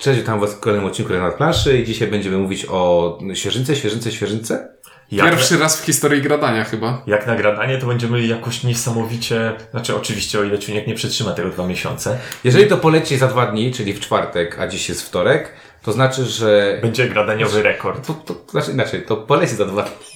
Cześć, 0.00 0.20
witam 0.20 0.40
Was 0.40 0.54
w 0.54 0.60
kolejnym 0.60 0.88
odcinku 0.88 1.12
na 1.12 1.30
planszy 1.30 1.78
i 1.78 1.84
dzisiaj 1.84 2.08
będziemy 2.08 2.38
mówić 2.38 2.66
o 2.68 3.18
świeżynce, 3.34 3.76
świeżynce, 3.76 4.12
świeżynce. 4.12 4.68
Jak 5.10 5.30
Pierwszy 5.30 5.58
raz 5.58 5.80
w 5.80 5.84
historii 5.84 6.22
gradania 6.22 6.64
chyba. 6.64 7.02
Jak 7.06 7.26
na 7.26 7.36
gradanie, 7.36 7.78
to 7.78 7.86
będziemy 7.86 8.26
jakoś 8.26 8.64
niesamowicie, 8.64 9.52
znaczy 9.70 9.96
oczywiście 9.96 10.38
o 10.38 10.44
ile 10.44 10.58
Ciuniek 10.58 10.86
nie 10.86 10.94
przetrzyma 10.94 11.32
tego 11.32 11.50
dwa 11.50 11.66
miesiące, 11.66 12.18
Jeżeli 12.44 12.66
to 12.66 12.76
poleci 12.76 13.16
za 13.16 13.26
dwa 13.26 13.46
dni, 13.46 13.72
czyli 13.72 13.92
w 13.92 14.00
czwartek, 14.00 14.58
a 14.58 14.66
dziś 14.66 14.88
jest 14.88 15.02
wtorek, 15.02 15.52
to 15.82 15.92
znaczy, 15.92 16.24
że... 16.24 16.78
będzie 16.82 17.08
gradaniowy 17.08 17.62
rekord. 17.62 18.06
To, 18.06 18.14
to, 18.14 18.34
to 18.34 18.50
znaczy 18.50 18.72
inaczej, 18.72 19.02
to 19.02 19.16
poleci 19.16 19.54
za 19.54 19.64
dwa 19.64 19.82
dni. 19.82 20.06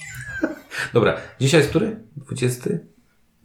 Dobra, 0.93 1.17
dzisiaj 1.39 1.59
jest 1.59 1.69
który? 1.69 1.99
20? 2.17 2.69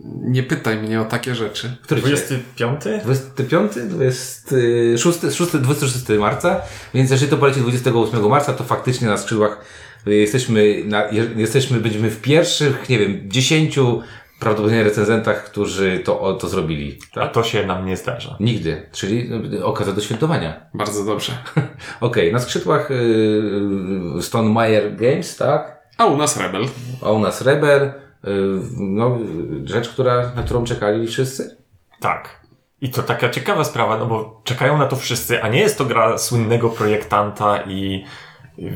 Nie 0.05 0.43
pytaj 0.43 0.77
mnie 0.77 1.01
o 1.01 1.05
takie 1.05 1.35
rzeczy. 1.35 1.77
Który 1.83 2.01
dzisiaj? 2.03 2.16
25? 2.16 2.80
25, 3.05 3.73
26, 3.89 5.19
6, 5.37 5.51
26 5.57 6.09
marca, 6.19 6.61
więc 6.95 7.11
jeżeli 7.11 7.30
to 7.30 7.37
poleci 7.37 7.61
28 7.61 8.29
marca, 8.29 8.52
to 8.52 8.65
faktycznie 8.65 9.09
na 9.09 9.16
skrzydłach 9.16 9.65
jesteśmy, 10.06 10.83
na, 10.84 11.05
je- 11.11 11.28
jesteśmy, 11.37 11.80
będziemy 11.80 12.11
w 12.11 12.20
pierwszych, 12.20 12.89
nie 12.89 12.98
wiem, 12.98 13.20
10 13.30 13.78
prawdopodobnie 14.41 14.84
recenzentach, 14.84 15.45
którzy 15.45 16.01
to, 16.05 16.20
o, 16.20 16.33
to 16.34 16.48
zrobili. 16.48 16.98
A 17.12 17.20
Tak? 17.20 17.33
to 17.33 17.42
się 17.42 17.67
nam 17.67 17.87
nie 17.87 17.97
zdarza. 17.97 18.37
Nigdy, 18.41 18.87
czyli 18.92 19.30
y, 19.55 19.64
okazja 19.64 19.92
do 19.92 20.01
świętowania. 20.01 20.67
Bardzo 20.75 21.05
dobrze. 21.05 21.33
Okej, 22.01 22.33
na 22.33 22.39
skrzydłach 22.39 22.91
y, 22.91 24.23
Stone 24.23 24.51
Meyer 24.51 24.97
Games, 24.97 25.37
tak? 25.37 25.80
A 25.98 26.06
u 26.06 26.17
nas 26.17 26.37
Rebel. 26.37 26.64
A 27.03 27.11
u 27.11 27.19
nas 27.19 27.42
Rebel, 27.42 27.83
y, 27.83 27.92
no, 28.77 29.19
rzecz, 29.65 29.88
która, 29.88 30.33
na 30.37 30.42
którą 30.42 30.65
czekali 30.65 31.06
wszyscy. 31.06 31.56
Tak. 32.01 32.41
I 32.80 32.91
to 32.91 33.02
taka 33.02 33.28
ciekawa 33.28 33.65
sprawa, 33.65 33.98
no 33.98 34.06
bo 34.06 34.41
czekają 34.45 34.78
na 34.78 34.87
to 34.87 34.97
wszyscy, 34.97 35.42
a 35.42 35.48
nie 35.48 35.61
jest 35.61 35.78
to 35.78 35.84
gra 35.84 36.19
słynnego 36.19 36.69
projektanta 36.70 37.62
i, 37.62 38.05
i 38.59 38.70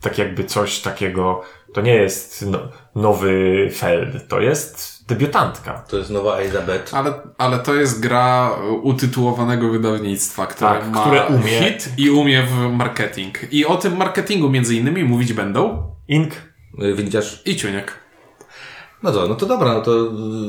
tak 0.00 0.18
jakby 0.18 0.44
coś 0.44 0.80
takiego, 0.80 1.42
to 1.74 1.80
nie 1.80 1.94
jest 1.94 2.46
no, 2.46 2.58
nowy 2.94 3.68
Feld, 3.74 4.28
to 4.28 4.40
jest 4.40 5.04
debiutantka. 5.08 5.84
To 5.88 5.96
jest 5.96 6.10
nowa 6.10 6.36
Elizabeth. 6.36 6.94
Ale, 6.94 7.12
ale 7.38 7.58
to 7.58 7.74
jest 7.74 8.00
gra 8.00 8.50
utytułowanego 8.82 9.68
wydawnictwa, 9.68 10.46
które 10.46 10.70
Tak, 10.70 10.90
ma 10.90 11.00
które 11.00 11.26
umie. 11.26 11.48
hit 11.48 11.88
i 11.96 12.10
umie 12.10 12.42
w 12.42 12.72
marketing. 12.72 13.38
I 13.52 13.66
o 13.66 13.76
tym 13.76 13.96
marketingu 13.96 14.50
między 14.50 14.74
innymi 14.76 15.04
mówić 15.04 15.32
będą 15.32 15.92
Ink 16.08 16.32
Y, 16.82 16.94
Widzisz? 16.94 17.42
i 17.46 17.56
Ciuniek. 17.56 18.01
No 19.02 19.12
to, 19.12 19.28
no 19.28 19.34
to 19.34 19.46
dobra, 19.46 19.72
no 19.74 19.80
to 19.80 19.92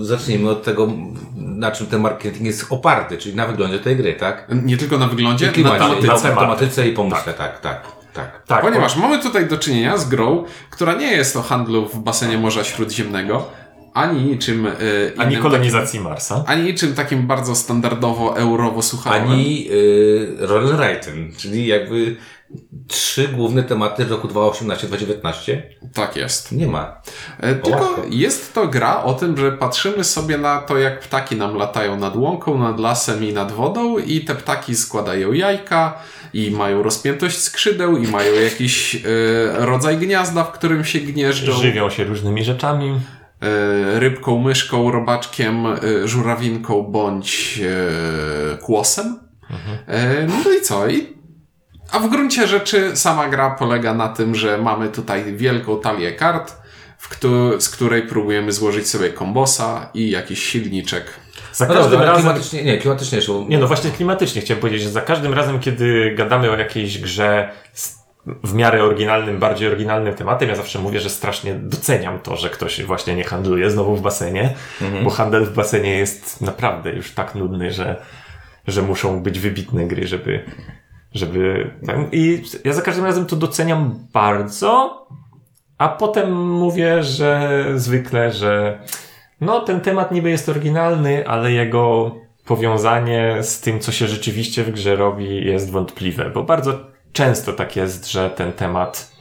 y, 0.02 0.06
zacznijmy 0.06 0.50
od 0.50 0.64
tego, 0.64 0.88
na 1.36 1.72
czym 1.72 1.88
ten 1.88 2.02
marketing 2.02 2.46
jest 2.46 2.66
oparty, 2.70 3.18
czyli 3.18 3.36
na 3.36 3.48
wyglądzie 3.48 3.80
tej 3.80 3.96
gry, 3.96 4.14
tak? 4.14 4.48
Nie 4.64 4.78
tylko 4.78 4.98
na 4.98 5.08
wyglądzie, 5.08 5.52
I 5.56 5.64
na 5.64 5.72
tematyce. 5.72 6.08
na 6.08 6.18
tematy. 6.18 6.40
tematyce 6.42 6.88
i 6.88 6.94
pomyśle, 6.94 7.34
tak, 7.34 7.60
tak, 7.60 7.82
tak. 8.14 8.44
Tak, 8.48 8.62
Ponieważ 8.62 8.98
mamy 8.98 9.20
tutaj 9.20 9.48
do 9.48 9.58
czynienia 9.58 9.98
z 9.98 10.10
grą, 10.10 10.44
która 10.70 10.94
nie 10.94 11.12
jest 11.12 11.38
o 11.38 11.42
handlu 11.42 11.86
w 11.90 12.00
basenie 12.00 12.38
Morza 12.38 12.64
Śródziemnego, 12.64 13.50
ani 13.94 14.24
niczym 14.24 14.66
y, 14.68 15.14
ani 15.18 15.32
innym 15.32 15.44
kolonizacji 15.44 16.00
Marsa. 16.00 16.36
Takim, 16.36 16.52
ani 16.52 16.64
niczym 16.64 16.94
takim 16.94 17.28
bardzo 17.28 17.56
standardowo 17.56 18.38
eurowo 18.38 18.82
słuchałem. 18.82 19.32
Ani 19.32 19.68
y, 19.72 20.36
Roller 20.40 20.76
Writing, 20.76 21.38
czyli 21.38 21.68
jakby 21.68 22.16
trzy 22.88 23.28
główne 23.28 23.64
tematy 23.64 24.06
w 24.06 24.12
roku 24.12 24.28
2018-2019 24.28 25.58
Tak 25.94 26.16
jest. 26.16 26.52
nie 26.52 26.68
ma. 26.68 27.02
E, 27.40 27.56
Tylko 27.56 27.70
łatwo. 27.70 28.02
jest 28.10 28.54
to 28.54 28.68
gra 28.68 29.04
o 29.04 29.14
tym, 29.14 29.38
że 29.38 29.52
patrzymy 29.52 30.04
sobie 30.04 30.38
na 30.38 30.62
to, 30.62 30.78
jak 30.78 31.00
ptaki 31.00 31.36
nam 31.36 31.56
latają 31.56 32.00
nad 32.00 32.16
łąką, 32.16 32.58
nad 32.58 32.80
lasem 32.80 33.24
i 33.24 33.34
nad 33.34 33.52
wodą 33.52 33.98
i 33.98 34.22
te 34.22 34.36
ptaki 34.36 34.76
składają 34.76 35.34
jajka 35.34 35.98
i 36.34 36.52
mają 36.52 36.84
rozpiętość 36.84 37.38
skrzydeł 37.38 37.98
i 37.98 38.08
mają 38.08 38.34
jakiś 38.34 38.96
e, 38.96 39.00
rodzaj 39.66 39.98
gniazda, 39.98 40.44
w 40.44 40.52
którym 40.52 40.86
się 40.86 41.00
gnieżdżą. 41.00 41.54
Żywią 41.54 41.90
się 41.90 42.04
różnymi 42.04 42.44
rzeczami. 42.44 43.00
E, 43.44 44.00
rybką, 44.00 44.40
myszką, 44.42 44.92
robaczkiem, 44.92 45.66
e, 45.66 45.78
żurawinką 46.08 46.82
bądź 46.84 47.62
e, 48.54 48.58
kłosem. 48.58 49.20
E, 49.88 50.28
no 50.28 50.52
i 50.52 50.62
co? 50.62 50.88
I, 50.88 51.08
a 51.92 52.00
w 52.00 52.10
gruncie 52.10 52.48
rzeczy 52.48 52.92
sama 52.96 53.30
gra 53.30 53.50
polega 53.50 53.94
na 53.94 54.10
tym, 54.10 54.36
że 54.36 54.58
mamy 54.58 54.90
tutaj 54.90 55.36
wielką 55.36 55.80
talię 55.80 56.12
kart, 56.12 56.54
któ- 57.10 57.62
z 57.62 57.70
której 57.70 58.02
próbujemy 58.08 58.52
złożyć 58.52 58.90
sobie 58.90 59.10
kombosa 59.10 59.90
i 59.94 60.10
jakiś 60.10 60.44
silniczek. 60.46 61.06
Za 61.54 61.68
No 61.68 61.74
każdym 61.74 62.00
razem... 62.02 62.16
klimatycznie, 62.24 62.64
nie, 62.64 62.78
klimatycznie. 62.78 63.20
Nie 63.48 63.58
no, 63.58 63.68
właśnie 63.68 63.92
klimatycznie 63.92 64.42
chciałem 64.42 64.62
powiedzieć, 64.62 64.82
że 64.82 64.90
za 64.90 65.02
każdym 65.02 65.34
razem, 65.34 65.60
kiedy 65.60 66.16
gadamy 66.18 66.52
o 66.52 66.56
jakiejś 66.58 67.00
grze 67.02 67.50
z 67.74 68.03
w 68.26 68.54
miarę 68.54 68.84
oryginalnym, 68.84 69.40
bardziej 69.40 69.68
oryginalnym 69.68 70.14
tematem, 70.14 70.50
ja 70.50 70.56
zawsze 70.56 70.80
mówię, 70.80 71.00
że 71.00 71.10
strasznie 71.10 71.54
doceniam 71.54 72.20
to, 72.20 72.36
że 72.36 72.50
ktoś 72.50 72.84
właśnie 72.84 73.16
nie 73.16 73.24
handluje 73.24 73.72
znowu 73.72 73.96
w 73.96 74.02
basenie, 74.02 74.54
bo 75.04 75.10
handel 75.10 75.46
w 75.46 75.54
basenie 75.54 75.98
jest 75.98 76.42
naprawdę 76.42 76.92
już 76.92 77.12
tak 77.12 77.36
nudny, 77.36 77.72
że, 77.72 78.02
że 78.68 78.82
muszą 78.82 79.24
być 79.24 79.40
wybitne 79.40 79.88
gry, 79.88 80.08
żeby, 80.08 80.46
żeby, 81.14 81.72
i 82.12 82.44
ja 82.64 82.74
za 82.74 82.82
każdym 82.82 83.06
razem 83.06 83.26
to 83.26 83.36
doceniam 83.36 84.08
bardzo, 84.14 85.04
a 85.78 85.90
potem 85.90 86.42
mówię, 86.52 87.04
że 87.04 87.64
zwykle, 87.76 88.32
że 88.32 88.80
no 89.42 89.60
ten 89.60 89.82
temat 89.82 90.12
niby 90.12 90.30
jest 90.30 90.50
oryginalny, 90.50 91.28
ale 91.28 91.52
jego 91.52 92.16
powiązanie 92.46 93.38
z 93.42 93.62
tym, 93.62 93.80
co 93.80 93.92
się 93.92 94.08
rzeczywiście 94.08 94.64
w 94.64 94.72
grze 94.72 94.96
robi, 94.96 95.46
jest 95.46 95.72
wątpliwe, 95.72 96.30
bo 96.30 96.44
bardzo 96.44 96.93
często 97.14 97.54
tak 97.54 97.76
jest, 97.76 98.12
że 98.12 98.30
ten 98.30 98.54
temat. 98.54 99.12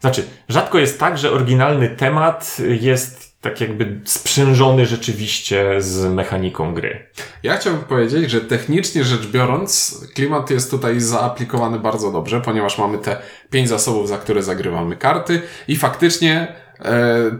Znaczy, 0.00 0.24
rzadko 0.48 0.78
jest 0.78 1.00
tak, 1.00 1.18
że 1.18 1.32
oryginalny 1.32 1.88
temat 1.88 2.56
jest 2.80 3.30
tak 3.40 3.60
jakby 3.60 4.00
sprzężony 4.04 4.86
rzeczywiście 4.86 5.74
z 5.78 6.12
mechaniką 6.12 6.74
gry. 6.74 7.06
Ja 7.42 7.56
chciałbym 7.56 7.82
powiedzieć, 7.82 8.30
że 8.30 8.40
technicznie 8.40 9.04
rzecz 9.04 9.26
biorąc, 9.26 10.00
klimat 10.14 10.50
jest 10.50 10.70
tutaj 10.70 11.00
zaaplikowany 11.00 11.78
bardzo 11.78 12.12
dobrze, 12.12 12.40
ponieważ 12.40 12.78
mamy 12.78 12.98
te 12.98 13.16
pięć 13.50 13.68
zasobów, 13.68 14.08
za 14.08 14.18
które 14.18 14.42
zagrywamy 14.42 14.96
karty 14.96 15.42
i 15.68 15.76
faktycznie 15.76 16.54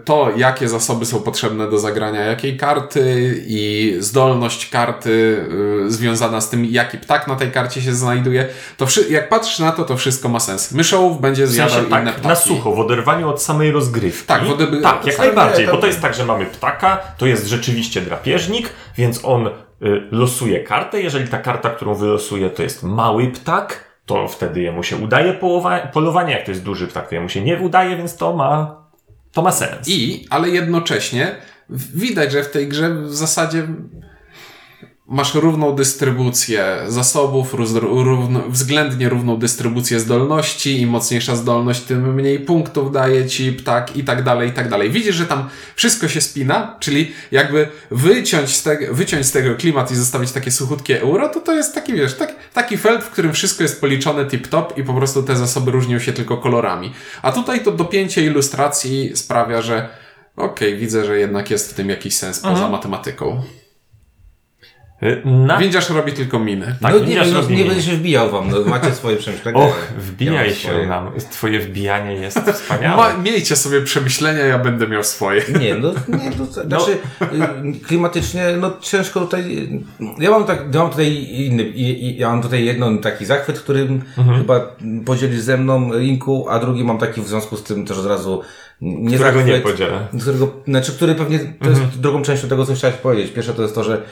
to, 0.04 0.30
jakie 0.36 0.68
zasoby 0.68 1.06
są 1.06 1.20
potrzebne 1.22 1.70
do 1.70 1.78
zagrania 1.78 2.20
jakiej 2.20 2.56
karty 2.56 3.34
i 3.46 3.96
zdolność 3.98 4.70
karty 4.70 5.44
e, 5.86 5.90
związana 5.90 6.40
z 6.40 6.50
tym, 6.50 6.64
jaki 6.64 6.98
ptak 6.98 7.28
na 7.28 7.36
tej 7.36 7.50
karcie 7.50 7.82
się 7.82 7.94
znajduje, 7.94 8.48
to 8.76 8.86
jak 9.10 9.28
patrzysz 9.28 9.58
na 9.58 9.72
to, 9.72 9.84
to 9.84 9.96
wszystko 9.96 10.28
ma 10.28 10.40
sens. 10.40 10.72
Myszołów 10.72 11.20
będzie 11.20 11.46
W 11.46 11.48
zjadał 11.48 11.74
sensie 11.74 11.86
inne 11.88 12.04
tak, 12.04 12.14
ptaki. 12.14 12.28
na 12.28 12.34
sucho, 12.34 12.72
w 12.72 12.80
oderwaniu 12.80 13.28
od 13.28 13.42
samej 13.42 13.70
rozgrywki. 13.72 14.26
Tak, 14.26 14.42
w 14.44 14.82
tak 14.82 15.06
jak 15.06 15.18
najbardziej, 15.18 15.66
nie, 15.66 15.70
bo 15.70 15.76
to- 15.76 15.80
to 15.80 15.86
jest 15.86 16.00
tak, 16.02 16.14
że 16.14 16.24
mamy 16.24 16.46
ptaka, 16.46 16.98
to 17.18 17.26
jest 17.26 17.46
rzeczywiście 17.46 18.00
drapieżnik, 18.00 18.70
więc 18.96 19.20
on 19.24 19.46
y, 19.46 19.52
losuje 20.10 20.60
kartę. 20.64 21.00
Jeżeli 21.02 21.28
ta 21.28 21.38
karta, 21.38 21.70
którą 21.70 21.94
wylosuje, 21.94 22.50
to 22.50 22.62
jest 22.62 22.82
mały 22.82 23.26
ptak, 23.28 23.84
to 24.06 24.28
wtedy 24.28 24.60
jemu 24.60 24.82
się 24.82 24.96
udaje 24.96 25.38
polowanie. 25.92 26.32
Jak 26.34 26.44
to 26.44 26.50
jest 26.50 26.62
duży 26.62 26.86
ptak, 26.86 27.08
to 27.08 27.14
jemu 27.14 27.28
się 27.28 27.40
nie 27.40 27.56
udaje, 27.58 27.96
więc 27.96 28.16
to 28.16 28.36
ma, 28.36 28.79
to 29.32 29.42
ma 29.42 29.52
sens. 29.52 29.88
I, 29.88 30.26
ale 30.30 30.48
jednocześnie 30.48 31.36
widać, 31.94 32.32
że 32.32 32.42
w 32.42 32.50
tej 32.50 32.68
grze 32.68 32.94
w 32.94 33.14
zasadzie 33.14 33.66
masz 35.10 35.34
równą 35.34 35.75
dystrybucję 35.75 36.76
zasobów, 36.87 37.54
równo, 37.54 38.41
względnie 38.48 39.09
równą 39.09 39.37
dystrybucję 39.37 40.00
zdolności. 40.00 40.81
Im 40.81 40.88
mocniejsza 40.88 41.37
zdolność, 41.37 41.81
tym 41.81 42.15
mniej 42.15 42.41
punktów 42.41 42.93
daje 42.93 43.26
ci 43.26 43.53
ptak 43.53 43.97
i 43.97 44.04
tak 44.04 44.22
dalej, 44.22 44.49
i 44.49 44.53
tak 44.53 44.69
dalej. 44.69 44.91
Widzisz, 44.91 45.15
że 45.15 45.26
tam 45.26 45.49
wszystko 45.76 46.09
się 46.09 46.20
spina, 46.20 46.76
czyli 46.81 47.12
jakby 47.31 47.69
wyciąć 47.91 48.56
z, 48.56 48.62
tego, 48.62 48.94
wyciąć 48.94 49.26
z 49.26 49.32
tego 49.32 49.54
klimat 49.54 49.91
i 49.91 49.97
zostawić 49.97 50.32
takie 50.32 50.50
suchutkie 50.50 51.00
euro, 51.03 51.28
to 51.28 51.41
to 51.41 51.53
jest 51.53 51.75
taki, 51.75 51.93
wiesz, 51.93 52.15
tak, 52.15 52.34
taki 52.54 52.76
felt, 52.76 53.04
w 53.04 53.10
którym 53.10 53.32
wszystko 53.32 53.62
jest 53.62 53.81
policzone 53.81 54.25
tip-top 54.25 54.65
i 54.76 54.84
po 54.84 54.94
prostu 54.94 55.23
te 55.23 55.37
zasoby 55.37 55.70
różnią 55.70 55.99
się 55.99 56.12
tylko 56.12 56.37
kolorami. 56.37 56.93
A 57.23 57.32
tutaj 57.32 57.64
to 57.64 57.73
dopięcie 57.73 58.25
ilustracji 58.25 59.17
sprawia, 59.17 59.62
że 59.62 59.88
okej, 60.37 60.76
widzę, 60.76 61.05
że 61.05 61.19
jednak 61.19 61.50
jest 61.50 61.70
w 61.70 61.75
tym 61.75 61.88
jakiś 61.88 62.17
sens 62.17 62.40
poza 62.40 62.69
matematyką. 62.69 63.43
Y, 65.02 65.23
Na... 65.25 65.58
Windziarz 65.58 65.91
robi 65.91 66.12
tylko 66.12 66.38
miny. 66.38 66.75
Tak, 66.82 66.94
no 66.94 66.99
nie, 67.00 67.06
nie, 67.06 67.32
robi 67.32 67.56
nie 67.56 67.62
mi. 67.62 67.69
będę 67.69 67.82
się 67.82 67.93
wbijał 67.93 68.31
wam, 68.31 68.50
no, 68.50 68.56
macie 68.70 68.94
swoje 68.94 69.17
przemyślenia. 69.17 69.58
Och, 69.64 69.93
Ja 69.97 70.00
wbijaj 70.00 70.50
się 70.55 70.69
swoje. 70.69 70.87
nam. 70.87 71.11
Twoje 71.31 71.61
wbijanie 71.61 72.12
jest 72.14 72.38
wspaniałe. 72.38 72.97
Ma, 72.97 73.23
miejcie 73.23 73.56
sobie 73.56 73.81
przemyślenia, 73.81 74.44
ja 74.44 74.58
będę 74.58 74.87
miał 74.88 75.05
swoje. 75.05 75.43
Nie, 75.61 75.75
no, 75.75 75.93
nie, 76.08 76.32
to 76.32 76.44
znaczy 76.62 76.91
y, 77.23 77.81
klimatycznie, 77.87 78.43
no 78.61 78.70
ciężko 78.81 79.20
tutaj, 79.20 79.69
ja 80.19 80.31
mam 80.31 80.44
tak, 80.44 80.58
ja 80.75 80.81
mam 80.81 80.91
tutaj 80.91 81.12
inny, 81.31 81.64
ja 82.17 82.29
mam 82.31 82.43
tutaj 82.43 82.64
jedną 82.64 82.99
taki 82.99 83.25
zachwyt, 83.26 83.61
którym 83.61 84.03
Mhm. 84.19 84.38
chyba 84.38 84.76
podzielisz 85.06 85.41
ze 85.41 85.56
mną 85.56 85.93
Inku, 85.99 86.46
a 86.49 86.58
drugi 86.58 86.85
mam 86.85 86.99
taki 86.99 87.20
w 87.20 87.29
związku 87.29 87.56
z 87.56 87.62
tym 87.62 87.87
też 87.87 87.99
od 87.99 88.06
razu 88.06 88.43
nie 88.81 89.17
Którego 89.17 89.38
zachwyt, 89.38 89.47
nie 89.47 89.61
podzielę. 89.61 90.09
Którego, 90.21 90.53
znaczy, 90.69 90.93
który 90.93 91.15
pewnie 91.15 91.38
to 91.38 91.71
jest 91.71 92.00
drugą 92.00 92.23
częścią 92.23 92.49
tego, 92.49 92.67
co 92.67 92.75
chciałeś 92.75 92.97
powiedzieć. 92.97 93.32
Pierwsze 93.32 93.55
to 93.55 93.62
jest 93.62 93.75
to, 93.75 93.85
że 93.85 94.03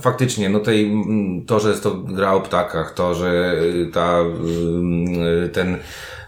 faktycznie 0.00 0.26
faktycznie, 0.26 0.48
no 0.48 0.60
tej, 0.60 0.92
to, 1.46 1.60
że 1.60 1.68
jest 1.68 1.82
to 1.82 1.94
gra 1.94 2.32
o 2.32 2.40
ptakach, 2.40 2.94
to, 2.94 3.14
że 3.14 3.54
y, 3.62 3.90
ta, 3.92 4.20
y, 5.44 5.48
ten 5.48 5.78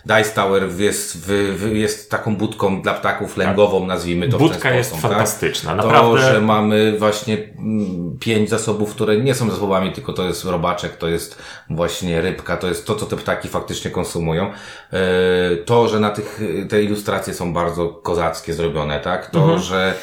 Dice 0.09 0.31
Tower 0.35 0.69
jest, 0.79 1.19
wy, 1.27 1.53
wy, 1.53 1.79
jest 1.79 2.11
taką 2.11 2.37
budką 2.37 2.83
dla 2.83 2.95
ptaków 2.95 3.37
lęgową, 3.37 3.87
nazwijmy 3.87 4.29
to 4.29 4.37
w 4.37 4.41
Budka 4.41 4.71
jest 4.75 4.89
sposób, 4.89 5.03
tak? 5.03 5.13
fantastyczna, 5.13 5.71
To, 5.71 5.77
naprawdę. 5.77 6.21
że 6.33 6.41
mamy 6.41 6.99
właśnie 6.99 7.35
mm, 7.59 8.17
pięć 8.21 8.51
zasobów, 8.51 8.95
które 8.95 9.17
nie 9.17 9.35
są 9.35 9.51
zasobami, 9.51 9.93
tylko 9.93 10.13
to 10.13 10.25
jest 10.25 10.45
robaczek, 10.45 10.97
to 10.97 11.09
jest 11.09 11.39
właśnie 11.71 12.21
rybka, 12.21 12.57
to 12.57 12.69
jest 12.69 12.87
to, 12.87 12.95
co 12.95 13.07
te 13.07 13.17
ptaki 13.17 13.49
faktycznie 13.49 13.91
konsumują. 13.91 14.51
E, 14.93 15.57
To, 15.57 15.89
że 15.89 16.01
na 16.01 16.11
tych, 16.11 16.41
te 16.69 16.83
ilustracje 16.83 17.35
są 17.35 17.53
bardzo 17.53 17.89
kozackie 17.89 18.55
zrobione, 18.55 19.01
tak? 19.01 19.31
To, 19.31 19.39
Mhm. 19.41 19.59
że 19.59 19.95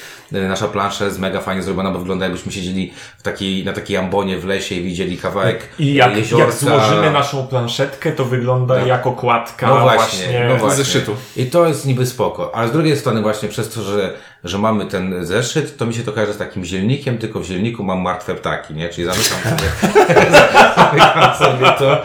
nasza 0.42 0.68
plansza 0.68 1.06
jest 1.06 1.20
mega 1.20 1.42
fajnie 1.42 1.64
zrobiona, 1.64 1.92
bo 1.92 2.00
wygląda 2.00 2.26
jakbyśmy 2.26 2.52
siedzieli 2.52 2.94
w 3.18 3.22
takiej, 3.22 3.66
na 3.66 3.74
takiej 3.74 3.98
ambonie 3.98 4.38
w 4.38 4.46
lesie 4.46 4.76
i 4.76 4.84
widzieli 4.84 5.18
kawałek 5.18 5.70
I 5.80 5.94
jak, 5.94 6.32
jak 6.32 6.54
złożymy 6.54 7.12
naszą 7.12 7.48
planszetkę, 7.48 8.12
to 8.12 8.26
wygląda 8.26 8.80
No. 8.80 8.86
jak 8.88 9.08
okładka 9.08 9.68
No 9.68 9.80
właśnie, 9.80 10.26
właśnie, 10.26 10.46
no 10.50 10.58
właśnie. 10.58 10.78
zeszytu. 10.84 11.16
I 11.38 11.46
to 11.46 11.68
jest 11.68 11.86
niby 11.86 12.06
spoko. 12.06 12.56
Ale 12.56 12.68
z 12.68 12.72
drugiej 12.72 12.98
strony 12.98 13.22
właśnie 13.22 13.50
przez 13.50 13.70
to, 13.70 13.82
że, 13.82 14.14
że 14.44 14.58
mamy 14.58 14.86
ten 14.86 15.26
zeszyt, 15.26 15.78
to 15.78 15.86
mi 15.86 15.94
się 15.94 16.04
to 16.04 16.12
kojarzy 16.12 16.34
z 16.34 16.38
takim 16.38 16.66
zielnikiem, 16.66 17.18
tylko 17.18 17.40
w 17.40 17.44
zielniku 17.46 17.84
mam 17.84 18.02
martwe 18.02 18.36
ptaki, 18.36 18.74
nie? 18.74 18.90
Czyli 18.90 19.08
zamykam 19.08 19.58
sobie, 19.58 19.96
zamykam 20.78 21.36
sobie 21.36 21.72
to. 21.80 22.02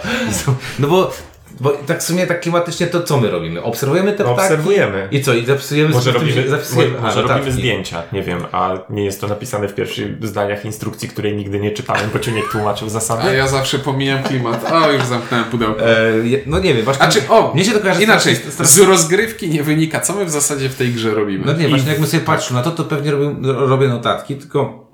No 0.79 0.89
bo, 0.89 1.13
bo 1.61 1.71
tak 1.71 2.01
w 2.01 2.03
sumie 2.03 2.27
tak 2.27 2.41
klimatycznie 2.41 2.87
to 2.87 3.03
co 3.03 3.17
my 3.21 3.31
robimy? 3.31 3.63
Obserwujemy 3.63 4.13
te 4.13 4.25
No, 4.25 4.35
ptaki? 4.35 4.43
obserwujemy. 4.43 5.09
I 5.11 5.23
co? 5.23 5.35
I 5.35 5.47
zapisujemy 5.47 5.89
Może 5.95 6.13
robimy, 6.13 6.49
zapisujemy, 6.49 6.91
może, 6.95 7.03
a, 7.03 7.07
może 7.07 7.23
notatki. 7.23 7.39
robimy 7.39 7.53
zdjęcia, 7.53 8.03
nie 8.13 8.23
wiem, 8.23 8.39
a 8.53 8.79
nie 8.91 9.05
jest 9.05 9.21
to 9.21 9.29
napisane 9.29 9.69
w 9.69 9.75
pierwszych 9.75 10.27
zdaniach 10.27 10.65
instrukcji, 10.65 11.09
której 11.09 11.37
nigdy 11.37 11.61
nie 11.61 11.71
czytałem, 11.71 12.11
bo 12.13 12.19
Ciuniek 12.19 12.49
tłumaczył 12.53 12.87
A 12.87 12.91
zasady. 12.91 13.37
ja 13.37 13.49
zawsze 13.49 13.79
pomijam 13.79 14.23
klimat. 14.23 14.73
O, 14.73 14.93
już 14.93 15.03
zamknąłem 15.05 15.45
pudełko. 15.47 15.81
E, 15.91 16.13
no 16.47 16.59
nie 16.59 16.75
wiem, 16.75 16.85
właśnie. 16.85 17.05
A 17.07 17.09
czy, 17.09 17.29
o, 17.29 17.55
mnie 17.55 17.65
się 17.65 17.73
to 17.73 17.81
kojarzy 17.81 18.03
inaczej, 18.03 18.37
strasznie- 18.37 18.67
z 18.67 18.79
rozgrywki 18.89 19.49
nie 19.49 19.63
wynika, 19.63 20.01
co 20.01 20.13
my 20.13 20.25
w 20.25 20.31
zasadzie 20.31 20.69
w 20.69 20.75
tej 20.75 20.89
grze 20.93 21.11
robimy. 21.15 21.45
No 21.47 21.53
nie, 21.53 21.69
właśnie 21.69 21.89
jakbym 21.89 22.07
sobie 22.09 22.23
patrzył 22.23 22.57
na 22.57 22.63
to, 22.63 22.71
to 22.71 22.85
pewnie 22.85 23.11
robię, 23.11 23.35
robię 23.53 23.89
notatki, 23.89 24.37
tylko 24.37 24.90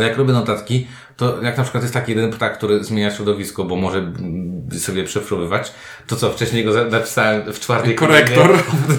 jak 0.00 0.16
robię 0.16 0.32
notatki, 0.32 0.86
to 1.16 1.42
jak 1.42 1.56
na 1.56 1.62
przykład 1.62 1.84
jest 1.84 1.94
taki 1.94 2.12
jeden 2.12 2.30
ptak, 2.30 2.58
który 2.58 2.84
zmienia 2.84 3.10
środowisko, 3.10 3.64
bo 3.64 3.76
może 3.76 3.98
mm, 3.98 4.68
sobie 4.78 5.04
przefruwywać, 5.04 5.72
to 6.06 6.16
co, 6.16 6.30
wcześniej 6.30 6.64
go 6.64 6.84
napisałem 6.84 7.52
w 7.52 7.60
czwartej 7.60 7.94
Korektor. 7.94 8.58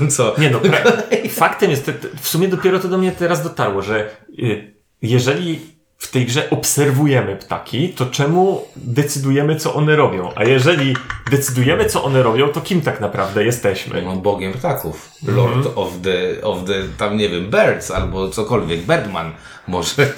co? 0.09 0.35
Nie 0.41 0.49
no, 0.49 0.59
faktem 1.29 1.71
jest, 1.71 1.91
w 2.21 2.27
sumie 2.27 2.47
dopiero 2.47 2.79
to 2.79 2.87
do 2.87 2.97
mnie 2.97 3.11
teraz 3.11 3.43
dotarło, 3.43 3.81
że 3.81 4.09
y, 4.39 4.73
jeżeli 5.01 5.75
w 5.97 6.11
tej 6.11 6.25
grze 6.25 6.49
obserwujemy 6.49 7.35
ptaki, 7.35 7.89
to 7.89 8.05
czemu 8.05 8.65
decydujemy, 8.75 9.55
co 9.55 9.73
one 9.73 9.95
robią? 9.95 10.31
A 10.35 10.43
jeżeli 10.43 10.95
decydujemy, 11.31 11.85
co 11.85 12.03
one 12.03 12.23
robią, 12.23 12.49
to 12.49 12.61
kim 12.61 12.81
tak 12.81 13.01
naprawdę 13.01 13.45
jesteśmy? 13.45 14.01
No, 14.01 14.15
bogiem 14.15 14.53
ptaków. 14.53 15.11
Lord 15.27 15.67
of 15.75 15.89
the, 16.01 16.41
of 16.41 16.57
the, 16.65 16.73
tam 16.97 17.17
nie 17.17 17.29
wiem, 17.29 17.49
birds 17.49 17.91
albo 17.91 18.29
cokolwiek, 18.29 18.79
Birdman 18.79 19.31
może. 19.67 20.13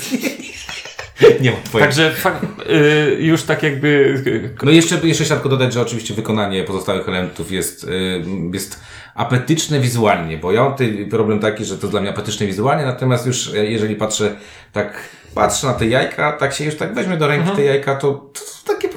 nie 1.41 1.51
mam 1.51 1.61
pojęcia. 1.71 1.95
Także 1.95 2.11
fak- 2.23 2.71
y, 2.71 3.23
już 3.23 3.43
tak 3.43 3.63
jakby 3.63 4.21
No 4.63 4.71
i 4.71 4.75
jeszcze, 4.75 4.95
jeszcze 5.03 5.23
chciałem 5.23 5.43
tylko 5.43 5.57
dodać, 5.57 5.73
że 5.73 5.81
oczywiście 5.81 6.13
wykonanie 6.13 6.63
pozostałych 6.63 7.09
elementów 7.09 7.51
jest, 7.51 7.83
y, 7.83 8.23
jest 8.53 8.79
apetyczne 9.15 9.79
wizualnie, 9.79 10.37
bo 10.37 10.51
ja 10.51 10.63
mam 10.63 10.71
tutaj 10.71 11.07
problem 11.09 11.39
taki, 11.39 11.65
że 11.65 11.77
to 11.77 11.87
dla 11.87 12.01
mnie 12.01 12.09
apetyczne 12.09 12.47
wizualnie, 12.47 12.85
natomiast 12.85 13.25
już 13.25 13.53
e, 13.53 13.65
jeżeli 13.65 13.95
patrzę 13.95 14.35
tak, 14.73 15.09
patrzę 15.35 15.67
na 15.67 15.73
te 15.73 15.87
jajka, 15.87 16.31
tak 16.31 16.53
się 16.53 16.65
już 16.65 16.75
tak 16.75 16.93
weźmie 16.93 17.17
do 17.17 17.27
ręki 17.27 17.51
te 17.55 17.63
jajka, 17.63 17.95
to, 17.95 18.13
to 18.13 18.73
takie 18.73 18.89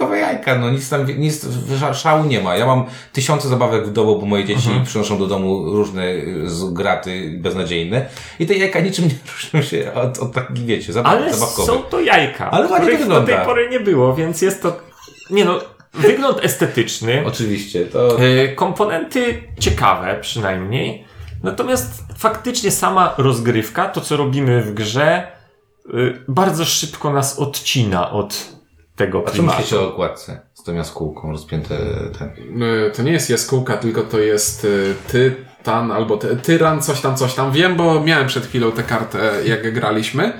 plastikowe 0.00 0.18
jajka, 0.18 0.58
no 0.58 0.70
nic 0.70 0.88
tam, 0.88 1.06
nic 1.18 1.44
sza- 1.80 1.94
szału 1.94 2.24
nie 2.24 2.40
ma. 2.40 2.56
Ja 2.56 2.66
mam 2.66 2.84
tysiące 3.12 3.48
zabawek 3.48 3.86
w 3.86 3.92
domu, 3.92 4.18
bo 4.18 4.26
moje 4.26 4.44
dzieci 4.44 4.70
przynoszą 4.84 5.18
do 5.18 5.26
domu 5.26 5.64
różne 5.72 6.04
y, 6.06 6.46
graty 6.72 7.38
beznadziejne 7.38 8.06
i 8.38 8.46
te 8.46 8.54
jajka 8.54 8.80
niczym 8.80 9.04
nie 9.04 9.14
różnią 9.34 9.62
się 9.70 9.92
od, 9.94 10.18
od 10.18 10.32
takich, 10.32 10.64
wiecie, 10.66 10.92
zabaw, 10.92 11.12
Ale 11.12 11.34
zabawkowych. 11.34 11.70
są 11.74 11.82
to 11.82 12.00
jajka, 12.00 12.50
Ale 12.50 12.68
ładnie 12.68 12.78
których 12.78 12.98
do 12.98 13.04
wygląda. 13.04 13.36
tej 13.36 13.46
pory 13.46 13.68
nie 13.70 13.80
było, 13.80 14.14
więc 14.14 14.42
jest 14.42 14.62
to... 14.62 14.76
Nie 15.30 15.44
no, 15.44 15.58
wygląd 15.94 16.44
estetyczny, 16.44 17.22
Oczywiście, 17.26 17.84
to... 17.84 18.22
y, 18.24 18.52
komponenty 18.56 19.42
ciekawe 19.60 20.18
przynajmniej, 20.20 21.04
natomiast 21.42 22.04
faktycznie 22.18 22.70
sama 22.70 23.14
rozgrywka, 23.18 23.88
to 23.88 24.00
co 24.00 24.16
robimy 24.16 24.62
w 24.62 24.74
grze, 24.74 25.26
y, 25.94 26.24
bardzo 26.28 26.64
szybko 26.64 27.12
nas 27.12 27.38
odcina 27.38 28.10
od 28.10 28.59
tego 29.04 29.18
A 29.18 29.24
co 29.26 29.32
klimatu. 29.32 29.58
myślicie 29.58 29.80
o 29.84 29.88
okładce 29.88 30.40
z 30.54 30.62
tą 30.62 30.74
jaskółką 30.74 31.32
rozpięte 31.32 31.76
ten? 32.18 32.62
Y, 32.62 32.90
To 32.96 33.02
nie 33.02 33.12
jest 33.12 33.30
jaskółka, 33.30 33.76
tylko 33.76 34.02
to 34.02 34.18
jest 34.18 34.64
y, 34.64 34.94
tytan 35.12 35.92
albo 35.92 36.16
ty, 36.16 36.36
tyran, 36.36 36.82
coś 36.82 37.00
tam, 37.00 37.16
coś 37.16 37.34
tam. 37.34 37.52
Wiem, 37.52 37.76
bo 37.76 38.00
miałem 38.00 38.26
przed 38.26 38.46
chwilą 38.46 38.72
tę 38.72 38.82
kartę, 38.82 39.18
jak 39.46 39.74
graliśmy. 39.74 40.32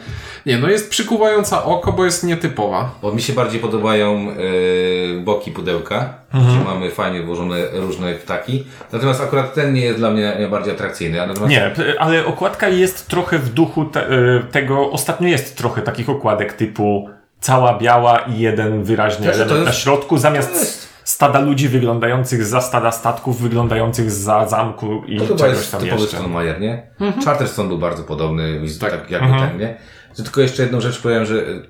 Nie, 0.47 0.59
no 0.59 0.69
jest 0.71 0.91
przykuwająca 0.91 1.65
oko, 1.65 1.93
bo 1.93 2.05
jest 2.05 2.25
nietypowa. 2.25 2.95
Bo 3.03 3.13
mi 3.13 3.23
się 3.23 3.33
bardziej 3.33 3.61
podobają 3.61 4.25
yy, 4.25 5.21
boki 5.25 5.51
pudełka, 5.51 6.15
gdzie 6.35 6.65
mamy 6.65 6.91
fajnie 6.91 7.23
włożone 7.23 7.57
różne 7.73 8.15
ptaki. 8.15 8.65
Natomiast 8.93 9.21
akurat 9.21 9.55
ten 9.55 9.75
nie 9.75 9.81
jest 9.85 9.99
dla 9.99 10.11
mnie 10.11 10.35
najbardziej 10.39 10.73
atrakcyjny. 10.75 11.23
A 11.23 11.27
Natomiast 11.27 11.51
Nie, 11.53 11.71
p- 11.77 12.01
ale 12.01 12.25
okładka 12.27 12.69
jest 12.69 13.07
trochę 13.09 13.39
w 13.39 13.49
duchu 13.49 13.85
te, 13.85 14.07
tego. 14.53 14.91
Ostatnio 14.91 15.29
jest 15.29 15.57
trochę 15.57 15.83
takich 15.83 16.09
okładek 16.09 16.53
typu 16.53 17.11
cała 17.41 17.79
biała 17.79 18.19
i 18.19 18.39
jeden 18.39 18.83
wyraźny 18.85 19.33
element 19.33 19.61
na 19.65 19.71
jest- 19.71 19.79
środku, 19.79 20.19
zamiast 20.19 20.51
jest- 20.51 20.89
stada 21.05 21.41
ludzi 21.41 21.69
wyglądających 21.69 22.45
za 22.45 22.61
stada 22.61 22.93
statków, 22.93 23.41
wyglądających 23.41 24.11
za 24.11 24.49
zamku 24.49 25.03
i 25.07 25.19
to 25.19 25.27
czegoś 25.37 25.57
jest 25.57 25.73
tam 25.73 25.81
typowy 25.81 26.03
jeszcze. 26.03 26.17
Stone 26.17 26.35
Meyer, 26.35 26.61
nie? 26.61 26.91
Mhm. 27.01 27.25
Charterstone 27.25 27.69
był 27.69 27.79
bardzo 27.79 28.03
podobny, 28.03 28.61
Tak. 28.81 28.91
tak, 28.91 29.11
jakby 29.11 29.29
ten, 29.39 29.59
nie? 29.59 29.77
Tylko 30.17 30.41
jeszcze 30.41 30.63
jedną 30.63 30.81
rzecz 30.81 31.03
powiem, 31.03 31.25
że 31.27 31.35
y, 31.35 31.63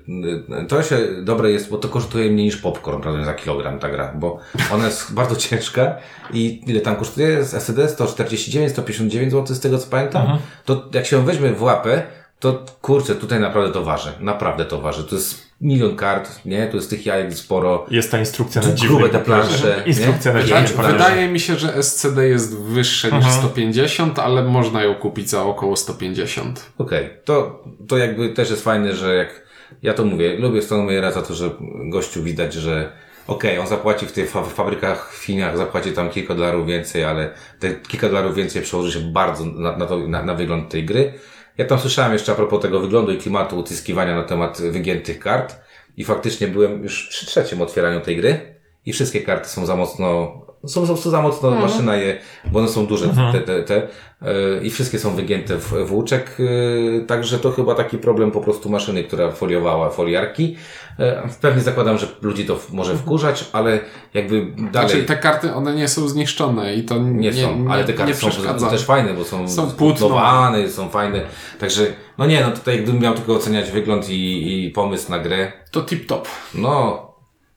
y, 0.63 0.65
to 0.67 0.83
się 0.83 0.97
dobre 1.23 1.51
jest, 1.51 1.69
bo 1.69 1.77
to 1.77 1.89
kosztuje 1.89 2.31
mniej 2.31 2.45
niż 2.45 2.57
popcorn, 2.57 3.01
prawda, 3.01 3.25
za 3.25 3.33
kilogram 3.33 3.79
ta 3.79 3.89
gra, 3.89 4.13
bo 4.15 4.39
ona 4.73 4.85
jest 4.85 5.13
bardzo 5.19 5.35
ciężka 5.35 5.95
i 6.33 6.61
ile 6.67 6.81
tam 6.81 6.95
kosztuje 6.95 7.43
z 7.43 7.53
SED? 7.53 7.89
149, 7.91 8.71
159 8.71 9.31
zł 9.31 9.55
z 9.55 9.59
tego 9.59 9.77
co 9.77 9.87
pamiętam. 9.87 10.21
Mhm. 10.21 10.39
To 10.65 10.83
jak 10.93 11.05
się 11.05 11.15
ją 11.15 11.23
weźmie 11.25 11.51
w 11.51 11.61
łapę, 11.63 12.03
to 12.41 12.65
kurczę, 12.81 13.15
tutaj 13.15 13.39
naprawdę 13.39 13.73
to 13.73 13.83
waży. 13.83 14.13
Naprawdę 14.19 14.65
to 14.65 14.81
waży. 14.81 15.03
To 15.03 15.15
jest 15.15 15.51
milion 15.61 15.95
kart, 15.95 16.45
nie? 16.45 16.67
Tu 16.67 16.77
jest 16.77 16.89
tych 16.89 17.05
jajek 17.05 17.33
sporo. 17.33 17.85
Jest 17.91 18.11
ta 18.11 18.19
instrukcja 18.19 18.61
na 18.61 18.67
Grube 18.67 18.77
dziwnych 18.79 19.11
te 19.11 19.19
plansze. 19.19 19.83
Instrukcja 19.85 20.33
nie? 20.33 20.39
na 20.39 20.45
tak, 20.45 20.71
papierze. 20.71 20.93
Wydaje 20.93 21.27
mi 21.29 21.39
się, 21.39 21.55
że 21.55 21.83
SCD 21.83 22.27
jest 22.27 22.57
wyższe 22.57 23.11
niż 23.11 23.25
150, 23.25 24.19
ale 24.19 24.43
można 24.43 24.83
ją 24.83 24.95
kupić 24.95 25.29
za 25.29 25.43
około 25.43 25.75
150. 25.75 26.71
Okej, 26.77 27.09
to, 27.25 27.63
to 27.87 27.97
jakby 27.97 28.29
też 28.29 28.49
jest 28.49 28.63
fajne, 28.63 28.95
że 28.95 29.15
jak 29.15 29.41
ja 29.83 29.93
to 29.93 30.05
mówię, 30.05 30.37
lubię 30.37 30.61
Stone 30.61 30.83
Mayera 30.83 31.11
za 31.11 31.21
to, 31.21 31.33
że 31.33 31.51
gościu 31.89 32.23
widać, 32.23 32.53
że 32.53 32.91
okej, 33.27 33.59
on 33.59 33.67
zapłaci 33.67 34.05
w 34.05 34.11
tych 34.11 34.29
fa- 34.29 34.43
fabrykach 34.43 35.13
w 35.13 35.23
Chinach, 35.23 35.57
zapłaci 35.57 35.91
tam 35.91 36.09
kilka 36.09 36.35
dolarów 36.35 36.67
więcej, 36.67 37.03
ale 37.03 37.29
te 37.59 37.73
kilka 37.75 38.09
dolarów 38.09 38.35
więcej 38.35 38.61
przełoży 38.61 38.99
się 38.99 39.11
bardzo 39.11 39.45
na, 39.45 39.77
na, 39.77 39.85
to, 39.85 40.07
na, 40.07 40.23
na 40.23 40.33
wygląd 40.33 40.69
tej 40.69 40.85
gry. 40.85 41.13
Ja 41.57 41.65
tam 41.65 41.79
słyszałem 41.79 42.13
jeszcze 42.13 42.31
a 42.31 42.35
propos 42.35 42.61
tego 42.61 42.79
wyglądu 42.79 43.11
i 43.11 43.17
klimatu 43.17 43.57
utyskiwania 43.57 44.15
na 44.15 44.23
temat 44.23 44.61
wygiętych 44.61 45.19
kart 45.19 45.55
i 45.97 46.03
faktycznie 46.03 46.47
byłem 46.47 46.83
już 46.83 47.07
przy 47.07 47.25
trzecim 47.25 47.61
otwieraniu 47.61 48.01
tej 48.01 48.17
gry 48.17 48.55
i 48.85 48.93
wszystkie 48.93 49.21
karty 49.21 49.49
są 49.49 49.65
za 49.65 49.75
mocno, 49.75 50.41
są 50.67 50.81
po 50.81 50.87
prostu 50.87 51.09
za 51.09 51.21
mocno, 51.21 51.51
maszyna 51.51 51.95
je, 51.95 52.17
bo 52.51 52.59
one 52.59 52.67
są 52.67 52.85
duże 52.85 53.07
te, 53.33 53.41
te, 53.41 53.63
te 53.63 53.87
yy, 54.21 54.29
i 54.63 54.69
wszystkie 54.69 54.99
są 54.99 55.15
wygięte 55.15 55.57
w, 55.57 55.73
w 55.87 55.93
łuczek, 55.93 56.35
yy, 56.39 57.05
także 57.07 57.39
to 57.39 57.51
chyba 57.51 57.75
taki 57.75 57.97
problem 57.97 58.31
po 58.31 58.41
prostu 58.41 58.69
maszyny, 58.69 59.03
która 59.03 59.31
foliowała 59.31 59.89
foliarki. 59.89 60.55
Yy, 60.99 61.05
pewnie 61.41 61.61
zakładam, 61.61 61.97
że 61.97 62.07
ludzi 62.21 62.45
to 62.45 62.55
w- 62.55 62.71
może 62.73 62.95
wkurzać, 62.97 63.45
ale 63.53 63.79
jakby 64.13 64.45
dalej 64.71 64.89
Znaczy 64.89 65.03
te 65.05 65.15
karty, 65.17 65.53
one 65.53 65.75
nie 65.75 65.87
są 65.87 66.07
zniszczone 66.07 66.75
i 66.75 66.83
to 66.83 66.97
nie, 66.97 67.11
nie 67.31 67.33
są, 67.33 67.65
ale 67.69 67.83
te 67.83 67.93
karty 67.93 68.13
są 68.15 68.29
przeszkadza. 68.29 68.69
też 68.69 68.85
fajne, 68.85 69.13
bo 69.13 69.23
są, 69.23 69.49
Są 69.49 69.71
płótno. 69.71 69.97
zbudowane, 69.97 70.69
są 70.69 70.89
fajne. 70.89 71.21
Także, 71.59 71.85
no 72.17 72.25
nie, 72.25 72.41
no 72.41 72.51
tutaj 72.51 72.83
gdybym 72.83 73.01
miał 73.01 73.13
tylko 73.13 73.33
oceniać 73.35 73.71
wygląd 73.71 74.09
i, 74.09 74.63
i 74.65 74.69
pomysł 74.71 75.11
na 75.11 75.19
grę, 75.19 75.51
To 75.71 75.81
tip-top. 75.81 76.21
no 76.55 77.10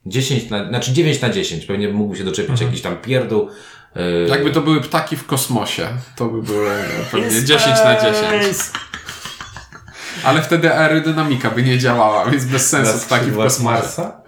10 0.06 0.50
na, 0.50 0.68
znaczy 0.68 0.92
9 0.92 1.20
na 1.20 1.30
10. 1.30 1.64
Pewnie 1.64 1.88
mógłby 1.88 2.16
się 2.16 2.25
doczepić 2.25 2.61
jakiś 2.61 2.82
tam 2.82 2.96
pierdół. 2.96 3.49
Yy, 3.96 4.26
Jakby 4.28 4.50
to 4.50 4.61
były 4.61 4.80
ptaki 4.80 5.16
w 5.16 5.26
kosmosie, 5.26 5.88
to 6.16 6.26
by 6.26 6.42
były 6.42 6.70
pewnie 7.11 7.44
10 7.44 7.66
na 7.66 8.00
10. 8.00 8.16
Space! 8.16 8.78
Ale 10.25 10.42
wtedy 10.42 10.75
aerodynamika 10.75 11.50
by 11.50 11.62
nie 11.62 11.78
działała, 11.78 12.30
więc 12.30 12.44
bez 12.44 12.68
sensu 12.68 13.06
ptaki 13.06 13.30
w 13.30 13.37
kosmosie. 13.37 13.82
Marsa. 13.82 14.20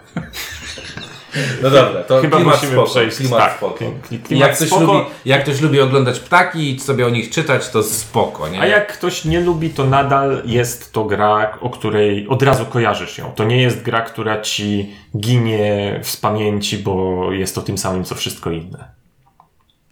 No 1.62 1.70
dobra, 1.70 2.02
to 2.02 2.20
Chyba 2.20 2.36
klimat 2.36 2.54
musimy 2.54 2.72
spoko, 2.72 2.90
przejść, 2.90 3.16
klimat 3.16 3.38
tak, 3.38 3.56
spoko. 3.56 3.84
klimat 4.08 4.30
jak 4.30 4.56
ktoś, 4.56 4.68
spoko. 4.68 4.82
lubi, 4.84 5.04
jak 5.24 5.42
ktoś 5.42 5.60
lubi 5.60 5.80
oglądać 5.80 6.20
ptaki 6.20 6.74
i 6.74 6.80
sobie 6.80 7.06
o 7.06 7.10
nich 7.10 7.30
czytać, 7.30 7.68
to 7.70 7.82
spoko, 7.82 8.48
nie? 8.48 8.60
A 8.60 8.66
jak 8.66 8.92
ktoś 8.92 9.24
nie 9.24 9.40
lubi, 9.40 9.70
to 9.70 9.84
nadal 9.84 10.42
jest 10.44 10.92
to 10.92 11.04
gra, 11.04 11.58
o 11.60 11.70
której 11.70 12.28
od 12.28 12.42
razu 12.42 12.66
kojarzysz 12.66 13.18
ją. 13.18 13.32
To 13.32 13.44
nie 13.44 13.62
jest 13.62 13.82
gra, 13.82 14.00
która 14.00 14.40
ci 14.40 14.94
ginie 15.16 16.00
z 16.02 16.16
pamięci, 16.16 16.78
bo 16.78 17.26
jest 17.32 17.54
to 17.54 17.62
tym 17.62 17.78
samym, 17.78 18.04
co 18.04 18.14
wszystko 18.14 18.50
inne. 18.50 18.88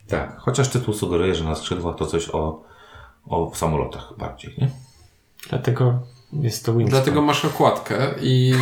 Tak, 0.08 0.36
chociaż 0.38 0.68
tytuł 0.68 0.94
sugeruje, 0.94 1.34
że 1.34 1.44
na 1.44 1.54
skrzydłach 1.54 1.96
to 1.96 2.06
coś 2.06 2.28
o, 2.30 2.62
o 3.28 3.50
samolotach 3.54 4.12
bardziej, 4.18 4.54
nie? 4.58 4.68
Dlatego 5.48 5.98
jest 6.40 6.64
to 6.64 6.74
Wingspan. 6.74 7.00
Dlatego 7.00 7.22
masz 7.22 7.44
okładkę 7.44 7.96
i 8.20 8.54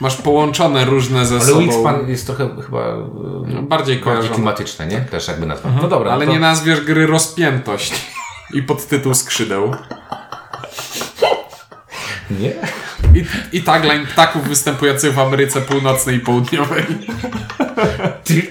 masz 0.00 0.16
połączone 0.16 0.84
różne 0.84 1.26
ze 1.26 1.34
Ale 1.34 1.44
sobą. 1.44 1.60
Wingspan 1.60 2.08
jest 2.08 2.26
trochę 2.26 2.48
chyba 2.66 2.80
e, 2.80 3.62
bardziej 3.62 3.98
bardziej 3.98 4.30
klimatyczne, 4.30 4.86
nie? 4.86 5.00
Też 5.00 5.28
jakby 5.28 5.46
nazwa. 5.46 5.70
No 5.82 5.88
dobra, 5.88 6.12
Ale 6.12 6.26
no 6.26 6.32
to... 6.32 6.34
nie 6.34 6.40
nazwiesz 6.40 6.80
gry 6.80 7.06
Rozpiętość 7.06 7.94
i 8.54 8.62
podtytuł 8.62 9.14
Skrzydeł. 9.14 9.74
Nie? 12.30 12.52
I, 13.14 13.24
I 13.52 13.62
tagline 13.62 14.06
ptaków 14.06 14.48
występujących 14.48 15.14
w 15.14 15.18
Ameryce 15.18 15.60
Północnej 15.60 16.16
i 16.16 16.20
Południowej. 16.20 16.84
Ty, 18.24 18.42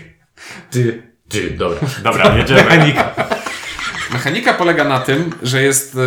ty, 0.72 1.04
ty, 1.30 1.52
dobra. 1.52 1.80
Dobra, 2.04 2.38
jedziemy. 2.38 2.64
Mechanika 2.64 3.35
polega 4.58 4.84
na 4.84 5.00
tym, 5.00 5.32
że 5.42 5.62
jest 5.62 5.96
e, 5.96 6.00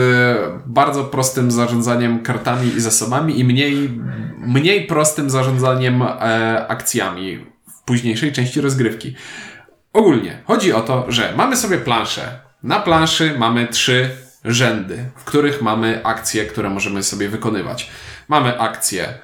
bardzo 0.67 1.05
prostym 1.05 1.51
zarządzaniem 1.51 2.23
kartami 2.23 2.69
i 2.69 2.81
zasobami 2.81 3.39
i 3.39 3.45
mniej, 3.45 4.01
mniej 4.39 4.87
prostym 4.87 5.31
zarządzaniem 5.31 6.03
e, 6.03 6.07
akcjami 6.69 7.47
w 7.79 7.83
późniejszej 7.85 8.33
części 8.33 8.61
rozgrywki. 8.61 9.15
Ogólnie 9.93 10.43
chodzi 10.45 10.73
o 10.73 10.81
to, 10.81 11.05
że 11.09 11.33
mamy 11.37 11.57
sobie 11.57 11.79
planszę. 11.79 12.41
Na 12.63 12.81
planszy 12.81 13.35
mamy 13.39 13.67
trzy 13.67 14.11
rzędy, 14.45 15.05
w 15.17 15.25
których 15.25 15.63
mamy 15.63 16.01
akcje, 16.05 16.45
które 16.47 16.71
możemy 16.71 17.03
sobie 17.03 17.29
wykonywać. 17.29 17.91
Mamy 18.29 18.61
akcję 18.61 19.19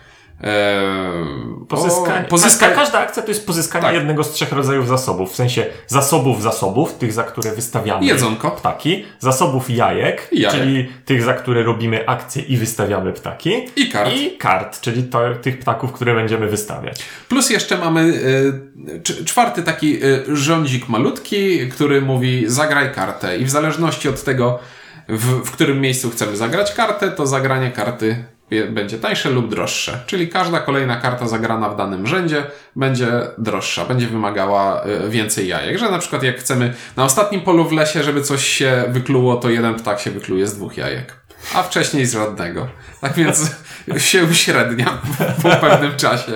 Pozyskanie. 1.69 2.27
o- 2.27 2.29
pozyska... 2.31 2.69
Ka- 2.69 2.75
każda 2.75 2.99
akcja 2.99 3.23
to 3.23 3.29
jest 3.29 3.47
pozyskanie 3.47 3.85
Tak. 3.85 3.95
jednego 3.95 4.25
z 4.25 4.33
trzech 4.33 4.53
rodzajów 4.53 4.89
zasobów. 4.89 5.33
W 5.33 5.37
sensie 5.37 5.67
zasobów 5.87 6.43
zasobów, 6.43 6.95
tych 6.95 7.13
za 7.13 7.23
które 7.23 7.53
wystawiamy 7.53 8.07
Jedzonko. 8.07 8.51
ptaki, 8.51 9.05
zasobów 9.21 9.71
jajek, 9.71 10.29
jajek. 10.33 10.61
czyli 10.61 10.89
tych 11.05 11.23
za 11.23 11.35
które 11.35 11.63
robimy 11.63 12.09
akcje 12.09 12.43
i 12.43 12.57
wystawiamy 12.57 13.13
ptaki. 13.13 13.53
I 13.77 13.89
kart. 13.89 14.13
I 14.17 14.37
kart, 14.39 14.81
czyli 14.81 15.03
to, 15.05 15.21
tych 15.43 15.59
ptaków, 15.59 15.93
które 15.93 16.15
będziemy 16.15 16.47
wystawiać. 16.49 17.03
Plus 17.29 17.51
jeszcze 17.51 17.79
mamy 17.79 18.01
y, 18.01 19.01
cz- 19.03 19.25
czwarty 19.25 19.63
taki 19.63 20.05
y, 20.05 20.25
rządzik 20.37 20.89
malutki, 20.89 21.69
który 21.69 22.01
mówi 22.01 22.45
zagraj 22.47 22.93
kartę 22.95 23.39
i 23.39 23.45
w 23.45 23.51
zależności 23.51 24.09
od 24.09 24.25
tego, 24.25 24.59
w, 25.09 25.27
w 25.47 25.51
którym 25.51 25.81
miejscu 25.81 26.11
chcemy 26.11 26.37
zagrać 26.37 26.73
kartę, 26.75 27.11
to 27.11 27.27
zagranie 27.27 27.71
karty 27.71 28.25
będzie 28.71 28.99
tańsze 28.99 29.31
lub 29.31 29.51
droższe. 29.51 29.99
Czyli 30.07 30.29
każda 30.29 30.61
kolejna 30.61 30.97
karta 30.97 31.29
zagrana 31.29 31.69
w 31.69 31.77
danym 31.77 32.07
rzędzie 32.07 32.47
będzie 32.77 33.09
droższa, 33.39 33.85
będzie 33.85 34.07
wymagała 34.07 34.85
y, 35.07 35.11
więcej 35.11 35.49
jajek. 35.49 35.79
Że 35.79 35.91
na 35.91 35.99
przykład 35.99 36.23
jak 36.23 36.39
chcemy 36.39 36.75
na 36.97 37.05
ostatnim 37.05 37.41
polu 37.41 37.65
w 37.65 37.73
lesie, 37.73 38.03
żeby 38.03 38.23
coś 38.23 38.47
się 38.47 38.85
wykluło, 38.89 39.37
to 39.37 39.51
jeden 39.51 39.75
ptak 39.75 40.01
się 40.01 40.11
wykluje 40.11 40.47
z 40.47 40.57
dwóch 40.57 40.77
jajek. 40.77 41.25
A 41.55 41.63
wcześniej 41.63 42.07
z 42.07 42.13
żadnego. 42.13 42.69
Tak 43.01 43.13
więc 43.13 43.51
się 43.99 44.25
uśrednia 44.25 44.99
po 45.43 45.51
pewnym 45.51 45.97
czasie. 45.97 46.33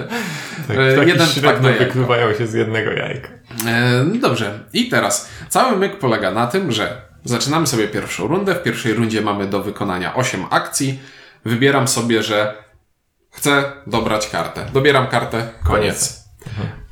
E, 0.69 0.93
Ptaki 0.93 1.09
jeden 1.09 1.29
ptak 1.29 1.63
na 1.63 1.69
wykluwają 1.69 2.35
się 2.35 2.47
z 2.47 2.55
jednego 2.55 2.91
jajka. 2.91 3.29
E, 3.67 4.05
no 4.05 4.21
dobrze. 4.21 4.61
I 4.73 4.89
teraz 4.89 5.29
cały 5.49 5.77
myk 5.77 5.99
polega 5.99 6.31
na 6.31 6.47
tym, 6.47 6.73
że 6.73 7.03
zaczynamy 7.25 7.67
sobie 7.67 7.89
pierwszą 7.89 8.27
rundę. 8.27 8.55
W 8.55 8.63
pierwszej 8.63 8.95
rundzie 8.95 9.21
mamy 9.21 9.47
do 9.47 9.63
wykonania 9.63 10.15
8 10.15 10.45
akcji. 10.51 11.01
Wybieram 11.49 11.89
sobie, 11.89 12.23
że 12.23 12.55
chcę 13.31 13.73
dobrać 13.87 14.29
kartę. 14.29 14.67
Dobieram 14.73 15.07
kartę, 15.07 15.49
koniec. 15.65 16.25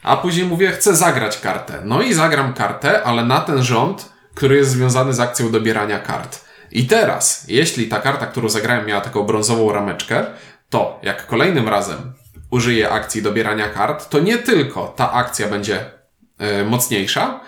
A 0.03 0.17
później 0.17 0.47
mówię, 0.47 0.71
chcę 0.71 0.97
zagrać 0.97 1.41
kartę. 1.41 1.83
No 1.85 2.03
i 2.03 2.15
zagram 2.15 2.55
kartę, 2.55 3.03
ale 3.03 3.25
na 3.25 3.41
ten 3.41 3.63
rząd, 3.63 4.13
który 4.35 4.57
jest 4.57 4.71
związany 4.71 5.13
z 5.13 5.21
akcją 5.21 5.51
dobierania 5.51 5.99
kart. 5.99 6.45
I 6.71 6.87
teraz, 6.87 7.45
jeśli 7.49 7.89
ta 7.89 8.01
karta, 8.01 8.27
którą 8.27 8.49
zagrałem, 8.49 8.87
miała 8.87 9.01
taką 9.01 9.23
brązową 9.23 9.73
rameczkę, 9.73 10.27
to 10.71 11.01
jak 11.03 11.27
kolejnym 11.27 11.69
razem 11.69 12.13
użyję 12.51 12.91
akcji 12.91 13.23
dobierania 13.23 13.69
kart, 13.69 14.09
to 14.09 14.19
nie 14.19 14.39
tylko 14.39 14.95
ta 14.97 15.13
akcja 15.13 15.49
będzie 15.49 15.85
e, 16.39 16.65
mocniejsza, 16.65 17.41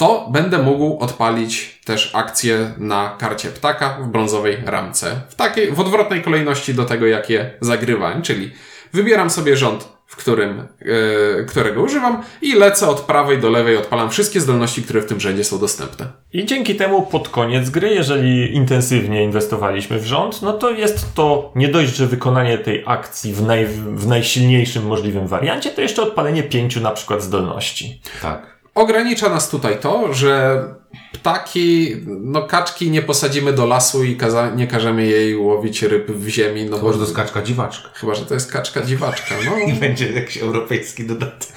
to 0.00 0.28
będę 0.30 0.58
mógł 0.58 0.98
odpalić 0.98 1.80
też 1.84 2.10
akcję 2.14 2.74
na 2.78 3.16
karcie 3.18 3.48
ptaka 3.48 3.98
w 4.02 4.06
brązowej 4.06 4.58
ramce. 4.66 5.20
W 5.28 5.34
takiej, 5.34 5.72
w 5.72 5.80
odwrotnej 5.80 6.22
kolejności 6.22 6.74
do 6.74 6.84
tego, 6.84 7.06
jak 7.06 7.30
je 7.30 7.50
zagrywałem, 7.60 8.22
czyli 8.22 8.52
wybieram 8.92 9.30
sobie 9.30 9.56
rząd, 9.56 9.88
w 10.06 10.16
którym, 10.16 10.60
e, 10.60 11.44
którego 11.44 11.82
używam 11.82 12.22
i 12.42 12.54
lecę 12.54 12.88
od 12.88 13.00
prawej 13.00 13.38
do 13.38 13.50
lewej, 13.50 13.76
odpalam 13.76 14.10
wszystkie 14.10 14.40
zdolności, 14.40 14.82
które 14.82 15.00
w 15.00 15.06
tym 15.06 15.20
rzędzie 15.20 15.44
są 15.44 15.58
dostępne. 15.58 16.06
I 16.32 16.44
dzięki 16.44 16.74
temu 16.74 17.02
pod 17.02 17.28
koniec 17.28 17.70
gry, 17.70 17.88
jeżeli 17.88 18.54
intensywnie 18.54 19.24
inwestowaliśmy 19.24 19.98
w 19.98 20.06
rząd, 20.06 20.42
no 20.42 20.52
to 20.52 20.70
jest 20.70 21.14
to 21.14 21.52
nie 21.56 21.68
dość, 21.68 21.96
że 21.96 22.06
wykonanie 22.06 22.58
tej 22.58 22.82
akcji 22.86 23.32
w, 23.32 23.42
naj, 23.42 23.66
w 23.94 24.06
najsilniejszym 24.06 24.86
możliwym 24.86 25.26
wariancie, 25.26 25.70
to 25.70 25.80
jeszcze 25.80 26.02
odpalenie 26.02 26.42
pięciu 26.42 26.80
na 26.80 26.90
przykład 26.90 27.22
zdolności. 27.22 28.00
Tak. 28.22 28.59
Ogranicza 28.74 29.28
nas 29.28 29.48
tutaj 29.50 29.78
to, 29.80 30.14
że 30.14 30.64
ptaki, 31.12 31.96
no 32.06 32.42
kaczki 32.42 32.90
nie 32.90 33.02
posadzimy 33.02 33.52
do 33.52 33.66
lasu 33.66 34.04
i 34.04 34.16
kaza- 34.16 34.56
nie 34.56 34.66
każemy 34.66 35.06
jej 35.06 35.36
łowić 35.36 35.82
ryb 35.82 36.10
w 36.10 36.28
ziemi, 36.28 36.64
no 36.64 36.70
To 36.76 36.82
bo 36.82 36.86
może 36.88 36.98
do 36.98 37.06
skaczka 37.06 37.42
dziwaczka. 37.42 37.88
chyba, 37.94 38.14
że 38.14 38.26
to 38.26 38.34
jest 38.34 38.52
kaczka 38.52 38.82
dziwaczka, 38.82 39.34
no. 39.44 39.58
I 39.72 39.72
będzie 39.72 40.12
jakiś 40.12 40.36
europejski 40.38 41.04
dodatek. 41.04 41.48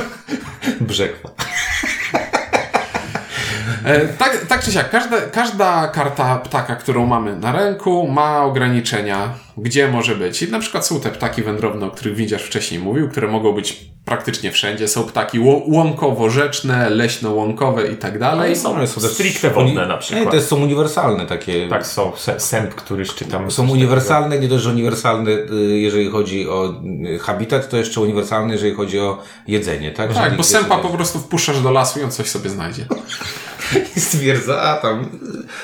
Brzegwa. 0.80 1.30
E, 3.84 4.08
tak, 4.08 4.46
tak 4.48 4.64
czy 4.64 4.72
siak, 4.72 4.90
każda, 4.90 5.20
każda 5.20 5.88
karta 5.88 6.38
ptaka, 6.38 6.76
którą 6.76 7.06
mamy 7.06 7.36
na 7.36 7.52
ręku, 7.52 8.08
ma 8.08 8.44
ograniczenia, 8.44 9.34
gdzie 9.56 9.88
może 9.88 10.16
być. 10.16 10.42
I 10.42 10.50
na 10.50 10.58
przykład 10.58 10.86
są 10.86 11.00
te 11.00 11.10
ptaki 11.10 11.42
wędrowne, 11.42 11.86
o 11.86 11.90
których 11.90 12.14
Widziarz 12.14 12.42
wcześniej 12.42 12.80
mówił, 12.80 13.08
które 13.08 13.28
mogą 13.28 13.52
być 13.52 13.90
praktycznie 14.04 14.52
wszędzie. 14.52 14.88
Są 14.88 15.04
ptaki 15.04 15.38
łąkowo-rzeczne, 15.66 16.90
leśno-łąkowe 16.90 17.92
i 17.92 17.96
tak 17.96 18.18
dalej. 18.18 18.56
są 18.56 18.72
One 18.72 18.86
są 18.86 19.00
też 19.00 19.10
stricte 19.10 19.50
wodne 19.50 19.86
na 19.86 19.96
przykład. 19.96 20.24
Nie, 20.24 20.40
to 20.40 20.46
są 20.46 20.56
uniwersalne 20.56 21.26
takie. 21.26 21.68
Tak, 21.68 21.86
są 21.86 22.12
sęp, 22.38 22.74
który 22.74 23.04
szczytam. 23.04 23.50
Są 23.50 23.70
uniwersalne, 23.70 24.38
nie 24.38 24.48
dość, 24.48 24.64
że 24.64 24.70
uniwersalne, 24.70 25.30
y, 25.30 25.78
jeżeli 25.78 26.10
chodzi 26.10 26.48
o 26.48 26.74
y, 27.14 27.18
habitat, 27.18 27.68
to 27.68 27.76
jeszcze 27.76 28.00
uniwersalne, 28.00 28.52
jeżeli 28.52 28.74
chodzi 28.74 29.00
o 29.00 29.22
jedzenie, 29.46 29.90
tak? 29.90 30.14
Tak, 30.14 30.36
bo 30.36 30.42
sępa 30.42 30.78
po 30.78 30.88
prostu 30.88 31.18
wpuszczasz 31.18 31.60
do 31.60 31.70
lasu 31.70 32.00
i 32.00 32.02
on 32.02 32.10
coś 32.10 32.30
sobie 32.30 32.50
znajdzie. 32.50 32.86
stwierdza, 33.96 34.62
a 34.62 34.76
tam 34.76 35.08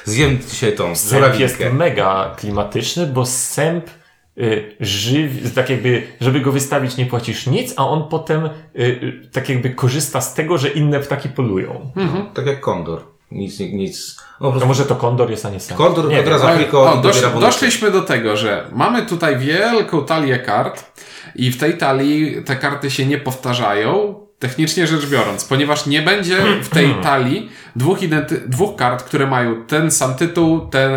zjem 0.04 0.38
dzisiaj 0.50 0.72
tą 0.72 0.96
Sęp 0.96 1.38
jest 1.38 1.60
mega 1.72 2.34
klimatyczny, 2.36 3.06
bo 3.06 3.26
sęp 3.26 3.90
y, 4.38 4.76
żywi, 4.80 5.50
tak 5.50 5.70
jakby, 5.70 6.02
żeby 6.20 6.40
go 6.40 6.52
wystawić 6.52 6.96
nie 6.96 7.06
płacisz 7.06 7.46
nic, 7.46 7.74
a 7.76 7.88
on 7.88 8.08
potem 8.08 8.46
y, 8.46 8.50
y, 8.76 9.28
tak 9.32 9.48
jakby 9.48 9.70
korzysta 9.70 10.20
z 10.20 10.34
tego, 10.34 10.58
że 10.58 10.68
inne 10.68 11.00
ptaki 11.00 11.28
polują. 11.28 11.90
Tak 12.34 12.46
jak 12.46 12.60
kondor. 12.60 13.16
Nic, 13.30 13.60
nic, 13.60 13.72
nic. 13.72 14.16
No, 14.40 14.50
prostu 14.50 14.68
może 14.68 14.84
to 14.84 14.96
kondor 14.96 15.30
jest, 15.30 15.46
a 15.46 15.50
nie 15.50 15.60
sęp? 15.60 15.78
kondor 15.78 16.08
nie 16.08 16.20
od 16.20 16.28
razu 16.28 16.46
tylko 16.56 17.00
dosz, 17.02 17.22
doszliśmy 17.40 17.90
do 17.90 18.02
tego, 18.02 18.36
że 18.36 18.70
mamy 18.72 19.06
tutaj 19.06 19.38
wielką 19.38 20.04
talię 20.04 20.38
kart 20.38 21.00
i 21.34 21.52
w 21.52 21.58
tej 21.58 21.78
talii 21.78 22.44
te 22.44 22.56
karty 22.56 22.90
się 22.90 23.06
nie 23.06 23.18
powtarzają, 23.18 24.25
technicznie 24.48 24.86
rzecz 24.86 25.06
biorąc, 25.06 25.44
ponieważ 25.44 25.86
nie 25.86 26.02
będzie 26.02 26.36
w 26.62 26.68
tej 26.68 26.94
talii 27.02 27.50
dwóch, 27.76 27.98
identy- 28.02 28.48
dwóch 28.48 28.76
kart, 28.76 29.02
które 29.02 29.26
mają 29.26 29.64
ten 29.64 29.90
sam 29.90 30.14
tytuł, 30.14 30.60
ten, 30.68 30.90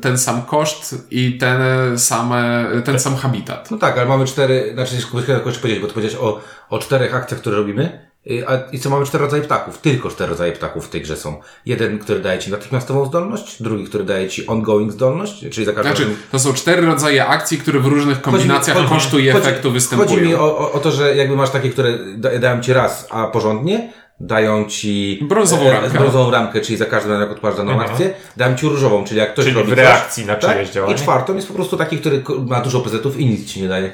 ten 0.00 0.18
sam 0.18 0.42
koszt 0.42 1.06
i 1.10 1.38
ten, 1.38 1.58
same, 1.98 2.66
ten 2.84 3.00
sam 3.00 3.16
habitat. 3.16 3.70
No 3.70 3.76
tak, 3.78 3.98
ale 3.98 4.06
mamy 4.06 4.24
cztery, 4.26 4.70
znaczy 4.74 4.96
chcę 4.96 5.32
jeszcze 5.46 5.60
powiedzieć, 5.60 5.82
bo 5.82 5.86
ty 5.88 5.94
powiedziałeś 5.94 6.16
o, 6.20 6.40
o 6.70 6.78
czterech 6.78 7.14
akcjach, 7.14 7.40
które 7.40 7.56
robimy. 7.56 8.13
Y, 8.30 8.44
A, 8.48 8.52
I 8.72 8.78
co 8.78 8.90
mamy 8.90 9.06
cztery 9.06 9.24
rodzaje 9.24 9.42
ptaków? 9.42 9.78
Tylko 9.78 10.10
cztery 10.10 10.30
rodzaje 10.30 10.52
ptaków 10.52 10.86
w 10.86 10.88
tej 10.88 11.02
grze 11.02 11.16
są. 11.16 11.40
Jeden, 11.66 11.98
który 11.98 12.20
daje 12.20 12.38
ci 12.38 12.50
natychmiastową 12.50 13.06
zdolność, 13.06 13.62
drugi, 13.62 13.84
który 13.84 14.04
daje 14.04 14.28
ci 14.28 14.46
ongoing 14.46 14.92
zdolność, 14.92 15.40
czyli 15.50 15.66
za 15.66 15.72
każdym 15.72 15.84
Znaczy, 15.96 16.02
razem 16.02 16.16
to 16.32 16.38
są 16.38 16.52
cztery 16.54 16.86
rodzaje 16.86 17.26
akcji, 17.26 17.58
które 17.58 17.80
w 17.80 17.86
różnych 17.86 18.20
kombinacjach 18.20 18.76
chodzi- 18.76 18.88
kosztu 18.88 19.18
i 19.18 19.28
chodzi- 19.30 19.48
efektu 19.48 19.70
występują. 19.70 20.08
Chodzi 20.10 20.22
mi 20.22 20.34
o, 20.34 20.58
o, 20.58 20.72
o 20.72 20.78
to, 20.78 20.90
że 20.90 21.16
jakby 21.16 21.36
masz 21.36 21.50
takie, 21.50 21.70
które 21.70 21.98
da, 22.16 22.38
dają 22.38 22.60
ci 22.60 22.72
raz, 22.72 23.06
a 23.10 23.26
porządnie, 23.26 23.92
dają 24.20 24.64
ci 24.64 25.18
Brązową 25.22 25.70
ramkę. 25.70 25.98
brązową 25.98 26.30
ramkę, 26.30 26.60
czyli 26.60 26.76
za 26.78 26.84
każdym 26.86 27.12
razem 27.12 27.28
jak 27.28 27.36
odpalasz 27.36 27.56
daną 27.56 27.80
akcję, 27.80 28.14
dają 28.36 28.56
ci 28.56 28.66
różową, 28.66 29.04
czyli 29.04 29.20
jak 29.20 29.32
ktoś 29.32 29.44
Czyli 29.44 29.56
robi 29.56 29.66
w 29.72 29.74
coś, 29.74 29.78
reakcji 29.78 30.26
na 30.26 30.36
czyjeś 30.36 30.68
I 30.68 30.72
działanie. 30.72 30.94
czwartą 30.94 31.34
jest 31.34 31.48
po 31.48 31.54
prostu 31.54 31.76
taki, 31.76 31.98
który 31.98 32.22
ma 32.48 32.60
dużo 32.60 32.80
prezetów 32.80 33.20
i 33.20 33.26
nic 33.26 33.46
ci 33.52 33.62
nie 33.62 33.68
daje. 33.68 33.92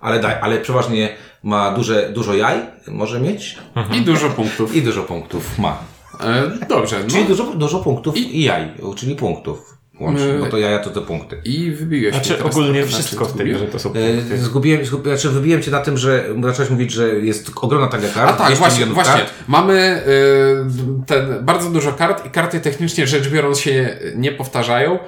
Ale 0.00 0.20
daj, 0.20 0.34
ale 0.40 0.58
przeważnie 0.58 1.08
ma 1.42 1.70
duże, 1.70 2.10
dużo 2.14 2.34
jaj, 2.34 2.58
może 2.88 3.20
mieć 3.20 3.58
I 3.92 4.00
dużo 4.00 4.30
punktów. 4.30 4.74
i 4.76 4.82
dużo 4.82 5.02
punktów 5.02 5.58
ma. 5.58 5.78
E, 6.20 6.66
dobrze, 6.68 6.96
no. 7.02 7.10
Czyli 7.10 7.24
dużo, 7.24 7.44
dużo 7.44 7.78
punktów 7.78 8.16
i, 8.16 8.42
jaj, 8.42 8.68
czyli 8.96 9.16
punktów. 9.16 9.80
Łącznie, 10.00 10.26
My- 10.26 10.38
bo 10.38 10.46
to 10.46 10.58
jaja 10.58 10.78
to 10.78 10.90
te 10.90 11.00
punkty. 11.00 11.40
I 11.44 11.70
wybiłeś 11.70 12.14
Znaczy 12.14 12.44
ogólnie 12.44 12.86
wszystko 12.86 13.24
znaczy, 13.24 13.34
w 13.34 13.36
tej 13.36 13.52
grze 13.54 13.66
to 13.66 13.78
są 13.78 13.90
E, 13.90 13.92
punkty. 13.92 14.38
Zgubiłem, 14.38 14.84
zgubiłem, 14.84 15.18
znaczy 15.18 15.34
wybiłem 15.34 15.62
cię 15.62 15.70
na 15.70 15.80
tym, 15.80 15.98
że 15.98 16.24
zacząłeś 16.42 16.70
mówić, 16.70 16.92
że 16.92 17.08
jest 17.08 17.50
ogromna 17.56 17.88
talia 17.88 18.08
kart. 18.08 18.30
A 18.30 18.32
tak, 18.32 18.46
200 18.46 18.58
właśnie, 18.58 18.86
właśnie. 18.86 19.14
kart. 19.14 19.30
Mamy 19.48 20.02
y, 20.06 21.06
ten, 21.06 21.44
bardzo 21.44 21.70
dużo 21.70 21.92
kart 21.92 22.26
i 22.26 22.30
karty 22.30 22.60
technicznie 22.60 23.06
rzecz 23.06 23.28
biorąc 23.28 23.58
się 23.60 23.98
nie 24.16 24.32
powtarzają, 24.32 24.98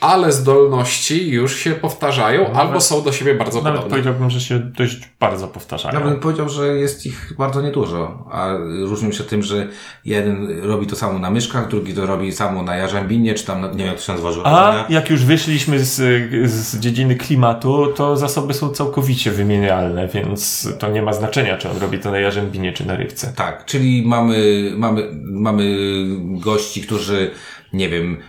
ale 0.00 0.32
zdolności 0.32 1.28
już 1.30 1.56
się 1.56 1.70
powtarzają 1.70 2.52
albo 2.52 2.80
są 2.80 3.02
do 3.02 3.12
siebie 3.12 3.34
bardzo 3.34 3.58
Nawet 3.58 3.72
podobne. 3.72 3.90
powiedziałbym, 3.90 4.30
że 4.30 4.40
się 4.40 4.58
dość 4.58 5.00
bardzo 5.20 5.48
powtarzają. 5.48 5.94
Ja 6.00 6.04
bym 6.06 6.20
powiedział, 6.20 6.48
że 6.48 6.68
jest 6.68 7.06
ich 7.06 7.32
bardzo 7.38 7.62
niedużo, 7.62 8.28
a 8.32 8.48
różnią 8.84 9.12
się 9.12 9.24
tym, 9.24 9.42
że 9.42 9.68
jeden 10.04 10.60
robi 10.62 10.86
to 10.86 10.96
samo 10.96 11.18
na 11.18 11.30
myszkach, 11.30 11.68
drugi 11.68 11.94
to 11.94 12.06
robi 12.06 12.32
samo 12.32 12.62
na 12.62 12.76
jarzębinie, 12.76 13.34
czy 13.34 13.46
tam, 13.46 13.60
na- 13.60 13.68
nie 13.70 13.76
wiem 13.76 13.86
jak 13.86 13.96
to 13.96 14.02
się 14.02 14.12
nazywa, 14.12 14.30
A 14.44 14.86
jak 14.88 15.10
już 15.10 15.24
wyszliśmy 15.24 15.80
z, 15.84 15.94
z 16.50 16.78
dziedziny 16.78 17.16
klimatu, 17.16 17.86
to 17.96 18.16
zasoby 18.16 18.54
są 18.54 18.68
całkowicie 18.70 19.30
wymienialne, 19.30 20.08
więc 20.08 20.68
to 20.78 20.88
nie 20.90 21.02
ma 21.02 21.12
znaczenia, 21.12 21.56
czy 21.58 21.70
on 21.70 21.78
robi 21.78 21.98
to 21.98 22.10
na 22.10 22.18
jarzębinie, 22.18 22.72
czy 22.72 22.86
na 22.86 22.96
rybce. 22.96 23.32
Tak, 23.36 23.64
czyli 23.64 24.02
mamy, 24.06 24.70
mamy, 24.76 25.08
mamy 25.22 25.76
gości, 26.20 26.82
którzy, 26.82 27.30
nie 27.72 27.88
wiem, 27.88 28.22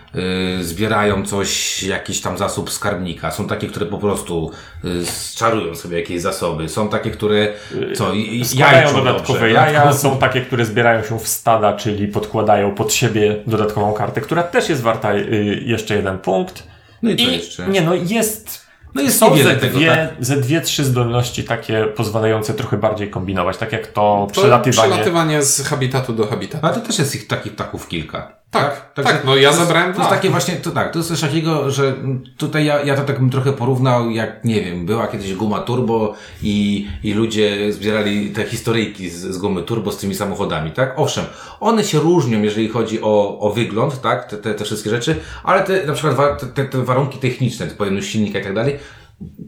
y, 0.60 0.64
zbierają 0.64 1.26
coś, 1.26 1.82
jakiś 1.82 2.20
tam 2.20 2.38
zasób 2.38 2.70
skarbnika. 2.70 3.30
Są 3.30 3.46
takie, 3.48 3.66
które 3.68 3.86
po 3.86 3.98
prostu 3.98 4.50
y, 4.84 4.88
czarują 5.36 5.74
sobie 5.74 6.00
jakieś 6.00 6.20
zasoby. 6.22 6.68
Są 6.68 6.88
takie, 6.88 7.10
które 7.10 7.52
co, 7.94 8.12
i- 8.12 8.44
Składają 8.44 8.92
dodatkowe 8.92 9.38
dobrze. 9.38 9.50
jaja, 9.52 9.92
są 9.92 10.18
takie, 10.18 10.40
które 10.40 10.64
zbierają 10.64 11.02
się 11.04 11.18
w 11.18 11.28
stada, 11.28 11.72
czyli 11.76 12.08
podkładają 12.08 12.74
pod 12.74 12.92
siebie 12.92 13.36
dodatkową 13.46 13.92
kartę, 13.92 14.20
która 14.20 14.42
też 14.42 14.68
jest 14.68 14.82
warta 14.82 15.14
y, 15.14 15.62
jeszcze 15.66 15.96
jeden 15.96 16.18
punkt. 16.18 16.62
No 17.02 17.10
i 17.10 17.16
co 17.16 17.22
I 17.22 17.32
jeszcze? 17.32 17.68
nie 17.68 17.80
no, 17.80 17.94
jest 17.94 18.66
No 18.94 19.02
jest 19.02 19.18
są 19.18 19.36
ze 19.36 19.54
tego, 19.56 19.78
dwie, 19.78 19.86
tak? 19.86 20.08
ze 20.20 20.36
dwie, 20.36 20.60
trzy 20.60 20.84
zdolności 20.84 21.44
takie 21.44 21.84
pozwalające 21.84 22.54
trochę 22.54 22.76
bardziej 22.76 23.10
kombinować, 23.10 23.56
tak 23.56 23.72
jak 23.72 23.86
to, 23.86 24.26
To 24.28 24.40
przelatywanie. 24.40 24.90
przelatywanie 24.92 25.42
z 25.42 25.62
habitatu 25.66 26.12
do 26.12 26.26
habitatu. 26.26 26.66
Ale 26.66 26.74
to 26.74 26.80
też 26.80 26.98
jest 26.98 27.14
ich 27.14 27.26
takich 27.26 27.52
ptaków 27.52 27.88
kilka. 27.88 28.41
Tak, 28.52 28.94
Także 28.94 29.12
tak, 29.12 29.24
no 29.24 29.36
ja 29.36 29.52
zabrałem 29.52 29.92
To 29.92 29.98
jest 29.98 30.10
takie 30.10 30.30
właśnie, 30.30 30.56
to 30.56 30.70
tak, 30.70 30.92
to 30.92 30.98
jest 30.98 31.08
coś 31.08 31.20
takiego, 31.20 31.70
że 31.70 31.94
tutaj 32.36 32.64
ja, 32.64 32.82
ja 32.82 32.96
to 32.96 33.02
tak 33.02 33.18
bym 33.18 33.30
trochę 33.30 33.52
porównał, 33.52 34.10
jak 34.10 34.44
nie 34.44 34.62
wiem, 34.62 34.86
była 34.86 35.06
kiedyś 35.06 35.34
guma 35.34 35.60
turbo 35.60 36.14
i, 36.42 36.88
i 37.04 37.14
ludzie 37.14 37.72
zbierali 37.72 38.30
te 38.30 38.44
historyjki 38.44 39.10
z, 39.10 39.20
z 39.20 39.38
gumy 39.38 39.62
turbo 39.62 39.92
z 39.92 39.96
tymi 39.96 40.14
samochodami, 40.14 40.70
tak? 40.70 40.94
Owszem, 40.96 41.24
one 41.60 41.84
się 41.84 41.98
różnią, 41.98 42.42
jeżeli 42.42 42.68
chodzi 42.68 43.02
o, 43.02 43.38
o 43.38 43.52
wygląd, 43.52 44.00
tak? 44.00 44.28
Te, 44.28 44.36
te, 44.36 44.54
te 44.54 44.64
wszystkie 44.64 44.90
rzeczy, 44.90 45.16
ale 45.44 45.62
te, 45.62 45.86
na 45.86 45.92
przykład 45.92 46.14
wa, 46.14 46.36
te, 46.36 46.64
te 46.64 46.84
warunki 46.84 47.18
techniczne, 47.18 47.66
te 47.66 47.74
pojemność 47.74 48.10
silnika 48.10 48.38
i 48.38 48.42
tak 48.42 48.54
dalej, 48.54 48.78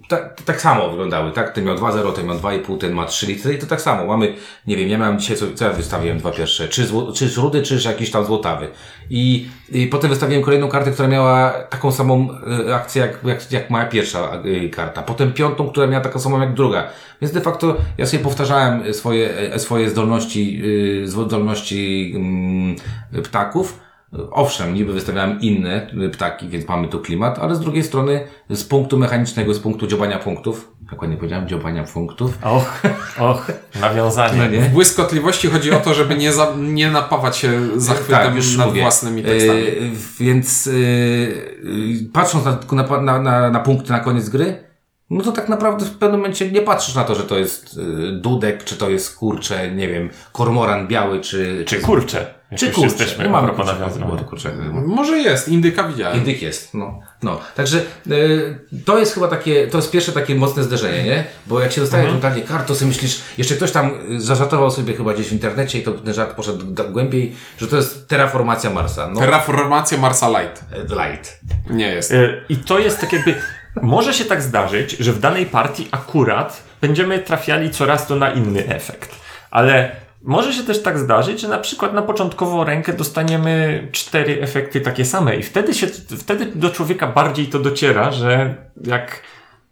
tak, 0.09 0.43
tak 0.43 0.61
samo 0.61 0.91
wyglądały, 0.91 1.33
tak? 1.33 1.53
Ten 1.53 1.65
miał 1.65 1.77
2,0, 1.77 2.13
ten 2.13 2.27
miał 2.27 2.37
2,5, 2.37 2.79
ten 2.79 2.93
ma 2.93 3.05
3 3.05 3.27
litry 3.27 3.55
i 3.55 3.59
to 3.59 3.67
tak 3.67 3.81
samo. 3.81 4.07
Mamy, 4.07 4.35
nie 4.67 4.77
wiem, 4.77 4.89
ja 4.89 4.99
miałem 4.99 5.19
dzisiaj, 5.19 5.37
co, 5.37 5.47
co 5.55 5.65
ja 5.65 5.73
wystawiłem 5.73 6.19
dwa 6.19 6.31
pierwsze, 6.31 6.69
czy, 6.69 6.87
zło, 6.87 7.13
czy 7.13 7.29
rudy, 7.37 7.63
czy 7.63 7.89
jakiś 7.89 8.11
tam 8.11 8.25
złotawy. 8.25 8.69
I, 9.11 9.49
I 9.73 9.87
potem 9.87 10.11
wystawiłem 10.11 10.43
kolejną 10.43 10.69
kartę, 10.69 10.91
która 10.91 11.09
miała 11.09 11.51
taką 11.51 11.93
samą 11.93 12.29
e, 12.69 12.75
akcję, 12.75 13.03
jak, 13.03 13.25
jak, 13.25 13.53
jak 13.53 13.71
moja 13.71 13.87
pierwsza 13.87 14.43
e, 14.65 14.69
karta. 14.69 15.03
Potem 15.03 15.33
piątą, 15.33 15.69
która 15.69 15.87
miała 15.87 16.05
taką 16.05 16.19
samą 16.19 16.41
jak 16.41 16.55
druga. 16.55 16.89
Więc 17.21 17.35
de 17.35 17.41
facto 17.41 17.77
ja 17.99 18.07
sobie 18.07 18.23
powtarzałem 18.23 18.95
swoje, 18.95 19.39
e, 19.39 19.59
swoje 19.59 19.91
zdolności, 19.91 20.63
e, 21.03 21.07
zdolności 21.07 22.13
mm, 22.17 22.77
ptaków. 23.25 23.84
Owszem, 24.31 24.75
niby 24.75 24.93
wystawiałem 24.93 25.41
inne 25.41 25.87
ptaki, 26.13 26.49
więc 26.49 26.69
mamy 26.69 26.89
tu 26.89 27.01
klimat, 27.01 27.39
ale 27.39 27.55
z 27.55 27.61
drugiej 27.61 27.83
strony 27.83 28.27
z 28.51 28.65
punktu 28.65 28.99
mechanicznego, 28.99 29.55
z 29.55 29.59
punktu 29.59 29.87
dziobania 29.87 30.19
punktów, 30.19 30.73
jak 30.93 31.03
ładnie 31.03 31.17
powiedziałem, 31.17 31.49
dziobania 31.49 31.85
punktów, 31.85 32.39
Och, 32.43 32.83
och, 33.19 33.47
nawiązanie. 33.81 34.39
no 34.39 34.49
nie? 34.49 34.61
W 34.61 34.69
błyskotliwości 34.69 35.49
chodzi 35.49 35.73
o 35.73 35.81
to, 35.81 35.95
żeby 35.95 36.15
nie, 36.17 36.33
za, 36.33 36.53
nie 36.59 36.91
napawać 36.91 37.37
się 37.37 37.61
zachwytem 37.77 38.35
nad 38.59 38.67
mówię. 38.67 38.81
własnymi 38.83 39.23
tekstami. 39.23 39.61
E, 39.61 39.73
więc 40.21 40.67
e, 40.67 40.71
patrząc 42.13 42.45
na, 42.45 43.01
na, 43.01 43.19
na, 43.19 43.51
na, 43.51 43.61
punkty 43.61 43.93
na 43.93 44.01
koniec 44.01 44.29
gry, 44.29 44.65
no 45.11 45.25
to 45.25 45.33
tak 45.33 45.49
naprawdę 45.49 45.85
w 45.85 45.99
pewnym 45.99 46.21
momencie 46.21 46.51
nie 46.51 46.63
patrzysz 46.63 46.95
na 46.95 47.05
to, 47.05 47.15
że 47.15 47.23
to 47.23 47.39
jest 47.39 47.79
e, 47.79 48.13
dudek, 48.13 48.65
czy 48.65 48.77
to 48.77 48.91
jest 48.91 49.17
kurcze, 49.17 49.71
nie 49.71 49.89
wiem, 49.89 50.11
kormoran 50.33 50.89
biały, 50.89 51.21
czy, 51.21 51.65
Czy 51.67 51.81
kurcze? 51.81 52.35
Jak 52.55 52.61
czy 52.61 52.67
już 52.67 52.75
kurcze. 52.75 53.05
jesteśmy 53.05 53.29
no 53.29 53.39
a 53.39 53.43
propos 53.43 53.67
nawiązywania. 53.67 54.25
Może 54.73 55.19
jest, 55.19 55.49
indyka 55.49 55.89
widziałem. 55.89 56.19
Indyk 56.19 56.43
jest, 56.43 56.75
no. 56.75 57.01
no. 57.23 57.41
Także 57.57 57.79
e, 57.79 58.13
to 58.85 58.99
jest 58.99 59.15
chyba 59.15 59.29
takie, 59.29 59.67
to 59.67 59.79
jest 59.79 59.91
pierwsze 59.91 60.13
takie 60.13 60.35
mocne 60.35 60.63
zderzenie, 60.63 61.05
nie? 61.05 61.25
Bo 61.47 61.61
jak 61.61 61.73
się 61.73 61.81
dostaje 61.81 62.05
Mhm. 62.05 62.25
mhm. 62.25 62.47
kart, 62.47 62.69
to 62.69 62.75
sobie 62.75 62.89
myślisz, 62.89 63.21
jeszcze 63.39 63.55
ktoś 63.55 63.73
tam 63.73 63.91
e, 64.17 64.21
zażartował 64.21 64.71
sobie 64.71 64.95
chyba 64.95 65.15
gdzieś 65.15 65.29
w 65.29 65.33
internecie 65.33 65.79
i 65.79 65.83
to 65.83 65.93
ten 65.93 66.15
żart 66.15 66.37
poszedł 66.37 66.67
głębiej, 66.93 67.37
że 67.59 67.67
to 67.67 67.77
jest 67.77 68.09
terraformacja 68.09 68.71
Marsa. 68.71 69.11
No, 69.13 69.21
Terraformacja 69.21 69.99
Marsa 69.99 70.29
Light. 70.29 70.65
e, 70.73 71.09
light. 71.11 71.41
Nie 71.71 71.89
jest. 71.89 72.13
E, 72.13 72.35
I 72.49 72.57
to 72.57 72.79
jest 72.79 73.01
tak 73.01 73.13
jakby. 73.13 73.35
Może 73.83 74.15
się 74.15 74.25
tak 74.25 74.43
zdarzyć, 74.43 74.91
że 74.91 75.13
w 75.13 75.21
danej 75.21 75.47
partii 75.47 75.89
akurat 75.91 76.63
będziemy 76.81 77.19
trafiali 77.19 77.71
coraz 77.71 78.07
to 78.07 78.17
na 78.17 78.33
inny 78.33 78.69
efekt. 78.69 79.11
Ale 79.51 79.97
może 80.25 80.53
się 80.53 80.63
też 80.63 80.83
tak 80.83 80.99
zdarzyć, 80.99 81.41
że 81.41 81.49
na 81.49 81.59
przykład 81.59 81.95
na 81.95 82.03
początkową 82.03 82.65
rękę 82.65 82.93
dostaniemy 82.93 83.89
cztery 83.93 84.43
efekty 84.43 84.81
takie 84.81 85.05
same 85.05 85.37
i 85.37 85.43
wtedy 85.43 85.75
się, 85.75 85.87
wtedy 86.19 86.47
do 86.55 86.71
człowieka 86.71 87.07
bardziej 87.07 87.47
to 87.47 87.59
dociera, 87.59 88.11
że 88.11 88.55
jak 88.85 89.23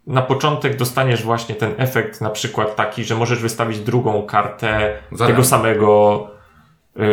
na 0.07 0.21
początek 0.21 0.77
dostaniesz 0.77 1.23
właśnie 1.23 1.55
ten 1.55 1.73
efekt, 1.77 2.21
na 2.21 2.29
przykład 2.29 2.75
taki, 2.75 3.03
że 3.03 3.15
możesz 3.15 3.39
wystawić 3.39 3.79
drugą 3.79 4.23
kartę 4.25 4.97
Za 5.11 5.27
tego 5.27 5.43
samego 5.43 6.27
yy, 6.95 7.03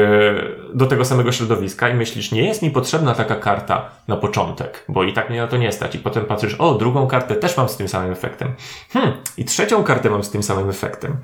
do 0.75 0.87
tego 0.87 1.05
samego 1.05 1.33
środowiska 1.33 1.89
i 1.89 1.95
myślisz, 1.95 2.33
nie 2.33 2.47
jest 2.47 2.63
mi 2.63 2.71
potrzebna 2.71 3.15
taka 3.15 3.37
karta 3.37 3.91
na 4.09 4.17
początek, 4.17 4.85
bo 4.89 5.05
i 5.05 5.13
tak 5.13 5.31
mnie 5.31 5.41
na 5.41 5.47
to 5.47 5.57
nie 5.57 5.73
stać. 5.73 5.95
I 5.95 5.99
potem 5.99 6.25
patrzysz, 6.25 6.55
o, 6.55 6.75
drugą 6.75 7.07
kartę 7.07 7.37
też 7.37 7.57
mam 7.57 7.69
z 7.69 7.77
tym 7.77 7.89
samym 7.89 8.13
efektem. 8.13 8.55
Hmm, 8.93 9.13
i 9.37 9.45
trzecią 9.45 9.85
kartę 9.85 10.11
mam 10.11 10.25
z 10.25 10.31
tym 10.31 10.43
samym 10.43 10.71
efektem. 10.71 11.17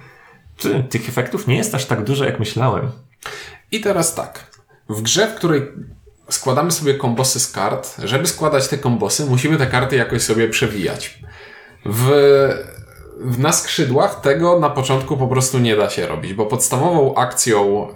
Ty, 0.58 0.84
tych 0.90 1.08
efektów 1.08 1.46
nie 1.46 1.56
jest 1.56 1.74
aż 1.74 1.84
tak 1.84 2.04
dużo, 2.04 2.24
jak 2.24 2.38
myślałem. 2.38 2.90
I 3.72 3.80
teraz 3.80 4.14
tak. 4.14 4.50
W 4.88 5.02
grze, 5.02 5.26
w 5.26 5.34
której 5.34 5.62
składamy 6.30 6.70
sobie 6.70 6.94
kombosy 6.94 7.40
z 7.40 7.52
kart, 7.52 7.96
żeby 8.04 8.26
składać 8.26 8.68
te 8.68 8.78
kombosy, 8.78 9.24
musimy 9.24 9.56
te 9.56 9.66
karty 9.66 9.96
jakoś 9.96 10.22
sobie 10.22 10.48
przewijać. 10.48 11.18
W, 11.86 12.10
w, 13.20 13.38
na 13.38 13.52
skrzydłach 13.52 14.20
tego 14.20 14.58
na 14.58 14.70
początku 14.70 15.16
po 15.16 15.28
prostu 15.28 15.58
nie 15.58 15.76
da 15.76 15.90
się 15.90 16.06
robić, 16.06 16.34
bo 16.34 16.46
podstawową 16.46 17.14
akcją 17.14 17.88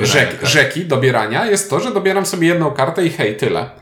e, 0.00 0.06
rzek, 0.06 0.30
kart. 0.30 0.50
rzeki, 0.50 0.86
dobierania, 0.86 1.46
jest 1.46 1.70
to, 1.70 1.80
że 1.80 1.94
dobieram 1.94 2.26
sobie 2.26 2.48
jedną 2.48 2.70
kartę 2.70 3.06
i 3.06 3.10
hej, 3.10 3.36
tyle. 3.36 3.79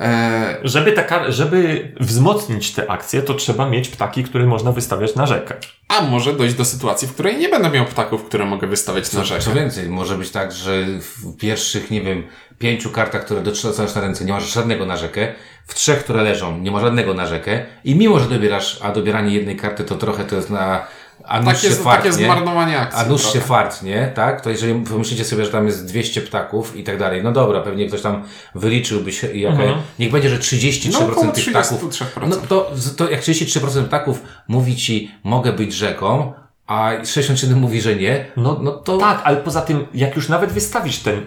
E, 0.00 0.58
Żeby, 0.62 0.92
ta 0.92 1.32
żeby 1.32 1.92
wzmocnić 2.00 2.72
te 2.72 2.90
akcje, 2.90 3.22
to 3.22 3.34
trzeba 3.34 3.68
mieć 3.68 3.88
ptaki, 3.88 4.24
które 4.24 4.46
można 4.46 4.72
wystawiać 4.72 5.14
na 5.14 5.26
rzekę. 5.26 5.54
a 5.88 6.00
może 6.02 6.32
dojść 6.32 6.54
do 6.54 6.64
sytuacji, 6.64 7.08
w 7.08 7.12
której 7.12 7.36
nie 7.38 7.48
będę 7.48 7.70
miał 7.70 7.84
ptaków, 7.84 8.24
które 8.24 8.44
mogę 8.44 8.66
wystawiać 8.66 9.12
na 9.12 9.24
rzekę. 9.24 9.40
Co 9.42 9.52
więcej, 9.52 9.88
może 9.88 10.18
być 10.18 10.30
tak, 10.30 10.52
że 10.52 10.84
w 11.00 11.36
pierwszych, 11.36 11.90
nie 11.90 12.00
wiem, 12.00 12.22
pięciu 12.58 12.90
kartach, 12.90 13.24
które 13.24 13.40
dotrzymasz 13.40 13.94
na 13.94 14.00
ręce, 14.00 14.24
nie 14.24 14.32
masz 14.32 14.52
żadnego 14.52 14.86
na 14.86 14.96
rzekę, 14.96 15.34
w 15.66 15.74
trzech, 15.74 16.04
które 16.04 16.22
leżą, 16.22 16.58
nie 16.58 16.70
ma 16.70 16.80
żadnego 16.80 17.14
na 17.14 17.26
rzekę 17.26 17.66
i 17.84 17.94
mimo, 17.94 18.20
że 18.20 18.28
dobierasz, 18.28 18.78
a 18.82 18.92
dobieranie 18.92 19.34
jednej 19.34 19.56
karty 19.56 19.84
to 19.84 19.94
trochę 19.96 20.24
to 20.24 20.36
jest 20.36 20.50
na, 20.50 20.86
a 21.24 21.40
nóż 21.40 21.54
Takie, 21.54 21.68
się 21.68 21.74
fart, 21.74 22.04
takie 22.04 22.16
nie? 22.18 22.24
zmarnowanie 22.24 22.78
akcji. 22.78 23.00
A 23.00 23.04
nóż 23.08 23.22
się 23.24 23.30
trochę. 23.32 23.46
fart, 23.46 23.82
nie? 23.82 24.12
Tak? 24.14 24.40
To 24.40 24.50
jeżeli 24.50 24.84
pomyślicie 24.84 25.24
sobie, 25.24 25.44
że 25.44 25.50
tam 25.50 25.66
jest 25.66 25.86
200 25.86 26.20
ptaków 26.20 26.76
i 26.76 26.84
tak 26.84 26.98
dalej, 26.98 27.22
no 27.22 27.32
dobra, 27.32 27.60
pewnie 27.60 27.86
ktoś 27.88 28.02
tam 28.02 28.22
wyliczyłby 28.54 29.12
się 29.12 29.32
i 29.32 29.40
jaka, 29.40 29.62
niech 29.98 30.10
będzie, 30.12 30.30
że 30.30 30.38
33% 30.38 30.92
No, 31.26 31.32
tych 31.32 31.50
ptaków. 31.50 31.84
33%. 31.84 32.28
No 32.28 32.36
to, 32.36 32.70
to 32.96 33.10
jak 33.10 33.20
33% 33.22 33.84
ptaków 33.84 34.22
mówi 34.48 34.76
ci, 34.76 35.10
mogę 35.24 35.52
być 35.52 35.72
rzeką, 35.74 36.32
a 36.66 36.90
67 37.04 37.58
mówi, 37.58 37.80
że 37.80 37.96
nie, 37.96 38.26
no, 38.36 38.58
no 38.62 38.72
to 38.72 38.98
Tak, 38.98 39.20
ale 39.24 39.36
poza 39.36 39.60
tym, 39.60 39.86
jak 39.94 40.16
już 40.16 40.28
nawet 40.28 40.52
wystawisz 40.52 40.98
ten, 40.98 41.20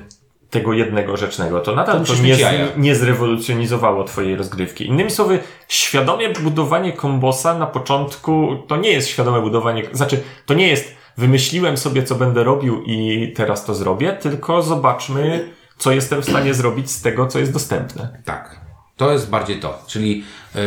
tego 0.52 0.74
jednego 0.74 1.18
rzecznego, 1.18 1.60
to 1.60 1.76
nadal 1.76 2.00
To 2.00 2.14
to, 2.14 2.22
nie, 2.22 2.36
z, 2.36 2.42
nie 2.78 2.96
zrewolucjonizowało 2.96 4.04
twojej 4.04 4.36
rozgrywki. 4.36 4.88
Innymi 4.88 5.12
słowy, 5.12 5.40
świadome 5.68 6.30
budowanie 6.30 6.94
kombosa 6.94 7.58
na 7.58 7.68
początku 7.68 8.58
to 8.68 8.78
nie 8.78 8.92
jest 8.92 9.08
świadome 9.08 9.42
budowanie, 9.42 9.84
znaczy 9.92 10.24
to 10.46 10.54
nie 10.54 10.68
jest 10.68 10.96
wymyśliłem 11.18 11.78
sobie, 11.78 12.04
co 12.04 12.16
będę 12.16 12.44
robił 12.44 12.84
i 12.86 13.32
teraz 13.36 13.66
to 13.66 13.76
zrobię, 13.76 14.14
tylko 14.14 14.62
zobaczmy, 14.62 15.50
co 15.78 15.92
jestem 15.92 16.22
w 16.22 16.26
stanie 16.26 16.54
zrobić 16.54 16.92
z 16.92 17.02
tego, 17.02 17.28
co 17.28 17.40
jest 17.40 17.54
dostępne. 17.54 18.22
Tak. 18.26 18.62
To 18.98 19.12
jest 19.12 19.30
bardziej 19.30 19.60
to. 19.60 19.84
Czyli 19.88 20.24
yy, 20.56 20.62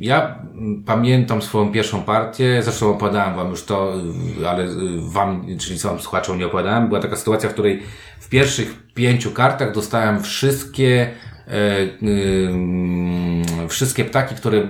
ja 0.00 0.38
mm, 0.54 0.84
pamiętam 0.84 1.42
swoją 1.42 1.72
pierwszą 1.72 2.02
partię, 2.02 2.62
zresztą 2.62 2.90
opowiadałem 2.90 3.36
wam 3.36 3.50
już 3.50 3.64
to, 3.64 3.94
y, 4.42 4.48
ale 4.48 4.64
y, 4.64 4.68
wam, 5.00 5.46
czyli 5.58 5.78
wam 5.78 6.00
słuchaczom 6.00 6.38
nie 6.38 6.46
opowiadałem. 6.46 6.88
Była 6.88 7.00
taka 7.00 7.16
sytuacja, 7.16 7.48
w 7.48 7.52
której 7.52 7.82
w 8.20 8.28
pierwszych 8.28 8.92
pięciu 8.94 9.30
kartach 9.30 9.74
dostałem 9.74 10.22
wszystkie 10.22 11.10
e, 11.48 11.80
y, 11.82 12.48
mm, 12.50 13.68
wszystkie 13.68 14.04
ptaki, 14.04 14.34
które 14.34 14.68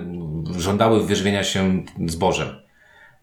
żądały 0.57 1.05
wyrżwienia 1.05 1.43
się 1.43 1.83
zbożem. 2.05 2.66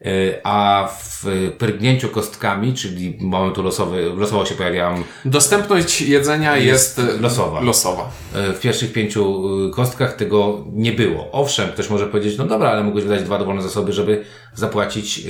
E, 0.00 0.06
A 0.46 0.88
w 1.00 1.24
pyrgnięciu 1.58 2.08
kostkami, 2.08 2.74
czyli 2.74 3.18
momentu 3.20 3.62
losowy, 3.62 4.12
losowo 4.16 4.46
się 4.46 4.54
pojawiałam 4.54 5.04
Dostępność 5.24 6.00
jedzenia 6.02 6.56
jest, 6.56 6.98
Jest 6.98 7.20
losowa. 7.20 7.60
losowa. 7.60 8.10
E, 8.34 8.52
w 8.52 8.60
pierwszych 8.60 8.92
pięciu 8.92 9.42
kostkach 9.74 10.12
tego 10.16 10.64
nie 10.72 10.92
było. 10.92 11.28
Owszem, 11.32 11.68
ktoś 11.68 11.90
może 11.90 12.06
powiedzieć, 12.06 12.38
no 12.38 12.46
dobra, 12.46 12.70
ale 12.70 12.84
mogłeś 12.84 13.04
wydać 13.04 13.22
dwa 13.22 13.38
dowolne 13.38 13.62
zasoby, 13.62 13.92
żeby 13.92 14.24
zapłacić 14.54 15.22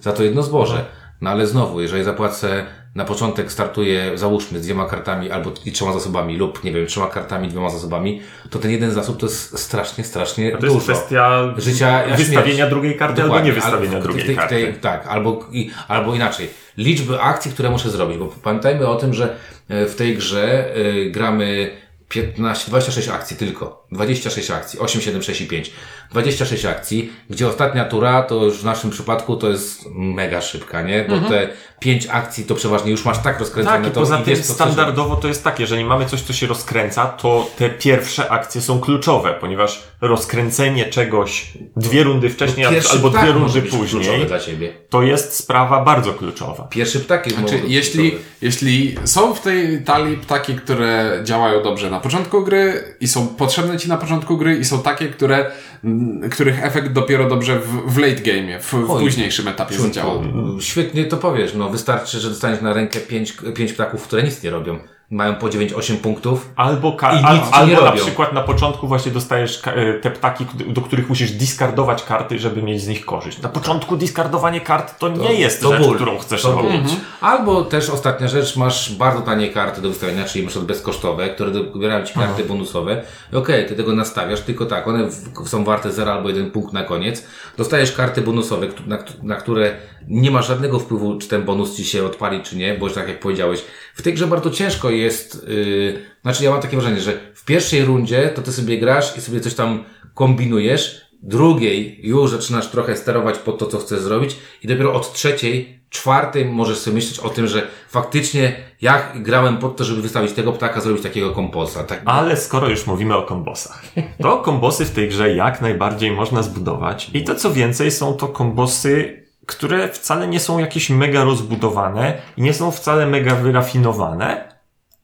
za 0.00 0.12
to 0.12 0.22
jedno 0.22 0.42
zboże. 0.42 0.84
No 1.20 1.30
ale 1.30 1.46
znowu, 1.46 1.80
jeżeli 1.80 2.04
zapłacę 2.04 2.66
na 2.96 3.04
początek 3.04 3.52
startuję, 3.52 4.18
załóżmy, 4.18 4.58
z 4.58 4.62
dwiema 4.62 4.86
kartami 4.86 5.30
albo 5.30 5.52
i 5.64 5.72
trzema 5.72 5.92
zasobami 5.92 6.36
lub, 6.36 6.64
nie 6.64 6.72
wiem, 6.72 6.86
trzema 6.86 7.06
kartami, 7.06 7.48
dwoma 7.48 7.70
zasobami, 7.70 8.20
to 8.50 8.58
ten 8.58 8.70
jeden 8.70 8.90
zasób 8.90 9.20
to 9.20 9.26
jest 9.26 9.58
strasznie, 9.58 10.04
strasznie 10.04 10.50
To 10.52 10.66
jest 10.66 10.74
dużo. 10.76 10.92
kwestia 10.92 11.54
Życia 11.56 12.02
a 12.12 12.16
wystawienia 12.16 12.54
śmierć. 12.56 12.70
drugiej 12.70 12.96
karty 12.96 13.14
albo 13.22 13.22
Dokładnie, 13.22 13.50
nie 13.50 13.54
wystawienia 13.54 13.90
ale 13.92 14.00
w 14.00 14.02
drugiej 14.02 14.26
tej- 14.26 14.36
karty. 14.36 14.54
tej- 14.54 14.74
tak, 14.74 15.06
albo, 15.06 15.44
i, 15.52 15.70
albo 15.88 16.14
inaczej. 16.14 16.48
Liczby 16.76 17.20
akcji, 17.20 17.50
które 17.52 17.70
muszę 17.70 17.90
zrobić, 17.90 18.18
bo 18.18 18.26
pamiętajmy 18.42 18.86
o 18.86 18.96
tym, 18.96 19.14
że 19.14 19.36
e, 19.68 19.86
w 19.86 19.94
tej 19.96 20.16
grze 20.16 20.74
e, 20.74 21.10
gramy 21.10 21.70
15, 22.08 22.64
26 22.70 23.08
akcji 23.08 23.36
tylko. 23.36 23.86
26 23.92 24.50
akcji. 24.50 24.78
8, 24.78 25.00
7, 25.00 25.22
6 25.22 25.40
i 25.40 25.46
5. 25.46 25.70
26 26.10 26.64
akcji, 26.64 27.12
gdzie 27.30 27.48
ostatnia 27.48 27.84
tura 27.84 28.22
to 28.22 28.44
już 28.44 28.58
w 28.58 28.64
naszym 28.64 28.90
przypadku 28.90 29.36
to 29.36 29.50
jest 29.50 29.84
mega 29.94 30.40
szybka, 30.40 30.82
nie? 30.82 31.04
Bo 31.08 31.28
te 31.28 31.48
5 31.80 32.06
akcji 32.10 32.44
to 32.44 32.54
przeważnie 32.54 32.90
już 32.90 33.04
masz 33.04 33.18
tak 33.18 33.40
rozkręcone. 33.40 33.76
Tak, 33.78 33.86
i 33.86 33.90
to 33.90 34.00
poza 34.00 34.18
i 34.18 34.22
tym 34.22 34.34
wiesz, 34.34 34.44
standardowo 34.44 35.16
to 35.16 35.28
jest 35.28 35.44
tak, 35.44 35.60
jeżeli 35.60 35.84
mamy 35.84 36.06
coś, 36.06 36.20
co 36.22 36.32
się 36.32 36.46
rozkręca, 36.46 37.06
to 37.06 37.50
te 37.58 37.70
pierwsze 37.70 38.30
akcje 38.30 38.60
są 38.60 38.80
kluczowe, 38.80 39.34
ponieważ 39.40 39.82
rozkręcenie 40.00 40.84
czegoś 40.84 41.52
dwie 41.76 42.02
rundy 42.02 42.30
wcześniej 42.30 42.68
Pierwszy 42.70 42.92
albo 42.92 43.10
dwie 43.10 43.32
rundy 43.32 43.62
później, 43.62 44.26
dla 44.26 44.40
ciebie. 44.40 44.72
to 44.90 45.02
jest 45.02 45.32
sprawa 45.36 45.84
bardzo 45.84 46.12
kluczowa. 46.12 46.62
Pierwszy 46.64 47.00
ptak 47.00 47.26
jest 47.26 47.38
Znaczy, 47.38 47.60
jeśli, 47.66 48.10
kluczowy. 48.10 48.30
jeśli 48.42 48.94
są 49.04 49.34
w 49.34 49.40
tej 49.40 49.84
talii 49.84 50.16
ptaki, 50.16 50.54
które 50.54 51.20
działają 51.24 51.62
dobrze 51.62 51.90
na 51.90 51.95
początku 52.00 52.44
gry 52.44 52.84
i 53.00 53.08
są 53.08 53.26
potrzebne 53.28 53.78
ci 53.78 53.88
na 53.88 53.96
początku 53.96 54.36
gry 54.36 54.56
i 54.56 54.64
są 54.64 54.82
takie, 54.82 55.08
które, 55.08 55.50
m, 55.84 56.20
których 56.30 56.64
efekt 56.64 56.92
dopiero 56.92 57.28
dobrze 57.28 57.60
w, 57.60 57.92
w 57.92 57.98
late 57.98 58.22
game, 58.22 58.60
w, 58.60 58.70
w 58.70 58.90
Oj, 58.90 59.00
późniejszym 59.02 59.48
etapie 59.48 59.74
zadziała. 59.78 60.22
Świetnie 60.60 61.04
to 61.04 61.16
powiesz, 61.16 61.54
no 61.54 61.70
wystarczy, 61.70 62.20
że 62.20 62.28
dostaniesz 62.28 62.60
na 62.60 62.72
rękę 62.72 63.00
pięć, 63.00 63.36
pięć 63.54 63.72
ptaków, 63.72 64.02
które 64.02 64.22
nic 64.22 64.42
nie 64.42 64.50
robią. 64.50 64.78
Mają 65.10 65.34
po 65.34 65.46
9-8 65.46 65.96
punktów. 65.96 66.50
Albo, 66.56 66.92
ka- 66.92 67.12
I 67.12 67.16
nic 67.16 67.24
al- 67.26 67.48
albo 67.52 67.82
na 67.84 67.92
przykład 67.92 68.32
na 68.32 68.40
początku 68.40 68.88
właśnie 68.88 69.12
dostajesz 69.12 69.62
e, 69.66 69.94
te 69.94 70.10
ptaki, 70.10 70.46
do 70.68 70.80
których 70.80 71.08
musisz 71.08 71.30
diskardować 71.32 72.02
karty, 72.04 72.38
żeby 72.38 72.62
mieć 72.62 72.80
z 72.82 72.88
nich 72.88 73.04
korzyść. 73.04 73.42
Na 73.42 73.48
początku 73.48 73.96
diskardowanie 73.96 74.60
kart 74.60 74.98
to, 74.98 75.08
nie 75.08 75.34
jest 75.34 75.62
to 75.62 75.68
rzecz, 75.72 75.86
ból. 75.86 75.94
którą 75.96 76.18
chcesz 76.18 76.42
To 76.42 76.52
ból. 76.52 76.62
robić. 76.62 76.92
Albo 77.20 77.64
też 77.64 77.90
ostatnia 77.90 78.28
rzecz, 78.28 78.56
masz 78.56 78.94
bardzo 78.94 79.20
tanie 79.22 79.48
karty 79.50 79.80
do 79.82 79.88
wystawienia, 79.88 80.24
czyli 80.24 80.46
przykład 80.46 80.66
bezkosztowe, 80.66 81.28
które 81.28 81.50
dobierają 81.50 82.06
ci 82.06 82.14
karty 82.14 82.44
bonusowe. 82.44 83.02
I 83.32 83.36
Okej, 83.36 83.66
ty 83.66 83.76
tego 83.76 83.92
nastawiasz, 83.92 84.40
tylko 84.40 84.66
tak, 84.66 84.88
one 84.88 85.04
w, 85.10 85.48
są 85.48 85.64
warte 85.64 85.92
0 85.92 86.12
albo 86.12 86.28
1 86.28 86.50
punkt 86.50 86.72
na 86.72 86.82
koniec. 86.84 87.24
Dostajesz 87.56 87.92
karty 87.92 88.22
bonusowe, 88.22 88.66
na, 88.86 88.98
na 89.22 89.34
które 89.36 89.76
nie 90.08 90.30
masz 90.30 90.46
żadnego 90.46 90.78
wpływu, 90.78 91.18
czy 91.18 91.28
ten 91.28 91.42
bonus 91.44 91.76
ci 91.76 91.84
się 91.84 92.04
odpali, 92.06 92.42
czy 92.42 92.56
nie, 92.56 92.74
bo 92.74 92.86
już 92.86 92.94
tak 92.94 93.08
jak 93.08 93.20
powiedziałeś, 93.20 93.64
w 93.96 94.02
tej 94.02 94.14
grze 94.14 94.26
bardzo 94.26 94.50
ciężko 94.50 94.90
jest, 94.90 95.46
yy, 95.48 96.02
znaczy 96.22 96.44
ja 96.44 96.50
mam 96.50 96.60
takie 96.60 96.76
wrażenie, 96.76 97.00
że 97.00 97.12
w 97.34 97.44
pierwszej 97.44 97.84
rundzie 97.84 98.28
to 98.34 98.42
ty 98.42 98.52
sobie 98.52 98.78
grasz 98.78 99.16
i 99.16 99.20
sobie 99.20 99.40
coś 99.40 99.54
tam 99.54 99.84
kombinujesz, 100.14 101.06
drugiej 101.22 102.00
już 102.02 102.30
zaczynasz 102.30 102.70
trochę 102.70 102.96
sterować 102.96 103.38
pod 103.38 103.58
to, 103.58 103.66
co 103.66 103.78
chcesz 103.78 104.00
zrobić 104.00 104.36
i 104.62 104.68
dopiero 104.68 104.94
od 104.94 105.12
trzeciej, 105.12 105.80
czwartej 105.90 106.44
możesz 106.44 106.78
sobie 106.78 106.94
myśleć 106.94 107.18
o 107.18 107.28
tym, 107.28 107.46
że 107.46 107.68
faktycznie 107.88 108.56
ja 108.80 109.12
grałem 109.14 109.58
pod 109.58 109.76
to, 109.76 109.84
żeby 109.84 110.02
wystawić 110.02 110.32
tego 110.32 110.52
ptaka, 110.52 110.80
zrobić 110.80 111.02
takiego 111.02 111.30
komposa. 111.30 111.84
Tak, 111.84 112.02
Ale 112.04 112.36
skoro 112.36 112.68
już 112.68 112.86
mówimy 112.86 113.16
o 113.16 113.22
kombosach, 113.22 113.84
to 114.22 114.38
kombosy 114.38 114.84
w 114.84 114.90
tej 114.90 115.08
grze 115.08 115.34
jak 115.34 115.60
najbardziej 115.60 116.10
można 116.10 116.42
zbudować. 116.42 117.10
I 117.14 117.24
to 117.24 117.34
co 117.34 117.52
więcej, 117.52 117.90
są 117.90 118.14
to 118.14 118.28
kombosy, 118.28 119.25
które 119.46 119.88
wcale 119.88 120.28
nie 120.28 120.40
są 120.40 120.58
jakieś 120.58 120.90
mega 120.90 121.24
rozbudowane 121.24 122.22
i 122.36 122.42
nie 122.42 122.54
są 122.54 122.70
wcale 122.70 123.06
mega 123.06 123.34
wyrafinowane, 123.34 124.56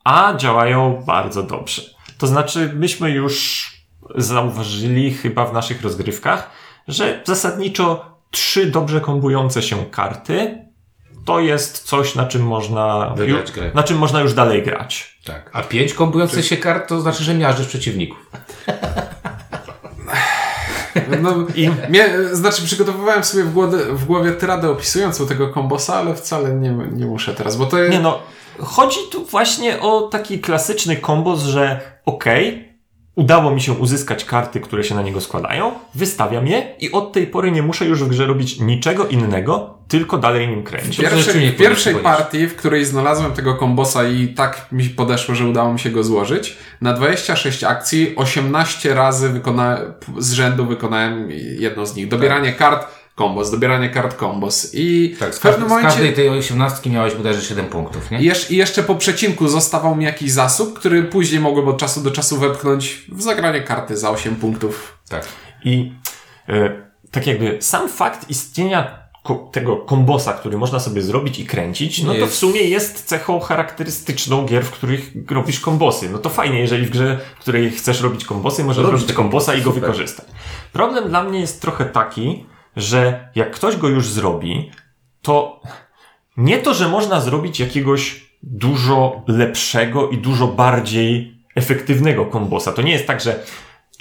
a 0.04 0.34
działają 0.36 1.02
bardzo 1.06 1.42
dobrze. 1.42 1.82
To 2.18 2.26
znaczy, 2.26 2.72
myśmy 2.74 3.10
już 3.10 3.66
zauważyli 4.16 5.14
chyba 5.14 5.46
w 5.46 5.52
naszych 5.52 5.82
rozgrywkach, 5.82 6.50
że 6.88 7.20
zasadniczo 7.24 8.04
trzy 8.30 8.66
dobrze 8.66 9.00
kombujące 9.00 9.62
się 9.62 9.86
karty 9.86 10.58
to 11.24 11.40
jest 11.40 11.78
coś, 11.82 12.14
na 12.14 12.26
czym 12.26 12.42
można, 12.42 13.10
Wygrać 13.16 13.48
ju- 13.50 13.54
grę. 13.54 13.70
na 13.74 13.82
czym 13.82 13.98
można 13.98 14.20
już 14.20 14.34
dalej 14.34 14.62
grać. 14.62 15.18
tak. 15.24 15.50
A 15.52 15.62
pięć 15.62 15.94
kombujących 15.94 16.44
się 16.44 16.56
kart 16.56 16.88
to 16.88 17.00
znaczy, 17.00 17.24
że 17.24 17.34
miażdżysz 17.34 17.66
przeciwników. 17.66 18.18
No, 21.22 21.34
I 21.54 21.70
Mnie, 21.88 22.08
znaczy 22.32 22.62
przygotowywałem 22.62 23.24
sobie 23.24 23.44
w 23.44 23.52
głowie, 23.52 23.78
w 23.78 24.04
głowie 24.04 24.32
tyradę 24.32 24.70
opisującą 24.70 25.26
tego 25.26 25.48
kombosa, 25.48 25.94
ale 25.94 26.14
wcale 26.14 26.54
nie, 26.54 26.70
nie 26.92 27.06
muszę 27.06 27.34
teraz, 27.34 27.56
bo 27.56 27.66
to 27.66 27.78
jest... 27.78 27.92
Nie 27.92 28.00
no, 28.00 28.18
chodzi 28.58 28.98
tu 29.10 29.24
właśnie 29.24 29.80
o 29.80 30.00
taki 30.00 30.40
klasyczny 30.40 30.96
kombos, 30.96 31.40
że 31.42 31.80
okej, 32.06 32.71
udało 33.14 33.50
mi 33.50 33.60
się 33.60 33.72
uzyskać 33.72 34.24
karty, 34.24 34.60
które 34.60 34.84
się 34.84 34.94
na 34.94 35.02
niego 35.02 35.20
składają, 35.20 35.72
wystawiam 35.94 36.46
je 36.46 36.74
i 36.80 36.92
od 36.92 37.12
tej 37.12 37.26
pory 37.26 37.52
nie 37.52 37.62
muszę 37.62 37.84
już 37.84 38.04
w 38.04 38.08
grze 38.08 38.26
robić 38.26 38.60
niczego 38.60 39.06
innego, 39.06 39.74
tylko 39.88 40.18
dalej 40.18 40.48
nim 40.48 40.60
W 40.60 40.64
kręcić. 40.64 40.98
Pier- 40.98 41.10
pierwszej, 41.10 41.50
w 41.50 41.56
pierwszej 41.56 41.94
partii, 41.94 42.46
w 42.46 42.56
której 42.56 42.84
znalazłem 42.84 43.32
tego 43.32 43.54
kombosa 43.54 44.08
i 44.08 44.28
tak 44.28 44.66
mi 44.72 44.84
podeszło, 44.84 45.34
że 45.34 45.46
udało 45.46 45.72
mi 45.72 45.78
się 45.78 45.90
go 45.90 46.04
złożyć, 46.04 46.56
na 46.80 46.92
26 46.92 47.64
akcji 47.64 48.16
18 48.16 48.94
razy 48.94 49.28
wykona... 49.28 49.78
z 50.18 50.32
rzędu 50.32 50.66
wykonałem 50.66 51.30
jedną 51.58 51.86
z 51.86 51.96
nich. 51.96 52.08
Dobieranie 52.08 52.52
kart, 52.52 52.86
kombos, 53.22 53.50
dobieranie 53.50 53.90
kart, 53.90 54.14
kombos. 54.16 54.70
I 54.74 55.16
Tak, 55.20 55.34
w 55.34 55.40
pewnym 55.40 55.52
każdej, 55.60 55.66
z 55.68 55.70
momencie... 55.70 55.88
każdej 55.88 56.14
tej 56.14 56.28
osiemnastki 56.28 56.90
miałeś 56.90 57.14
bodajże 57.14 57.42
7 57.42 57.66
punktów, 57.66 58.10
nie? 58.10 58.20
I 58.20 58.30
jesz- 58.30 58.52
I 58.52 58.56
jeszcze 58.56 58.82
po 58.82 58.94
przecinku 58.94 59.48
zostawał 59.48 59.96
mi 59.96 60.04
jakiś 60.04 60.32
zasób, 60.32 60.78
który 60.78 61.02
później 61.02 61.40
mogłem 61.40 61.68
od 61.68 61.78
czasu 61.78 62.00
do 62.00 62.10
czasu 62.10 62.38
wepchnąć 62.38 63.04
w 63.12 63.22
zagranie 63.22 63.60
karty 63.62 63.96
za 63.96 64.10
8 64.10 64.36
punktów. 64.36 64.98
Tak. 65.08 65.28
I 65.64 65.92
e, 66.48 66.82
tak 67.10 67.26
jakby 67.26 67.56
sam 67.60 67.88
fakt 67.88 68.30
istnienia 68.30 69.02
ko- 69.22 69.50
tego 69.52 69.76
kombosa, 69.76 70.32
który 70.32 70.58
można 70.58 70.80
sobie 70.80 71.02
zrobić 71.02 71.38
i 71.38 71.46
kręcić, 71.46 72.02
no 72.02 72.14
to 72.14 72.26
w 72.26 72.34
sumie 72.34 72.60
jest 72.60 73.04
cechą 73.04 73.40
charakterystyczną 73.40 74.46
gier, 74.46 74.64
w 74.64 74.70
których 74.70 75.10
robisz 75.30 75.60
kombosy. 75.60 76.08
No 76.10 76.18
to 76.18 76.30
fajnie, 76.30 76.58
jeżeli 76.60 76.86
w 76.86 76.90
grze, 76.90 77.18
w 77.36 77.40
której 77.40 77.70
chcesz 77.70 78.00
robić 78.00 78.24
kombosy, 78.24 78.64
możesz 78.64 78.84
Robić 78.86 79.12
kombosa 79.12 79.54
i 79.54 79.58
go 79.62 79.64
super. 79.64 79.80
wykorzystać. 79.82 80.26
Problem 80.72 81.08
dla 81.08 81.24
mnie 81.24 81.40
jest 81.40 81.60
trochę 81.62 81.84
taki, 81.84 82.46
że 82.76 83.28
jak 83.34 83.50
ktoś 83.50 83.76
go 83.76 83.88
już 83.88 84.08
zrobi, 84.08 84.70
to 85.22 85.60
nie 86.36 86.58
to, 86.58 86.74
że 86.74 86.88
można 86.88 87.20
zrobić 87.20 87.60
jakiegoś 87.60 88.32
dużo 88.42 89.22
lepszego 89.26 90.08
i 90.08 90.18
dużo 90.18 90.46
bardziej 90.46 91.38
efektywnego 91.54 92.26
kombosa. 92.26 92.72
To 92.72 92.82
nie 92.82 92.92
jest 92.92 93.06
tak, 93.06 93.20
że 93.20 93.44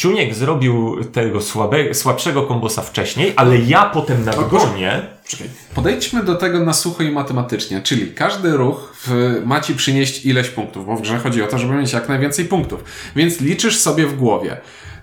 Ciuniek 0.02 0.36
zrobił 0.36 1.04
tego 1.04 1.42
słabe, 1.42 1.94
słabszego 1.94 2.44
kombosa 2.44 2.82
wcześniej, 2.82 3.34
ale 3.36 3.58
ja 3.58 3.86
potem 3.86 4.26
nadgonię. 4.26 5.02
Czekaj. 5.28 5.48
Podejdźmy 5.76 6.24
do 6.24 6.36
tego 6.36 6.60
na 6.60 6.74
sucho 6.74 7.04
i 7.04 7.12
matematycznie, 7.12 7.82
czyli 7.82 8.14
każdy 8.14 8.52
ruch 8.52 8.96
w, 9.08 9.42
ma 9.46 9.62
ci 9.62 9.76
przynieść 9.76 10.26
ileś 10.26 10.50
punktów, 10.50 10.86
bo 10.86 10.96
w 10.96 11.02
grze 11.02 11.18
chodzi 11.18 11.44
o 11.44 11.48
to, 11.48 11.58
żeby 11.58 11.74
mieć 11.74 11.94
jak 11.94 12.10
najwięcej 12.10 12.46
punktów. 12.46 12.84
Więc 13.16 13.42
liczysz 13.42 13.80
sobie 13.80 14.08
w 14.08 14.18
głowie. 14.18 14.58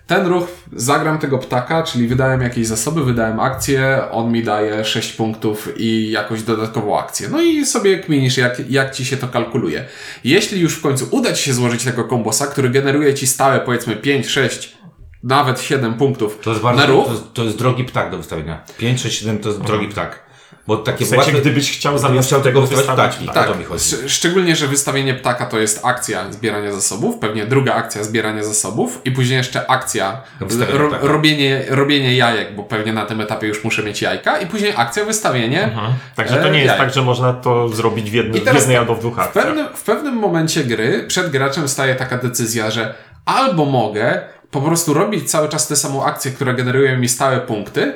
Ten 0.09 0.27
ruch, 0.27 0.47
zagram 0.73 1.19
tego 1.19 1.37
ptaka, 1.37 1.83
czyli 1.83 2.07
wydałem 2.07 2.41
jakieś 2.41 2.67
zasoby, 2.67 3.03
wydałem 3.03 3.39
akcję, 3.39 4.01
on 4.11 4.31
mi 4.31 4.43
daje 4.43 4.85
6 4.85 5.13
punktów 5.13 5.69
i 5.77 6.11
jakąś 6.11 6.43
dodatkową 6.43 6.99
akcję. 6.99 7.29
No 7.31 7.41
i 7.41 7.65
sobie 7.65 7.99
kminisz, 7.99 8.37
jak, 8.37 8.69
jak 8.69 8.95
ci 8.95 9.05
się 9.05 9.17
to 9.17 9.27
kalkuluje. 9.27 9.85
Jeśli 10.23 10.61
już 10.61 10.75
w 10.75 10.81
końcu 10.81 11.07
uda 11.11 11.33
ci 11.33 11.43
się 11.43 11.53
złożyć 11.53 11.83
tego 11.83 12.03
kombosa, 12.03 12.47
który 12.47 12.69
generuje 12.69 13.13
ci 13.13 13.27
stałe 13.27 13.59
powiedzmy 13.59 13.95
5, 13.95 14.27
6, 14.27 14.77
nawet 15.23 15.61
7 15.61 15.93
punktów 15.93 16.39
To 16.43 16.49
jest 16.49 16.61
bardzo, 16.61 16.81
na 16.81 16.87
ruch, 16.87 17.05
to 17.05 17.11
jest, 17.11 17.33
to 17.33 17.43
jest 17.43 17.57
drogi 17.57 17.83
ptak 17.83 18.11
do 18.11 18.17
wystawienia. 18.17 18.63
5, 18.77 19.01
6, 19.01 19.19
7 19.19 19.39
to 19.39 19.49
jest 19.49 19.61
drogi 19.61 19.87
ptak. 19.87 20.28
Bo 20.69 20.77
takie 20.77 21.05
W 21.05 21.07
sensie, 21.07 21.31
łatwe- 21.31 21.41
gdybyś 21.41 21.71
chciał 21.77 21.97
zamiast 21.97 22.27
chciał 22.27 22.41
tego 22.41 22.61
wystawić 22.61 23.15
ptaki. 23.15 23.27
ptak. 23.27 23.49
O 23.49 23.53
to 23.53 23.59
mi 23.59 23.65
chodzi. 23.65 23.83
Sz- 23.83 24.11
Szczególnie, 24.11 24.55
że 24.55 24.67
wystawienie 24.67 25.13
ptaka 25.13 25.45
to 25.45 25.59
jest 25.59 25.85
akcja 25.85 26.31
zbierania 26.31 26.71
zasobów, 26.71 27.17
pewnie 27.19 27.45
druga 27.45 27.73
akcja 27.73 28.03
zbierania 28.03 28.43
zasobów 28.43 29.01
i 29.05 29.11
później 29.11 29.37
jeszcze 29.37 29.71
akcja 29.71 30.21
ro, 30.69 30.89
robienie, 31.01 31.65
robienie 31.69 32.15
jajek, 32.17 32.55
bo 32.55 32.63
pewnie 32.63 32.93
na 32.93 33.05
tym 33.05 33.21
etapie 33.21 33.47
już 33.47 33.63
muszę 33.63 33.83
mieć 33.83 34.01
jajka 34.01 34.37
i 34.39 34.47
później 34.47 34.73
akcja 34.75 35.05
wystawienie. 35.05 35.63
Mhm. 35.63 35.93
Także 36.15 36.35
to 36.35 36.47
e, 36.47 36.51
nie 36.51 36.57
jest 36.59 36.67
jajek. 36.67 36.81
tak, 36.85 36.93
że 36.93 37.01
można 37.01 37.33
to 37.33 37.69
zrobić 37.69 38.11
w, 38.11 38.13
jednym, 38.13 38.33
w 38.33 38.45
jednej 38.45 38.61
tak, 38.63 38.75
albo 38.75 38.95
w 38.95 38.99
dwóch 38.99 39.15
W 39.15 39.19
akcjach. 39.19 39.45
pewnym, 39.45 39.67
w 39.75 39.83
pewnym 39.83 40.15
momencie 40.15 40.63
gry 40.63 41.05
przed 41.07 41.29
graczem 41.31 41.67
staje 41.67 41.95
taka 41.95 42.17
decyzja, 42.17 42.71
że 42.71 42.93
albo 43.25 43.65
mogę 43.65 44.21
po 44.51 44.61
prostu 44.61 44.93
robić 44.93 45.31
cały 45.31 45.49
czas 45.49 45.67
tę 45.67 45.75
samą 45.75 46.05
akcję, 46.05 46.31
która 46.31 46.53
generuje 46.53 46.97
mi 46.97 47.09
stałe 47.09 47.39
punkty, 47.39 47.93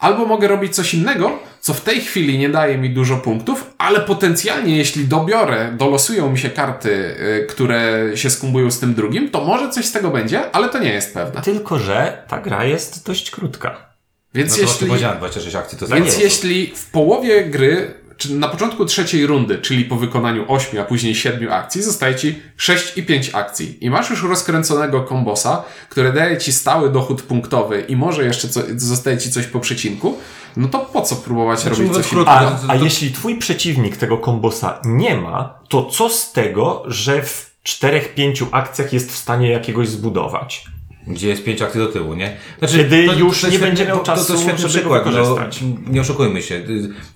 albo 0.00 0.26
mogę 0.26 0.48
robić 0.48 0.74
coś 0.74 0.94
innego, 0.94 1.38
co 1.60 1.74
w 1.74 1.80
tej 1.80 2.00
chwili 2.00 2.38
nie 2.38 2.48
daje 2.48 2.78
mi 2.78 2.90
dużo 2.90 3.16
punktów, 3.16 3.74
ale 3.78 4.00
potencjalnie 4.00 4.76
jeśli 4.76 5.04
dobiorę, 5.04 5.72
dolosują 5.78 6.30
mi 6.30 6.38
się 6.38 6.50
karty, 6.50 6.90
y, 6.90 7.46
które 7.48 8.10
się 8.14 8.30
skumbują 8.30 8.70
z 8.70 8.80
tym 8.80 8.94
drugim, 8.94 9.30
to 9.30 9.44
może 9.44 9.70
coś 9.70 9.86
z 9.86 9.92
tego 9.92 10.10
będzie, 10.10 10.50
ale 10.50 10.68
to 10.68 10.78
nie 10.78 10.92
jest 10.92 11.14
pewne. 11.14 11.42
Tylko, 11.42 11.78
że 11.78 12.22
ta 12.28 12.40
gra 12.40 12.64
jest 12.64 13.06
dość 13.06 13.30
krótka. 13.30 13.90
Więc 14.34 14.56
No 14.56 14.62
jeśli... 14.62 14.86
powiedziałem 14.86 15.18
26 15.18 15.56
akcji, 15.56 15.78
to 15.78 15.86
Więc 15.86 16.06
jest 16.06 16.20
jeśli 16.20 16.72
w 16.76 16.90
połowie 16.90 17.44
gry, 17.44 17.94
na 18.28 18.48
początku 18.48 18.84
trzeciej 18.84 19.26
rundy, 19.26 19.58
czyli 19.58 19.84
po 19.84 19.96
wykonaniu 19.96 20.44
8, 20.48 20.80
a 20.80 20.84
później 20.84 21.14
7 21.14 21.52
akcji, 21.52 21.82
zostaje 21.82 22.14
ci 22.14 22.38
6 22.56 22.96
i 22.98 23.02
5 23.02 23.30
akcji. 23.34 23.84
I 23.84 23.90
masz 23.90 24.10
już 24.10 24.22
rozkręconego 24.22 25.02
kombosa, 25.02 25.62
który 25.88 26.12
daje 26.12 26.38
ci 26.38 26.52
stały 26.52 26.90
dochód 26.92 27.22
punktowy 27.22 27.84
i 27.88 27.96
może 27.96 28.24
jeszcze 28.24 28.48
co, 28.48 28.60
zostaje 28.76 29.18
ci 29.18 29.30
coś 29.30 29.46
po 29.46 29.60
przecinku, 29.60 30.18
no 30.56 30.68
to 30.68 30.78
po 30.78 31.02
co 31.02 31.16
próbować 31.16 31.60
Znaczy, 31.60 31.76
robić 31.82 31.94
coś 31.94 32.08
krótko, 32.08 32.32
innego? 32.32 32.56
A, 32.68 32.72
a 32.72 32.78
to- 32.78 32.84
jeśli 32.84 33.10
twój 33.10 33.38
przeciwnik 33.38 33.96
tego 33.96 34.18
kombosa 34.18 34.80
nie 34.84 35.16
ma, 35.16 35.58
to 35.68 35.84
co 35.84 36.08
z 36.08 36.32
tego, 36.32 36.82
że 36.86 37.22
w 37.22 37.50
czterech, 37.62 38.14
pięciu 38.14 38.46
akcjach 38.52 38.92
jest 38.92 39.12
w 39.12 39.16
stanie 39.16 39.50
jakiegoś 39.50 39.88
zbudować? 39.88 40.64
Gdzie 41.10 41.28
jest 41.28 41.44
5 41.44 41.62
akcji 41.62 41.80
do 41.80 41.86
tyłu, 41.86 42.14
nie? 42.14 42.36
Znaczy, 42.58 42.76
Kiedy 42.76 42.96
już 43.04 43.42
nie 43.42 43.48
świetny- 43.50 43.66
będzie 43.66 43.86
miał 43.86 43.98
to- 43.98 44.04
to, 44.04 44.12
to 44.12 44.16
czasu, 44.18 44.38
świetny 44.38 44.58
żeby 44.58 44.68
przykład, 44.68 45.04
go 45.04 45.10
wykorzystać. 45.10 45.60
No, 45.62 45.92
nie 45.92 46.00
oszukujmy 46.00 46.42
się. 46.42 46.62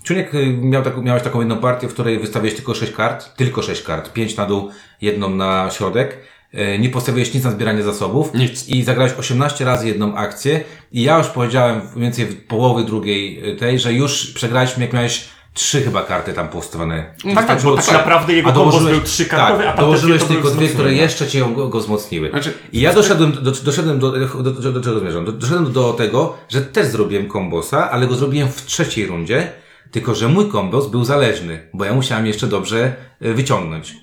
Czuniek 0.03 0.35
y, 0.35 0.47
miał 0.61 0.83
taką, 0.83 1.01
miałeś 1.01 1.23
taką 1.23 1.39
jedną 1.39 1.57
partię, 1.57 1.87
w 1.87 1.93
której 1.93 2.19
wystawiłeś 2.19 2.55
tylko 2.55 2.73
6 2.73 2.91
kart, 2.91 3.35
tylko 3.35 3.61
6 3.61 3.81
kart, 3.81 4.13
5 4.13 4.37
na 4.37 4.45
dół, 4.45 4.69
jedną 5.01 5.29
na 5.29 5.69
środek. 5.71 6.17
Y, 6.53 6.79
Nie 6.79 6.89
postawiłeś 6.89 7.33
nic 7.33 7.43
na 7.43 7.51
zbieranie 7.51 7.83
zasobów. 7.83 8.33
Nic. 8.33 8.69
I 8.69 8.83
zagrałeś 8.83 9.13
18 9.19 9.65
razy 9.65 9.87
jedną 9.87 10.15
akcję. 10.15 10.63
I 10.91 11.03
ja 11.03 11.17
już 11.17 11.27
powiedziałem 11.27 11.77
mniej 11.95 12.01
więcej 12.03 12.25
w 12.25 12.47
połowy 12.47 12.83
drugiej 12.83 13.49
y, 13.51 13.55
tej, 13.55 13.79
że 13.79 13.93
już 13.93 14.31
przegraliśmy, 14.33 14.83
jak 14.83 14.93
miałeś 14.93 15.25
trzy 15.55 15.81
chyba 15.81 16.03
karty 16.03 16.33
tam 16.33 16.49
postawione. 16.49 17.13
Tak, 17.35 17.47
tak, 17.47 17.61
bo 17.61 17.75
tak 17.75 17.91
naprawdę 17.91 18.33
jego 18.33 18.53
kombos 18.53 18.83
był 18.83 19.01
trzykartowy, 19.01 19.63
tak, 19.63 19.79
a 19.79 19.81
dołożyłeś 19.81 20.23
tylko 20.23 20.49
dwie, 20.49 20.67
które 20.67 20.93
jeszcze 20.93 21.27
cię 21.27 21.45
go, 21.55 21.67
go 21.67 21.79
wzmocniły. 21.79 22.29
Znaczy, 22.29 22.53
I 22.73 22.81
ja 22.81 22.93
doszedłem 22.93 23.31
do, 23.31 23.51
doszedłem 23.51 23.99
do, 23.99 24.11
do, 24.11 24.51
do, 24.51 24.71
do 24.71 24.81
czego 24.81 24.99
zmierzam? 24.99 25.25
Do, 25.25 25.31
doszedłem 25.31 25.73
do 25.73 25.93
tego, 25.93 26.37
że 26.49 26.61
też 26.61 26.87
zrobiłem 26.87 27.27
kombosa, 27.27 27.91
ale 27.91 28.07
go 28.07 28.15
zrobiłem 28.15 28.51
w 28.51 28.65
trzeciej 28.65 29.05
rundzie, 29.05 29.51
tylko 29.91 30.15
że 30.15 30.27
mój 30.27 30.49
kombos 30.49 30.87
był 30.87 31.05
zależny, 31.05 31.69
bo 31.73 31.85
ja 31.85 31.93
musiałem 31.93 32.25
jeszcze 32.25 32.47
dobrze 32.47 32.95
e, 33.21 33.33
wyciągnąć. 33.33 33.95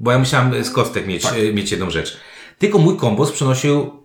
Bo 0.00 0.12
ja 0.12 0.18
musiałem 0.18 0.64
z 0.64 0.70
kostek 0.70 1.06
mieć, 1.06 1.26
e, 1.26 1.52
mieć 1.52 1.70
jedną 1.70 1.90
rzecz. 1.90 2.16
Tylko 2.58 2.78
mój 2.78 2.96
kombos 2.96 3.32
przynosił 3.32 4.03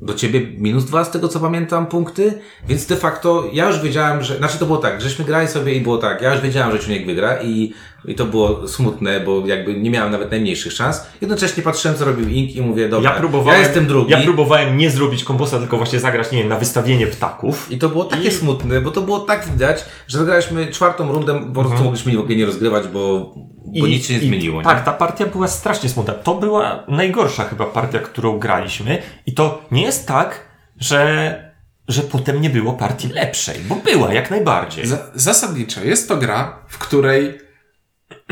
do 0.00 0.14
ciebie 0.14 0.40
minus 0.56 0.84
dwa, 0.84 1.04
z 1.04 1.10
tego 1.10 1.28
co 1.28 1.40
pamiętam, 1.40 1.86
punkty, 1.86 2.38
więc 2.68 2.86
de 2.86 2.96
facto 2.96 3.50
ja 3.52 3.66
już 3.68 3.80
wiedziałem, 3.80 4.22
że, 4.22 4.36
znaczy 4.36 4.58
to 4.58 4.66
było 4.66 4.78
tak, 4.78 5.00
żeśmy 5.00 5.24
grali 5.24 5.48
sobie 5.48 5.74
i 5.74 5.80
było 5.80 5.98
tak, 5.98 6.22
ja 6.22 6.32
już 6.32 6.42
wiedziałem, 6.42 6.72
że 6.72 6.78
Czuniek 6.78 7.06
wygra 7.06 7.42
i, 7.42 7.74
i 8.04 8.14
to 8.14 8.24
było 8.26 8.68
smutne, 8.68 9.20
bo 9.20 9.46
jakby 9.46 9.74
nie 9.74 9.90
miałem 9.90 10.12
nawet 10.12 10.30
najmniejszych 10.30 10.72
szans. 10.72 11.06
Jednocześnie 11.20 11.62
patrzyłem, 11.62 11.96
co 11.96 12.04
robił 12.04 12.28
Ink 12.28 12.56
i 12.56 12.62
mówię, 12.62 12.88
dobra, 12.88 13.10
Ja 13.10 13.16
próbowałem, 13.16 13.60
ja 13.60 13.66
jestem 13.66 13.86
drugi. 13.86 14.10
Ja 14.12 14.20
próbowałem 14.22 14.76
nie 14.76 14.90
zrobić 14.90 15.24
kombosa, 15.24 15.58
tylko 15.58 15.76
właśnie 15.76 16.00
zagrać, 16.00 16.32
nie 16.32 16.38
wiem, 16.38 16.48
na 16.48 16.58
wystawienie 16.58 17.06
ptaków. 17.06 17.72
I 17.72 17.78
to 17.78 17.88
było 17.88 18.04
takie 18.04 18.30
smutne, 18.30 18.80
bo 18.80 18.90
to 18.90 19.00
było 19.02 19.18
tak 19.20 19.46
widać, 19.52 19.84
że 20.06 20.18
zagraliśmy 20.18 20.66
czwartą 20.66 21.12
rundę, 21.12 21.40
po 21.54 21.64
prostu 21.64 21.84
mogliśmy 21.84 22.16
w 22.16 22.20
ogóle 22.20 22.36
nie 22.36 22.46
rozgrywać, 22.46 22.88
bo, 22.88 23.34
bo 23.80 23.86
nic 23.86 24.06
się 24.06 24.14
nie 24.14 24.20
zmieniło. 24.20 24.54
I, 24.54 24.58
nie? 24.58 24.64
tak, 24.64 24.84
ta 24.84 24.92
partia 24.92 25.26
była 25.26 25.48
strasznie 25.48 25.88
smutna. 25.88 26.14
To 26.14 26.34
była 26.34 26.84
najgorsza 26.88 27.44
chyba 27.44 27.64
partia, 27.66 27.98
którą 27.98 28.38
graliśmy. 28.38 29.02
I 29.26 29.34
to 29.34 29.62
nie 29.70 29.82
jest 29.82 30.08
tak, 30.08 30.40
że, 30.80 31.52
że 31.88 32.02
potem 32.02 32.40
nie 32.40 32.50
było 32.50 32.72
partii 32.72 33.08
lepszej, 33.08 33.56
bo 33.68 33.74
była 33.76 34.12
jak 34.14 34.30
najbardziej. 34.30 34.86
Za- 34.86 35.06
Zasadniczo 35.14 35.84
jest 35.84 36.08
to 36.08 36.16
gra, 36.16 36.58
w 36.68 36.78
której 36.78 37.47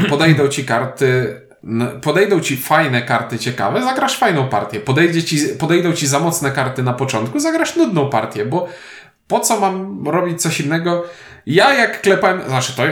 podejdą 0.08 0.48
ci 0.48 0.64
karty, 0.64 1.40
podejdą 2.02 2.40
ci 2.40 2.56
fajne 2.56 3.02
karty 3.02 3.38
ciekawe, 3.38 3.82
zagrasz 3.82 4.18
fajną 4.18 4.48
partię. 4.48 4.80
Podejdzie 4.80 5.22
ci, 5.22 5.38
podejdą 5.58 5.92
ci 5.92 6.06
za 6.06 6.20
mocne 6.20 6.50
karty 6.50 6.82
na 6.82 6.92
początku, 6.92 7.40
zagrasz 7.40 7.76
nudną 7.76 8.10
partię, 8.10 8.46
bo 8.46 8.68
po 9.28 9.40
co 9.40 9.60
mam 9.60 10.08
robić 10.08 10.42
coś 10.42 10.60
innego? 10.60 11.04
Ja 11.46 11.74
jak 11.74 12.00
klepałem, 12.00 12.40
znaczy 12.48 12.76
to, 12.76 12.82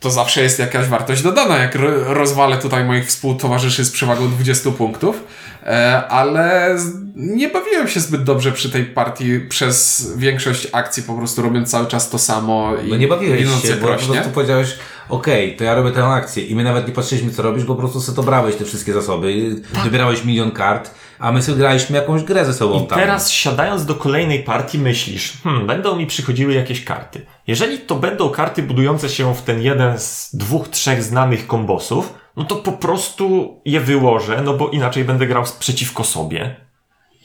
to 0.00 0.10
zawsze 0.10 0.42
jest 0.42 0.58
jakaś 0.58 0.86
wartość 0.86 1.22
dodana, 1.22 1.56
jak 1.58 1.74
ro- 1.74 2.14
rozwalę 2.14 2.58
tutaj 2.58 2.84
moich 2.84 3.06
współtowarzyszy 3.06 3.84
z 3.84 3.90
przewagą 3.90 4.28
20 4.30 4.70
punktów, 4.70 5.24
e, 5.66 6.02
ale 6.08 6.76
nie 7.16 7.48
bawiłem 7.48 7.88
się 7.88 8.00
zbyt 8.00 8.22
dobrze 8.24 8.52
przy 8.52 8.70
tej 8.70 8.84
partii 8.84 9.40
przez 9.40 10.06
większość 10.16 10.68
akcji, 10.72 11.02
po 11.02 11.14
prostu 11.14 11.42
robiąc 11.42 11.70
cały 11.70 11.86
czas 11.86 12.10
to 12.10 12.18
samo 12.18 12.76
i 12.86 12.90
No 12.90 12.96
nie 12.96 13.08
bawiłeś 13.08 13.40
się, 13.62 13.68
bo 13.74 13.86
po 13.86 13.86
prostu 14.14 14.30
powiedziałeś, 14.30 14.78
okej, 15.08 15.56
to 15.56 15.64
ja 15.64 15.74
robię 15.74 15.90
tę 15.90 16.04
akcję 16.04 16.44
i 16.44 16.54
my 16.54 16.64
nawet 16.64 16.86
nie 16.88 16.92
patrzyliśmy 16.92 17.30
co 17.32 17.42
robisz, 17.42 17.64
bo 17.64 17.74
po 17.74 17.80
prostu 17.80 18.00
sobie 18.00 18.16
to 18.16 18.22
brałeś 18.22 18.56
te 18.56 18.64
wszystkie 18.64 18.92
zasoby, 18.92 19.56
wybierałeś 19.84 20.24
milion 20.24 20.50
kart, 20.50 20.90
a 21.18 21.32
my 21.32 21.42
sobie 21.42 21.58
graliśmy 21.58 21.96
jakąś 21.96 22.22
grę 22.22 22.44
ze 22.44 22.54
sobą 22.54 22.84
I 22.84 22.86
tam. 22.86 22.98
teraz 22.98 23.30
siadając 23.30 23.84
do 23.84 23.94
kolejnej 23.94 24.42
partii 24.42 24.78
myślisz, 24.78 25.32
hmm, 25.42 25.66
będą 25.66 25.96
mi 25.96 26.06
przychodziły 26.06 26.54
jakieś 26.54 26.84
karty. 26.84 27.26
Jeżeli 27.46 27.78
to 27.78 27.94
będą 27.94 28.30
karty 28.30 28.62
budujące 28.62 29.08
się 29.08 29.34
w 29.34 29.42
ten 29.42 29.62
jeden 29.62 29.98
z 29.98 30.30
dwóch, 30.34 30.68
trzech 30.68 31.02
znanych 31.02 31.46
kombosów, 31.46 32.14
no 32.36 32.44
to 32.44 32.56
po 32.56 32.72
prostu 32.72 33.56
je 33.64 33.80
wyłożę, 33.80 34.42
no 34.44 34.54
bo 34.54 34.68
inaczej 34.68 35.04
będę 35.04 35.26
grał 35.26 35.44
przeciwko 35.58 36.04
sobie. 36.04 36.65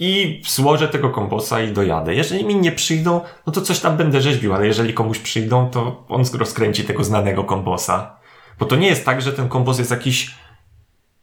I 0.04 0.42
złożę 0.48 0.88
tego 0.88 1.10
kombosa 1.10 1.62
i 1.62 1.74
dojadę. 1.74 2.16
Jeżeli 2.16 2.46
mi 2.46 2.56
nie 2.56 2.72
przyjdą, 2.72 3.22
no 3.48 3.54
to 3.54 3.62
coś 3.62 3.80
tam 3.80 3.98
będę 3.98 4.22
rzeźbił, 4.22 4.54
ale 4.54 4.68
jeżeli 4.68 4.94
komuś 4.94 5.20
przyjdą, 5.20 5.70
to 5.70 6.06
on 6.10 6.24
rozkręci 6.34 6.84
tego 6.84 7.04
znanego 7.04 7.44
kombosa. 7.44 8.16
Bo 8.60 8.66
to 8.66 8.76
nie 8.76 8.88
jest 8.88 9.06
tak, 9.06 9.22
że 9.22 9.34
ten 9.34 9.50
kombos 9.50 9.80
jest 9.80 9.92
jakiś, 9.92 10.36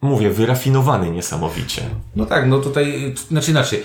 mówię, 0.00 0.30
wyrafinowany 0.30 1.10
niesamowicie. 1.10 1.82
No 2.16 2.26
tak, 2.26 2.48
no 2.48 2.58
tutaj, 2.58 3.14
znaczy 3.28 3.50
inaczej. 3.50 3.82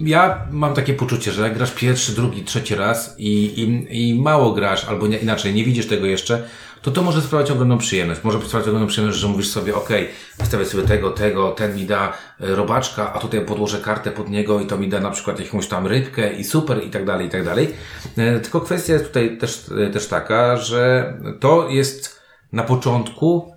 Ja 0.00 0.46
mam 0.50 0.74
takie 0.74 0.94
poczucie, 0.94 1.32
że 1.32 1.42
jak 1.42 1.54
grasz 1.54 1.72
pierwszy, 1.72 2.12
drugi, 2.12 2.44
trzeci 2.44 2.74
raz 2.74 3.14
i, 3.18 3.44
i, 3.44 4.10
i 4.10 4.22
mało 4.22 4.52
grasz, 4.52 4.84
albo 4.84 5.06
nie, 5.06 5.18
inaczej, 5.18 5.54
nie 5.54 5.64
widzisz 5.64 5.86
tego 5.86 6.06
jeszcze, 6.06 6.48
to 6.82 6.90
to 6.90 7.02
może 7.02 7.22
sprawiać 7.22 7.50
ogromną 7.50 7.78
przyjemność. 7.78 8.24
Może 8.24 8.40
sprawiać 8.40 8.68
ogromną 8.68 8.86
przyjemność, 8.88 9.18
że 9.18 9.28
mówisz 9.28 9.48
sobie, 9.48 9.74
okej, 9.74 10.08
wystawię 10.38 10.64
sobie 10.64 10.82
tego, 10.82 11.10
tego, 11.10 11.50
ten 11.50 11.76
mi 11.76 11.86
da 11.86 12.12
e, 12.40 12.46
robaczka, 12.46 13.12
a 13.12 13.18
tutaj 13.18 13.44
podłożę 13.44 13.78
kartę 13.78 14.10
pod 14.10 14.30
niego 14.30 14.60
i 14.60 14.66
to 14.66 14.78
mi 14.78 14.88
da 14.88 15.00
na 15.00 15.10
przykład 15.10 15.40
jakąś 15.40 15.68
tam 15.68 15.86
rybkę 15.86 16.32
i 16.32 16.44
super 16.44 16.84
i 16.84 16.90
tak 16.90 17.04
dalej, 17.04 17.26
i 17.26 17.30
tak 17.30 17.44
dalej. 17.44 17.74
E, 18.16 18.40
Tylko 18.40 18.60
kwestia 18.60 18.92
jest 18.92 19.06
tutaj 19.06 19.38
też, 19.38 19.64
e, 19.86 19.90
też 19.90 20.08
taka, 20.08 20.56
że 20.56 21.14
to 21.40 21.68
jest 21.68 22.22
na 22.52 22.62
początku 22.62 23.52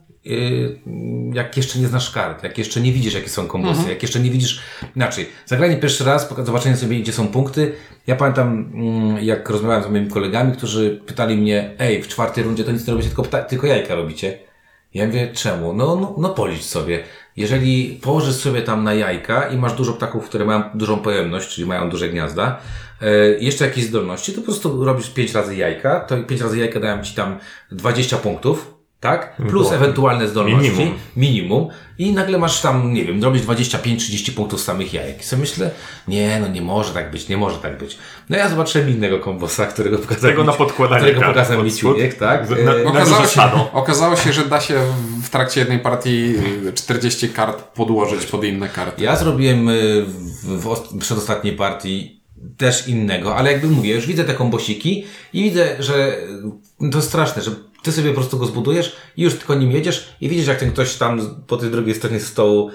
jak 1.33 1.57
jeszcze 1.57 1.79
nie 1.79 1.88
znasz 1.88 2.11
kart, 2.11 2.43
jak 2.43 2.57
jeszcze 2.57 2.81
nie 2.81 2.91
widzisz, 2.91 3.13
jakie 3.13 3.29
są 3.29 3.47
kombosy, 3.47 3.89
jak 3.89 4.01
jeszcze 4.01 4.19
nie 4.19 4.31
widzisz, 4.31 4.61
inaczej, 4.95 5.29
zagranie 5.45 5.77
pierwszy 5.77 6.03
raz, 6.03 6.29
zobaczenie 6.43 6.77
sobie, 6.77 6.99
gdzie 6.99 7.13
są 7.13 7.27
punkty. 7.27 7.71
Ja 8.07 8.15
pamiętam, 8.15 8.71
mm, 8.73 9.23
jak 9.23 9.49
rozmawiałem 9.49 9.83
z 9.83 9.88
moimi 9.88 10.09
kolegami, 10.09 10.53
którzy 10.53 11.01
pytali 11.05 11.38
mnie, 11.38 11.71
ej, 11.79 12.03
w 12.03 12.07
czwartej 12.07 12.43
rundzie 12.43 12.63
to 12.63 12.71
nic 12.71 12.88
nie 12.88 12.93
robicie, 12.93 13.09
tylko, 13.09 13.41
tylko 13.41 13.67
jajka 13.67 13.95
robicie. 13.95 14.39
Ja 14.93 15.05
mówię, 15.05 15.29
czemu? 15.33 15.73
No, 15.73 15.95
no, 15.95 16.15
no 16.17 16.29
policz 16.29 16.63
sobie. 16.63 17.03
Jeżeli 17.35 17.99
położysz 18.01 18.35
sobie 18.35 18.61
tam 18.61 18.83
na 18.83 18.93
jajka 18.93 19.47
i 19.47 19.57
masz 19.57 19.73
dużo 19.73 19.93
ptaków, 19.93 20.25
które 20.25 20.45
mają 20.45 20.63
dużą 20.73 20.97
pojemność, 20.97 21.49
czyli 21.49 21.67
mają 21.67 21.89
duże 21.89 22.09
gniazda, 22.09 22.59
e, 23.01 23.15
jeszcze 23.39 23.65
jakieś 23.65 23.85
zdolności, 23.85 24.31
to 24.31 24.41
po 24.41 24.45
prostu 24.45 24.85
robisz 24.85 25.09
5 25.09 25.33
razy 25.33 25.55
jajka, 25.55 25.99
to 25.99 26.23
5 26.23 26.41
razy 26.41 26.57
jajka 26.57 26.79
dają 26.79 27.03
ci 27.03 27.15
tam 27.15 27.39
20 27.71 28.17
punktów, 28.17 28.74
tak? 28.99 29.36
Plus 29.49 29.71
ewentualne 29.71 30.27
zdolności. 30.27 30.69
Minimum. 30.71 30.93
Minimum. 31.17 31.67
I 31.97 32.12
nagle 32.13 32.38
masz 32.38 32.62
tam, 32.62 32.93
nie 32.93 33.05
wiem, 33.05 33.23
robisz 33.23 33.41
25-30 33.41 34.31
punktów 34.31 34.62
z 34.62 34.63
samych 34.63 34.93
jajek. 34.93 35.21
I 35.21 35.23
sobie 35.23 35.39
myślę, 35.39 35.71
nie, 36.08 36.39
no 36.39 36.47
nie 36.47 36.62
może 36.62 36.93
tak 36.93 37.12
być, 37.12 37.29
nie 37.29 37.38
może 37.38 37.58
tak 37.58 37.77
być. 37.77 37.97
No 38.29 38.38
ja 38.38 38.49
zobaczyłem 38.49 38.89
innego 38.89 39.19
kombosa, 39.19 39.65
którego 39.65 39.97
pokazał 39.97 40.29
Tego 40.29 40.41
mi, 40.41 40.47
na 40.47 40.53
podkładanie 40.53 41.01
którego 41.05 41.21
pokazał 41.27 41.63
mi. 41.63 41.71
Ciuniek, 41.73 42.13
tak? 42.13 42.47
Z- 42.47 42.49
na- 42.49 42.55
E, 42.73 42.84
na- 42.84 42.89
Okazało 42.89 43.25
się, 43.27 43.41
okazało 43.73 44.15
się, 44.15 44.34
że 44.34 44.45
da 44.45 44.62
się 44.62 44.79
w 45.23 45.29
trakcie 45.29 45.60
jednej 45.60 45.79
partii 45.79 46.34
y, 46.67 46.73
40 46.73 47.29
kart 47.29 47.63
podłożyć 47.63 48.25
pod 48.25 48.43
inne 48.43 48.69
karty. 48.69 49.03
Ja 49.03 49.15
zrobiłem 49.15 49.69
y, 49.69 50.05
w, 50.05 50.62
w 50.62 50.67
ost- 50.67 50.97
przedostatniej 50.99 51.53
partii 51.55 52.21
też 52.58 52.88
innego, 52.88 53.36
ale 53.36 53.51
jakby 53.51 53.67
mówię, 53.67 53.95
już 53.95 54.08
widzę 54.08 54.23
te 54.23 54.34
kombosiki 54.34 55.05
i 55.34 55.43
widzę, 55.43 55.75
że 55.79 56.17
y, 56.84 56.89
to 56.91 57.01
straszne, 57.01 57.41
że 57.41 57.51
ty 57.86 57.91
sobie 57.91 58.10
po 58.10 58.15
prostu 58.15 58.38
go 58.38 58.45
zbudujesz 58.45 58.95
i 59.17 59.21
już 59.24 59.36
tylko 59.36 59.56
nim 59.56 59.71
jedziesz 59.71 60.15
i 60.21 60.30
widzisz, 60.30 60.48
jak 60.48 60.60
ten 60.60 60.71
ktoś 60.71 60.95
tam 60.95 61.19
po 61.48 61.58
tej 61.58 61.69
drugiej 61.71 61.95
stronie 61.95 62.19
stołu 62.19 62.71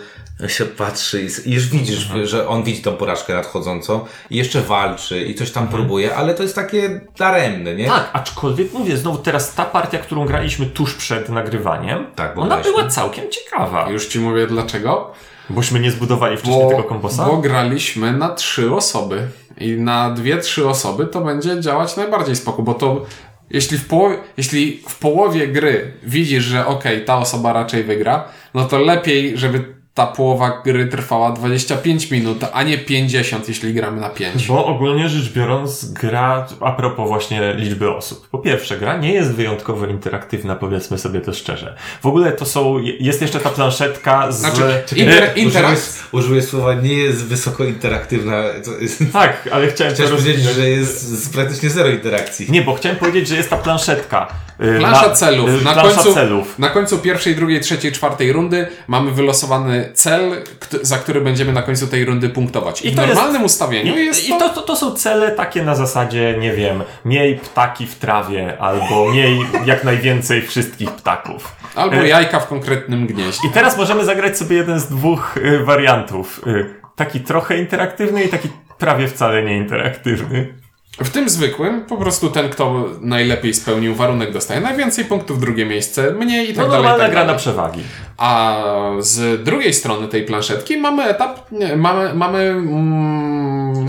się 0.48 0.64
patrzy 0.64 1.26
i 1.44 1.52
już 1.52 1.68
widzisz, 1.68 2.08
że 2.24 2.48
on 2.48 2.62
widzi 2.62 2.82
tą 2.82 2.92
porażkę 2.96 3.34
nadchodzącą 3.34 4.00
i 4.30 4.36
jeszcze 4.36 4.60
walczy 4.60 5.20
i 5.24 5.34
coś 5.34 5.50
tam 5.50 5.68
próbuje, 5.68 6.14
ale 6.16 6.34
to 6.34 6.42
jest 6.42 6.54
takie 6.54 7.00
daremne, 7.18 7.74
nie? 7.74 7.86
Tak, 7.86 8.10
aczkolwiek 8.12 8.72
mówię, 8.72 8.96
znowu 8.96 9.18
teraz 9.18 9.54
ta 9.54 9.64
partia, 9.64 9.98
którą 9.98 10.24
graliśmy 10.26 10.66
tuż 10.66 10.94
przed 10.94 11.28
nagrywaniem, 11.28 12.06
Tak, 12.16 12.34
bo 12.34 12.40
ona 12.42 12.48
graliśmy. 12.48 12.72
była 12.72 12.88
całkiem 12.88 13.24
ciekawa. 13.30 13.90
Już 13.90 14.06
ci 14.06 14.18
mówię 14.20 14.46
dlaczego. 14.46 15.10
Bośmy 15.50 15.80
nie 15.80 15.90
zbudowali 15.90 16.36
wcześniej 16.36 16.68
tego 16.68 16.82
komposa. 16.84 17.26
bo 17.26 17.36
graliśmy 17.36 18.12
na 18.12 18.28
trzy 18.34 18.74
osoby. 18.74 19.28
I 19.58 19.70
na 19.72 20.10
dwie, 20.10 20.38
trzy 20.38 20.68
osoby 20.68 21.06
to 21.06 21.20
będzie 21.20 21.60
działać 21.60 21.96
najbardziej 21.96 22.36
spoko, 22.36 22.62
bo 22.62 22.74
to 22.74 23.06
jeśli 23.50 23.78
w, 23.78 23.86
połowie, 23.86 24.16
jeśli 24.36 24.82
w 24.88 24.98
połowie 24.98 25.48
gry 25.48 25.92
widzisz, 26.02 26.44
że 26.44 26.66
okej, 26.66 27.04
ta 27.04 27.18
osoba 27.18 27.52
raczej 27.52 27.84
wygra, 27.84 28.28
no 28.54 28.64
to 28.64 28.78
lepiej, 28.78 29.38
żeby 29.38 29.79
ta 30.00 30.06
połowa 30.06 30.62
gry 30.64 30.86
trwała 30.86 31.32
25 31.32 32.10
minut, 32.10 32.38
a 32.52 32.62
nie 32.62 32.78
50, 32.78 33.48
jeśli 33.48 33.74
gramy 33.74 34.00
na 34.00 34.08
5. 34.10 34.46
Bo 34.46 34.66
ogólnie 34.66 35.08
rzecz 35.08 35.32
biorąc, 35.32 35.92
gra, 35.92 36.46
a 36.60 36.72
propos 36.72 37.08
właśnie 37.08 37.54
liczby 37.54 37.90
osób. 37.96 38.28
Po 38.28 38.38
pierwsze, 38.38 38.78
gra 38.78 38.96
nie 38.96 39.12
jest 39.12 39.32
wyjątkowo 39.32 39.86
interaktywna, 39.86 40.56
powiedzmy 40.56 40.98
sobie 40.98 41.20
to 41.20 41.32
szczerze. 41.32 41.76
W 42.02 42.06
ogóle 42.06 42.32
to 42.32 42.44
są, 42.46 42.78
jest 43.00 43.22
jeszcze 43.22 43.40
ta 43.40 43.50
planszetka 43.50 44.32
z... 44.32 44.38
Znaczy, 44.40 44.82
inter, 44.96 45.30
interak- 45.36 45.46
Użyłeś, 45.64 45.78
użyłeś 46.12 46.44
słowa 46.44 46.74
nie 46.74 46.94
jest 46.94 47.24
wysoko 47.24 47.64
interaktywna. 47.64 48.42
To 48.64 48.70
jest, 48.80 49.02
Tak, 49.12 49.48
ale 49.52 49.68
chciałem 49.68 49.94
chciałeś 49.94 50.12
powiedzieć, 50.12 50.40
że 50.44 50.68
jest 50.70 51.08
z 51.24 51.28
praktycznie 51.28 51.70
zero 51.70 51.88
interakcji. 51.88 52.46
Nie, 52.50 52.62
bo 52.62 52.74
chciałem 52.74 52.98
powiedzieć, 52.98 53.28
że 53.28 53.36
jest 53.36 53.50
ta 53.50 53.56
planszetka. 53.56 54.28
y, 54.76 54.78
Plansza 54.78 55.08
na- 55.08 55.14
celów. 55.14 55.50
y, 55.60 55.64
Na 55.64 55.72
plansza 55.72 55.94
końcu, 55.96 56.14
celów. 56.14 56.58
na 56.58 56.68
końcu 56.68 56.98
pierwszej, 56.98 57.34
drugiej, 57.36 57.60
trzeciej, 57.60 57.92
czwartej 57.92 58.32
rundy 58.32 58.66
mamy 58.88 59.10
wylosowany 59.10 59.89
cel, 59.94 60.42
za 60.82 60.98
który 60.98 61.20
będziemy 61.20 61.52
na 61.52 61.62
końcu 61.62 61.86
tej 61.86 62.04
rundy 62.04 62.28
punktować. 62.28 62.82
I, 62.82 62.88
I 62.88 62.92
w 62.92 62.96
to 62.96 63.02
jest- 63.02 63.14
normalnym 63.14 63.44
ustawieniu 63.44 63.96
I, 63.96 64.06
jest 64.06 64.28
i 64.28 64.38
to, 64.38 64.48
to, 64.48 64.62
to 64.62 64.76
są 64.76 64.90
cele 64.94 65.30
takie 65.30 65.62
na 65.62 65.74
zasadzie, 65.74 66.36
nie 66.40 66.52
wiem, 66.52 66.82
miej 67.04 67.36
ptaki 67.38 67.86
w 67.86 67.94
trawie, 67.94 68.58
albo 68.60 69.12
miej 69.14 69.38
jak 69.66 69.84
najwięcej 69.84 70.42
wszystkich 70.42 70.90
ptaków. 70.90 71.56
albo 71.74 71.96
e- 71.96 72.08
jajka 72.08 72.40
w 72.40 72.46
konkretnym 72.46 73.06
gnieździe. 73.06 73.48
I 73.48 73.50
teraz 73.50 73.76
możemy 73.76 74.04
zagrać 74.04 74.38
sobie 74.38 74.56
jeden 74.56 74.80
z 74.80 74.86
dwóch 74.86 75.36
y, 75.36 75.64
wariantów. 75.64 76.40
Y, 76.46 76.74
taki 76.96 77.20
trochę 77.20 77.58
interaktywny 77.58 78.24
i 78.24 78.28
taki 78.28 78.48
prawie 78.78 79.08
wcale 79.08 79.42
nie 79.42 79.56
interaktywny. 79.56 80.54
W 80.98 81.10
tym 81.10 81.28
zwykłym 81.28 81.80
po 81.84 81.96
prostu 81.96 82.30
ten, 82.30 82.48
kto 82.48 82.88
najlepiej 83.00 83.54
spełnił 83.54 83.94
warunek, 83.94 84.32
dostaje 84.32 84.60
najwięcej 84.60 85.04
punktów, 85.04 85.40
drugie 85.40 85.66
miejsce 85.66 86.10
mniej 86.10 86.44
i 86.50 86.54
tak 86.54 86.56
No 86.56 86.62
dalej. 86.62 86.76
normalna 86.82 87.04
tak 87.04 87.10
gra 87.12 87.20
na 87.20 87.26
dalej. 87.26 87.38
przewagi. 87.40 87.80
A 88.16 88.56
z 88.98 89.42
drugiej 89.44 89.74
strony 89.74 90.08
tej 90.08 90.22
planszetki 90.24 90.76
mamy 90.76 91.04
etap, 91.04 91.50
nie, 91.52 91.76
mamy, 91.76 92.14
mamy 92.14 92.38
mm, 92.38 93.39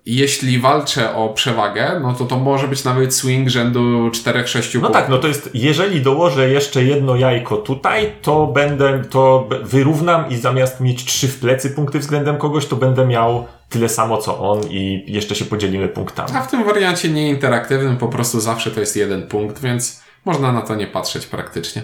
jeśli 0.07 0.59
walczę 0.59 1.15
o 1.15 1.29
przewagę, 1.29 1.99
no 2.01 2.13
to 2.13 2.25
to 2.25 2.37
może 2.37 2.67
być 2.67 2.83
nawet 2.83 3.15
swing 3.15 3.49
rzędu 3.49 4.09
4-6 4.09 4.81
No 4.81 4.89
tak, 4.89 5.09
no 5.09 5.17
to 5.17 5.27
jest, 5.27 5.49
jeżeli 5.53 6.01
dołożę 6.01 6.49
jeszcze 6.49 6.83
jedno 6.83 7.15
jajko 7.15 7.57
tutaj, 7.57 8.13
to 8.21 8.47
będę, 8.47 9.03
to 9.09 9.49
wyrównam 9.63 10.29
i 10.29 10.35
zamiast 10.35 10.79
mieć 10.79 11.05
trzy 11.05 11.27
w 11.27 11.39
plecy 11.39 11.69
punkty 11.69 11.99
względem 11.99 12.37
kogoś, 12.37 12.65
to 12.65 12.75
będę 12.75 13.07
miał 13.07 13.47
tyle 13.69 13.89
samo 13.89 14.17
co 14.17 14.51
on 14.51 14.61
i 14.69 15.03
jeszcze 15.07 15.35
się 15.35 15.45
podzielimy 15.45 15.87
punktami. 15.87 16.29
A 16.35 16.41
w 16.41 16.51
tym 16.51 16.63
wariancie 16.63 17.09
nieinteraktywnym 17.09 17.97
po 17.97 18.07
prostu 18.07 18.39
zawsze 18.39 18.71
to 18.71 18.79
jest 18.79 18.95
jeden 18.95 19.27
punkt, 19.27 19.59
więc 19.61 20.03
można 20.25 20.51
na 20.51 20.61
to 20.61 20.75
nie 20.75 20.87
patrzeć 20.87 21.25
praktycznie. 21.25 21.81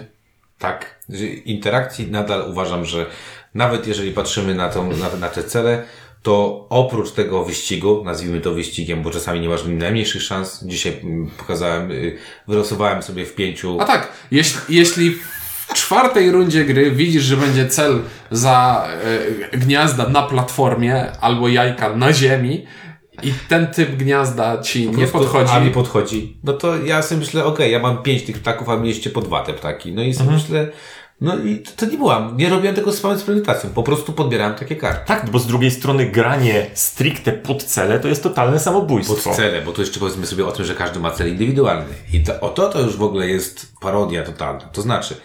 Tak. 0.58 1.00
Interakcji 1.44 2.10
nadal 2.10 2.50
uważam, 2.50 2.84
że 2.84 3.06
nawet 3.54 3.86
jeżeli 3.86 4.12
patrzymy 4.12 4.54
na, 4.54 4.68
tą, 4.68 4.90
na, 4.90 5.16
na 5.20 5.28
te 5.28 5.44
cele, 5.44 5.82
to 6.24 6.66
oprócz 6.70 7.10
tego 7.10 7.44
wyścigu, 7.44 8.02
nazwijmy 8.04 8.40
to 8.40 8.54
wyścigiem, 8.54 9.02
bo 9.02 9.10
czasami 9.10 9.40
nie 9.40 9.48
masz 9.48 9.64
najmniejszych 9.66 10.22
szans. 10.22 10.64
Dzisiaj 10.66 11.00
mm, 11.02 11.30
pokazałem, 11.38 11.90
y, 11.90 12.18
wylosowałem 12.48 13.02
sobie 13.02 13.26
w 13.26 13.34
pięciu. 13.34 13.78
A 13.80 13.84
tak, 13.84 14.12
jeśli, 14.30 14.60
jeśli 14.68 15.10
w 15.68 15.74
czwartej 15.74 16.30
rundzie 16.30 16.64
gry 16.64 16.90
widzisz, 16.90 17.22
że 17.22 17.36
będzie 17.36 17.68
cel 17.68 18.00
za 18.30 18.88
e, 19.52 19.58
gniazda 19.58 20.08
na 20.08 20.22
platformie 20.22 21.12
albo 21.20 21.48
jajka 21.48 21.96
na 21.96 22.12
ziemi 22.12 22.66
i 23.22 23.32
ten 23.48 23.66
typ 23.66 23.96
gniazda 23.96 24.58
ci 24.62 24.86
Po 24.86 24.96
nie 24.96 25.06
podchodzi, 25.06 25.52
A 25.52 25.60
mi 25.60 25.70
podchodzi. 25.70 26.36
No 26.44 26.52
to 26.52 26.76
ja 26.84 27.02
sobie 27.02 27.20
myślę, 27.20 27.44
okej, 27.44 27.72
ja 27.72 27.78
mam 27.78 28.02
pięć 28.02 28.22
tych 28.22 28.38
ptaków, 28.38 28.68
a 28.68 28.76
mieliście 28.76 29.10
po 29.10 29.20
dwa 29.20 29.42
te 29.42 29.52
ptaki. 29.52 29.92
No 29.92 30.02
i 30.02 30.14
sobie 30.14 30.30
Mhm. 30.30 30.42
myślę, 30.42 30.72
no 31.20 31.38
i 31.38 31.62
to, 31.76 31.86
nie 31.86 31.96
byłam, 31.98 32.36
nie 32.36 32.48
robiłem 32.48 32.74
tego 32.74 32.92
z 32.92 33.00
samą 33.00 33.18
premedytacją. 33.18 33.70
Po 33.70 33.82
prostu 33.82 34.12
podbierałem 34.12 34.54
takie 34.54 34.76
karty. 34.76 35.06
Tak, 35.06 35.30
bo 35.30 35.38
z 35.38 35.46
drugiej 35.46 35.70
strony 35.70 36.06
granie 36.06 36.70
stricte 36.74 37.32
pod 37.32 37.64
cele 37.64 38.00
to 38.00 38.08
jest 38.08 38.22
totalne 38.22 38.60
samobójstwo. 38.60 39.30
Pod 39.30 39.36
cele, 39.36 39.62
bo 39.62 39.72
tu 39.72 39.80
jeszcze 39.80 40.00
powiedzmy 40.00 40.26
sobie 40.26 40.46
o 40.46 40.52
tym, 40.52 40.64
że 40.64 40.74
każdy 40.74 41.00
ma 41.00 41.10
cel 41.10 41.28
indywidualny. 41.28 41.94
I 42.12 42.22
to, 42.22 42.40
o 42.40 42.48
to 42.48 42.68
to 42.68 42.80
już 42.80 42.96
w 42.96 43.02
ogóle 43.02 43.28
jest 43.28 43.72
parodia 43.80 44.22
totalna. 44.22 44.60
To 44.60 44.82
znaczy, 44.82 45.16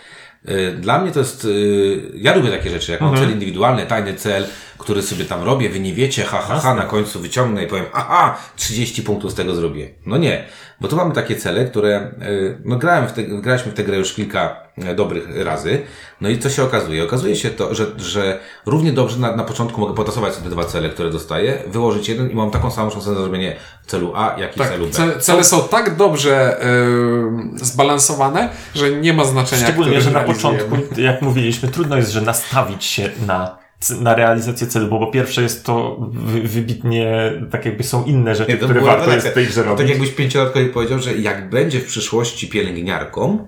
y, 0.50 0.72
dla 0.80 1.00
mnie 1.02 1.12
to 1.12 1.20
jest, 1.20 1.46
y, 1.46 2.12
ja 2.16 2.36
lubię 2.36 2.50
takie 2.50 2.70
rzeczy, 2.70 2.92
jak 2.92 3.02
mam 3.02 3.18
cel 3.18 3.32
indywidualny, 3.32 3.86
tajny 3.86 4.14
cel, 4.14 4.48
który 4.80 5.02
sobie 5.02 5.26
tam 5.26 5.44
robię, 5.44 5.70
wy 5.70 5.80
nie 5.80 5.94
wiecie, 5.94 6.24
ha, 6.24 6.42
ha, 6.48 6.60
ha, 6.60 6.76
na 6.76 6.84
końcu 6.84 7.20
wyciągnę 7.20 7.64
i 7.64 7.68
powiem, 7.68 7.86
aha, 7.94 8.38
30 8.56 9.04
punktów 9.04 9.32
z 9.32 9.36
tego 9.36 9.56
zrobię. 9.56 9.90
No 10.06 10.18
nie, 10.18 10.46
bo 10.82 10.88
tu 10.88 10.96
mamy 10.96 11.14
takie 11.14 11.36
cele, 11.36 11.66
które, 11.66 12.12
y, 12.22 12.58
no 12.66 12.78
grałem 12.78 13.08
w 13.08 13.12
te, 13.12 13.24
graliśmy 13.24 13.72
w 13.72 13.76
tę 13.76 13.84
grę 13.84 13.98
już 13.98 14.14
kilka 14.14 14.58
e, 14.78 14.96
dobrych 14.96 15.44
razy, 15.44 15.82
no 16.22 16.30
i 16.30 16.40
co 16.40 16.50
się 16.50 16.64
okazuje? 16.64 17.04
Okazuje 17.04 17.36
się 17.36 17.50
to, 17.50 17.76
że, 17.76 17.86
że 17.98 18.40
równie 18.66 18.92
dobrze 18.92 19.20
na, 19.20 19.36
na 19.36 19.44
początku 19.44 19.82
mogę 19.82 19.96
potasować 19.96 20.34
sobie 20.34 20.50
dwa 20.50 20.66
cele, 20.66 20.90
które 20.90 21.10
dostaję, 21.10 21.64
wyłożyć 21.68 22.10
jeden 22.10 22.32
i 22.32 22.36
mam 22.36 22.52
taką 22.52 22.72
samą 22.72 22.90
szansę 22.90 23.10
na 23.12 23.20
zrobienie 23.20 23.56
celu 23.86 24.14
A, 24.16 24.36
jak 24.40 24.56
i 24.56 24.60
Tak, 24.60 24.70
celu 24.70 24.86
B. 24.86 24.92
ce, 24.92 25.20
cele 25.20 25.44
są 25.44 25.68
tak 25.68 25.96
dobrze 25.96 26.62
e, 26.64 26.68
zbalansowane, 27.56 28.50
że 28.76 28.92
nie 28.92 29.14
ma 29.14 29.24
znaczenia, 29.24 29.64
Szczególnie, 29.64 30.02
że 30.02 30.12
na 30.12 30.20
początku, 30.20 30.78
jak 30.98 31.22
mówiliśmy, 31.22 31.70
trudno 31.70 31.98
jest, 31.98 32.12
że 32.12 32.22
nastawić 32.22 32.86
się 32.86 33.10
na, 33.28 33.58
na 34.02 34.16
realizację 34.16 34.68
celu, 34.68 34.88
bo 34.88 35.00
po 35.00 35.08
pierwsze 35.08 35.42
jest 35.42 35.66
to 35.66 35.98
wy, 36.12 36.42
wybitnie, 36.42 37.34
tak 37.52 37.66
jakby 37.66 37.84
są 37.84 38.04
inne 38.04 38.36
rzeczy, 38.36 38.52
Nie, 38.52 38.58
które 38.58 38.82
warto 38.82 39.14
jest 39.14 39.28
w 39.28 39.34
tej 39.34 39.48
grze 39.48 39.64
To 39.64 39.70
robić. 39.70 39.82
Tak 39.82 39.90
jakbyś 39.90 40.12
pięciolatkowi 40.12 40.66
powiedział, 40.66 41.00
że 41.00 41.14
jak 41.14 41.50
będzie 41.50 41.80
w 41.80 41.86
przyszłości 41.86 42.48
pielęgniarką, 42.48 43.48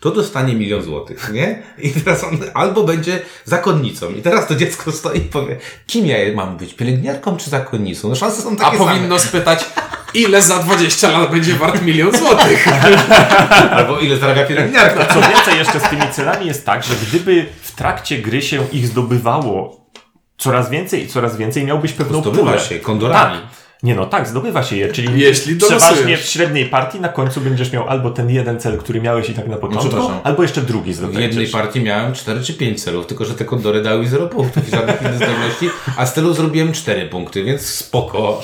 to 0.00 0.10
dostanie 0.10 0.54
milion 0.54 0.82
złotych, 0.82 1.30
nie? 1.32 1.62
I 1.78 1.90
teraz 1.90 2.24
on 2.24 2.38
albo 2.54 2.84
będzie 2.84 3.20
zakonnicą. 3.44 4.10
I 4.10 4.22
teraz 4.22 4.46
to 4.46 4.54
dziecko 4.54 4.92
stoi 4.92 5.18
i 5.18 5.20
powie, 5.20 5.56
kim 5.86 6.06
ja 6.06 6.16
mam 6.34 6.56
być, 6.56 6.74
pielęgniarką 6.74 7.36
czy 7.36 7.50
zakonnicą? 7.50 8.08
No 8.08 8.14
szanse 8.14 8.42
są 8.42 8.52
A 8.52 8.56
takie 8.56 8.78
same. 8.78 8.90
powinno 8.90 9.18
spytać, 9.18 9.64
ile 10.14 10.42
za 10.42 10.58
20 10.58 11.10
lat 11.10 11.30
będzie 11.30 11.54
wart 11.54 11.82
milion 11.82 12.12
złotych. 12.18 12.68
Albo 13.76 13.98
ile 13.98 14.16
zarabia 14.16 14.44
pielęgniarka. 14.46 15.14
Co 15.14 15.20
więcej, 15.20 15.58
jeszcze 15.58 15.80
z 15.80 15.82
tymi 15.90 16.02
celami 16.12 16.46
jest 16.46 16.66
tak, 16.66 16.84
że 16.84 16.94
gdyby 17.08 17.46
w 17.62 17.72
trakcie 17.74 18.18
gry 18.18 18.42
się 18.42 18.66
ich 18.72 18.86
zdobywało 18.86 19.86
coraz 20.38 20.70
więcej 20.70 21.04
i 21.04 21.08
coraz 21.08 21.36
więcej, 21.36 21.64
miałbyś 21.64 21.92
pewną 21.92 22.20
Zdobywa 22.20 22.44
pulę. 22.44 22.60
się 22.60 22.78
kondorami. 22.78 23.38
Tak. 23.40 23.57
Nie 23.82 23.94
no, 23.94 24.06
tak, 24.06 24.28
zdobywa 24.28 24.62
się 24.62 24.76
je, 24.76 24.92
czyli 24.92 25.20
Jeśli 25.20 25.56
przeważnie 25.56 26.16
w 26.16 26.20
średniej 26.20 26.66
partii 26.66 27.00
na 27.00 27.08
końcu 27.08 27.40
będziesz 27.40 27.72
miał 27.72 27.88
albo 27.88 28.10
ten 28.10 28.30
jeden 28.30 28.60
cel, 28.60 28.78
który 28.78 29.00
miałeś 29.00 29.30
i 29.30 29.34
tak 29.34 29.48
na 29.48 29.56
początku, 29.56 29.88
przepraszam. 29.88 30.20
albo 30.24 30.42
jeszcze 30.42 30.62
drugi 30.62 30.94
W 30.94 31.14
jednej 31.18 31.46
partii 31.46 31.80
miałem 31.80 32.14
4 32.14 32.42
czy 32.42 32.54
5 32.54 32.82
celów, 32.84 33.06
tylko 33.06 33.24
że 33.24 33.34
te 33.34 33.44
kondory 33.44 33.82
dały 33.82 34.00
mi 34.00 34.08
0 34.08 34.26
punktów 34.26 34.68
i 34.68 34.70
żadnych 34.70 35.00
innych 35.02 35.16
zdolności, 35.16 35.70
a 35.96 36.06
z 36.06 36.14
celu 36.14 36.34
zrobiłem 36.34 36.72
4 36.72 37.06
punkty, 37.06 37.44
więc 37.44 37.62
spoko. 37.66 38.42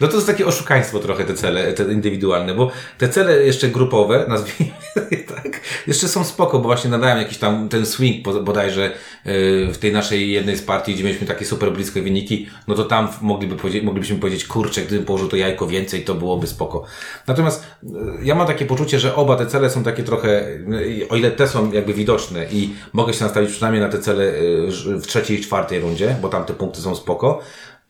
No 0.00 0.08
to 0.08 0.14
jest 0.14 0.26
takie 0.26 0.46
oszukaństwo 0.46 0.98
trochę 0.98 1.24
te 1.24 1.34
cele, 1.34 1.72
te 1.72 1.92
indywidualne, 1.92 2.54
bo 2.54 2.70
te 2.98 3.08
cele 3.08 3.42
jeszcze 3.42 3.68
grupowe, 3.68 4.24
nazwijmy 4.28 4.72
je 5.10 5.18
tak, 5.18 5.60
jeszcze 5.86 6.08
są 6.08 6.24
spoko, 6.24 6.58
bo 6.58 6.64
właśnie 6.64 6.90
nadałem 6.90 7.18
jakiś 7.18 7.38
tam 7.38 7.68
ten 7.68 7.86
swing 7.86 8.24
bo- 8.24 8.42
bodajże 8.42 8.82
yy, 9.24 9.72
w 9.72 9.78
tej 9.78 9.92
naszej 9.92 10.32
jednej 10.32 10.56
z 10.56 10.62
partii, 10.62 10.94
gdzie 10.94 11.04
mieliśmy 11.04 11.26
takie 11.26 11.44
super 11.44 11.72
bliskie 11.72 12.02
wyniki, 12.02 12.46
no 12.68 12.74
to 12.74 12.84
tam 12.84 13.08
mogliby 13.20 13.56
powiedzieć, 13.56 13.82
moglibyśmy 13.92 14.18
powiedzieć, 14.18 14.44
kurczę, 14.44 14.82
gdybym 14.82 15.04
położył 15.04 15.28
to 15.28 15.36
jajko 15.36 15.66
więcej, 15.66 16.04
to 16.04 16.14
byłoby 16.14 16.46
spoko. 16.46 16.84
Natomiast 17.26 17.66
e, 17.84 17.88
ja 18.22 18.34
mam 18.34 18.46
takie 18.46 18.66
poczucie, 18.66 18.98
że 18.98 19.14
oba 19.14 19.36
te 19.36 19.46
cele 19.46 19.70
są 19.70 19.82
takie 19.82 20.02
trochę, 20.02 20.28
e, 20.28 21.08
o 21.08 21.16
ile 21.16 21.30
te 21.30 21.48
są 21.48 21.72
jakby 21.72 21.94
widoczne 21.94 22.46
i 22.50 22.74
mogę 22.92 23.12
się 23.12 23.24
nastawić 23.24 23.50
przynajmniej 23.50 23.82
na 23.82 23.88
te 23.88 23.98
cele 23.98 24.24
e, 24.24 24.32
w 25.00 25.06
trzeciej 25.06 25.38
i 25.38 25.42
czwartej 25.42 25.80
rundzie, 25.80 26.16
bo 26.22 26.28
tam 26.28 26.44
te 26.44 26.52
punkty 26.52 26.80
są 26.80 26.94
spoko, 26.94 27.40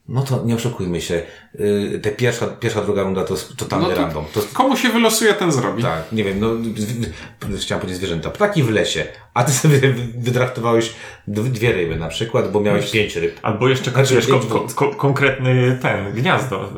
no 0.08 0.22
to 0.22 0.42
nie 0.44 0.54
oszukujmy 0.54 1.00
się, 1.00 1.22
y, 1.60 2.00
te 2.02 2.10
pierwsza, 2.10 2.46
pierwsza, 2.46 2.82
druga 2.82 3.02
runda 3.02 3.24
to 3.24 3.34
jest 3.34 3.56
totalny 3.56 3.88
No 3.88 3.94
to- 3.94 4.00
random. 4.02 4.24
To 4.34 4.40
Komu 4.52 4.76
się 4.76 4.88
wylosuje, 4.88 5.34
ten 5.34 5.52
zrobi. 5.52 5.82
tak, 5.82 6.12
nie 6.12 6.24
wiem, 6.24 6.40
no, 6.40 6.48
chciałem 7.60 7.80
powiedzieć 7.80 7.98
zwierzęta, 7.98 8.30
ptaki 8.30 8.62
w 8.62 8.70
lesie, 8.70 9.04
a 9.34 9.44
ty 9.44 9.52
sobie 9.52 9.78
wydraftowałeś 10.18 10.92
dw- 11.28 11.48
dwie 11.52 11.72
ryby 11.72 11.96
na 11.96 12.08
przykład, 12.08 12.52
bo 12.52 12.60
miałeś 12.60 12.90
pięć 12.90 13.16
ryb. 13.16 13.38
Albo 13.42 13.68
jeszcze 13.68 13.90
Znaczy, 13.90 14.14
wiesz, 14.14 14.26
pięć 14.26 14.46
ko, 14.46 14.66
ko, 14.74 14.94
konkretny 14.94 15.78
ten, 15.82 16.12
gniazdo. 16.12 16.68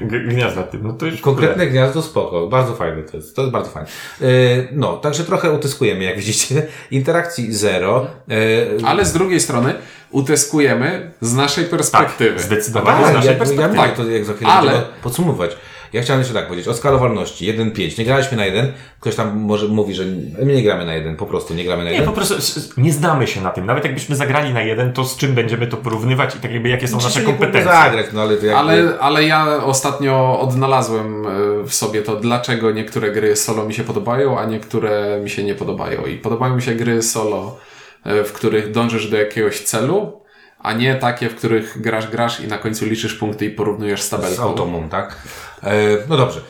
G, 0.00 0.20
gniazda 0.20 0.62
tym, 0.62 0.82
no 0.82 0.92
to 0.92 1.06
już 1.06 1.20
Konkretne 1.20 1.66
gniazdo 1.66 2.02
spoko, 2.02 2.46
bardzo 2.46 2.74
fajne 2.74 3.02
to 3.02 3.16
jest, 3.16 3.36
to 3.36 3.42
jest 3.42 3.52
bardzo 3.52 3.70
fajne. 3.70 3.88
Y, 4.22 4.68
no, 4.72 4.96
także 4.96 5.24
trochę 5.24 5.52
utyskujemy, 5.52 6.04
jak 6.04 6.16
widzicie, 6.18 6.66
interakcji 6.90 7.52
zero, 7.54 8.06
y, 8.30 8.86
Ale 8.86 9.04
z 9.04 9.12
drugiej 9.12 9.40
strony 9.40 9.74
utyskujemy 10.10 11.10
z 11.20 11.34
naszej 11.34 11.64
perspektywy. 11.64 12.30
Tak, 12.36 12.40
zdecydowanie 12.42 12.98
z 13.02 13.04
Tak, 13.04 13.14
naszej 13.14 13.26
ja, 13.28 13.32
ja 13.32 13.38
perspektywy. 13.38 13.76
mówię 13.76 13.92
to 13.96 14.04
jak 14.10 14.24
za 14.24 14.32
chwilę 14.34 14.50
Ale- 14.52 14.70
będziemy 14.70 14.92
podsumowywać. 15.02 15.56
Ja 15.92 16.02
chciałem 16.02 16.20
jeszcze 16.20 16.34
tak 16.34 16.46
powiedzieć, 16.46 16.68
o 16.68 16.74
skalowalności, 16.74 17.46
1.5. 17.46 17.98
Nie 17.98 18.04
graliśmy 18.04 18.36
na 18.36 18.46
jeden. 18.46 18.72
Ktoś 19.00 19.14
tam 19.14 19.38
może 19.38 19.68
mówi, 19.68 19.94
że 19.94 20.04
my 20.42 20.52
nie 20.54 20.62
gramy 20.62 20.86
na 20.86 20.94
jeden, 20.94 21.16
po 21.16 21.26
prostu 21.26 21.54
nie 21.54 21.64
gramy 21.64 21.84
na 21.84 21.90
Nie, 21.90 21.96
jeden. 21.96 22.08
po 22.08 22.12
prostu 22.16 22.34
nie 22.76 22.92
znamy 22.92 23.26
się 23.26 23.40
na 23.40 23.50
tym. 23.50 23.66
Nawet 23.66 23.84
jakbyśmy 23.84 24.16
zagrali 24.16 24.52
na 24.54 24.62
jeden, 24.62 24.92
to 24.92 25.04
z 25.04 25.16
czym 25.16 25.34
będziemy 25.34 25.66
to 25.66 25.76
porównywać 25.76 26.36
i 26.36 26.38
tak 26.38 26.52
jakby 26.52 26.68
jakie 26.68 26.88
są 26.88 26.96
nasze 26.96 27.20
nie 27.20 27.26
kompetencje. 27.26 27.72
zagrać, 27.72 28.06
no 28.12 28.20
ale 28.22 28.36
to 28.36 28.46
jakby... 28.46 28.58
Ale, 28.60 28.98
ale 29.00 29.24
ja 29.24 29.64
ostatnio 29.64 30.40
odnalazłem 30.40 31.26
e, 31.26 31.30
w 31.66 31.74
sobie 31.74 32.02
to, 32.02 32.16
dlaczego 32.16 32.70
niektóre 32.70 33.10
gry 33.12 33.36
solo 33.36 33.64
mi 33.64 33.74
się 33.74 33.84
podobają, 33.84 34.38
a 34.38 34.44
niektóre 34.46 35.20
mi 35.22 35.30
się 35.30 35.44
nie 35.44 35.54
podobają. 35.54 36.06
I 36.06 36.16
podobają 36.16 36.56
mi 36.56 36.62
się 36.62 36.74
gry 36.74 37.02
solo, 37.02 37.58
w 38.04 38.32
których 38.32 38.70
dążysz 38.70 39.10
do 39.10 39.16
jakiegoś 39.16 39.60
celu, 39.60 40.20
a 40.58 40.72
nie 40.72 40.94
takie, 40.94 41.28
w 41.28 41.34
których 41.34 41.80
grasz, 41.80 42.06
grasz 42.06 42.40
i 42.40 42.46
na 42.48 42.58
końcu 42.58 42.86
liczysz 42.86 43.14
punkty 43.14 43.46
i 43.46 43.50
porównujesz 43.50 44.02
z 44.02 44.06
Z 44.06 44.10
tabelką. 44.10 44.42
automą, 44.42 44.88
tak? 44.88 45.16
E, 45.62 45.72
no 46.08 46.16
dobrze. 46.16 46.40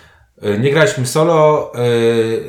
E, 0.42 0.58
Nie 0.58 0.70
graliśmy 0.70 1.06
solo. 1.06 1.72
E, 1.74 1.80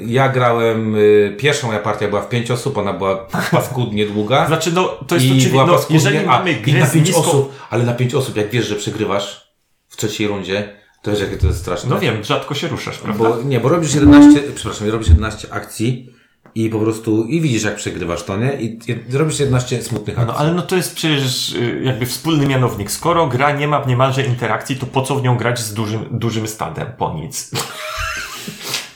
ja 0.05 0.29
grałem. 0.29 0.95
E, 0.95 1.31
pierwsza 1.31 1.67
moja 1.67 1.79
partia 1.79 2.07
była 2.07 2.21
w 2.21 2.29
pięć 2.29 2.51
osób, 2.51 2.77
ona 2.77 2.93
była 2.93 3.15
paskudnie 3.51 4.05
długa. 4.05 4.45
Znaczy, 4.47 4.71
no, 4.73 4.87
to 5.07 5.15
jest 5.15 5.27
I 5.27 5.29
oczywiste. 5.29 5.51
była 5.51 5.65
No, 5.65 5.79
jeżeli 5.89 6.17
a, 6.17 6.25
mamy 6.25 6.53
grę 6.53 6.79
na 6.79 6.85
z 6.85 6.93
pięć 6.93 7.07
niską... 7.07 7.21
osób, 7.23 7.53
ale 7.69 7.83
na 7.83 7.93
pięć 7.93 8.13
osób, 8.15 8.37
jak 8.37 8.49
wiesz, 8.49 8.65
że 8.65 8.75
przegrywasz 8.75 9.51
w 9.87 9.97
trzeciej 9.97 10.27
rundzie, 10.27 10.75
to 11.01 11.11
wiesz, 11.11 11.19
jakie 11.19 11.37
to 11.37 11.47
jest 11.47 11.59
straszne. 11.59 11.89
No 11.89 11.99
wiem, 11.99 12.23
rzadko 12.23 12.55
się 12.55 12.67
ruszasz, 12.67 12.97
prawda? 12.97 13.23
Bo, 13.29 13.41
nie, 13.43 13.59
bo 13.59 13.69
robisz 13.69 13.93
11, 13.95 14.41
przepraszam, 14.55 14.89
robisz 14.89 15.07
11 15.07 15.47
akcji 15.53 16.09
i 16.55 16.69
po 16.69 16.79
prostu, 16.79 17.25
i 17.25 17.41
widzisz 17.41 17.63
jak 17.63 17.75
przegrywasz 17.75 18.23
to, 18.23 18.37
nie? 18.37 18.53
I, 18.61 18.79
i 19.11 19.17
robisz 19.17 19.39
11 19.39 19.83
smutnych 19.83 20.19
akcji. 20.19 20.33
No 20.33 20.39
ale 20.39 20.53
no 20.53 20.61
to 20.61 20.75
jest 20.75 20.95
przecież 20.95 21.53
y, 21.53 21.81
jakby 21.83 22.05
wspólny 22.05 22.47
mianownik. 22.47 22.91
Skoro 22.91 23.27
gra 23.27 23.51
nie 23.51 23.67
ma 23.67 23.83
niemalże 23.87 24.23
interakcji, 24.25 24.75
to 24.75 24.85
po 24.85 25.01
co 25.01 25.15
w 25.15 25.23
nią 25.23 25.37
grać 25.37 25.59
z 25.59 25.73
dużym, 25.73 26.05
dużym 26.11 26.47
stadem? 26.47 26.87
Po 26.97 27.13
nic. 27.13 27.51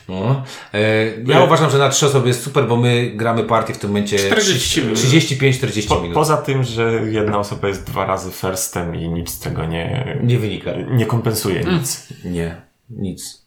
No. 0.09 0.43
E, 0.73 0.79
ja 1.25 1.43
uważam, 1.43 1.69
że 1.71 1.77
na 1.77 1.89
trzy 1.89 2.05
osoby 2.05 2.27
jest 2.27 2.43
super, 2.43 2.67
bo 2.67 2.77
my 2.77 3.11
gramy 3.15 3.43
partię 3.43 3.73
w 3.73 3.77
tym 3.77 3.89
momencie 3.89 4.17
40 4.17 4.81
minut. 4.81 4.97
35-40 4.97 5.87
Po, 5.87 5.95
minut. 6.01 6.13
poza 6.13 6.37
tym, 6.37 6.63
że 6.63 6.91
jedna 7.11 7.37
osoba 7.39 7.67
jest 7.67 7.83
dwa 7.83 8.05
razy 8.05 8.31
firstem 8.31 8.95
i 8.95 9.09
nic 9.09 9.29
z 9.29 9.39
tego 9.39 9.65
nie, 9.65 10.17
Nie 10.23 10.39
wynika. 10.39 10.71
nie 10.91 11.05
kompensuje 11.05 11.59
Mm. 11.61 11.79
nic. 11.79 12.07
Nie, 12.25 12.61
nic. 12.89 13.44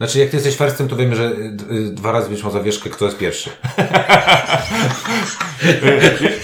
Znaczy, 0.00 0.18
jak 0.18 0.30
ty 0.30 0.36
jesteś 0.36 0.56
firstem, 0.56 0.88
to 0.88 0.96
wiemy, 0.96 1.16
że 1.16 1.22
y, 1.24 1.52
y, 1.72 1.90
dwa 1.90 2.12
razy 2.12 2.26
będziesz 2.26 2.44
miał 2.44 2.52
zawieszkę, 2.52 2.90
kto 2.90 3.04
jest 3.04 3.18
pierwszy. 3.18 3.50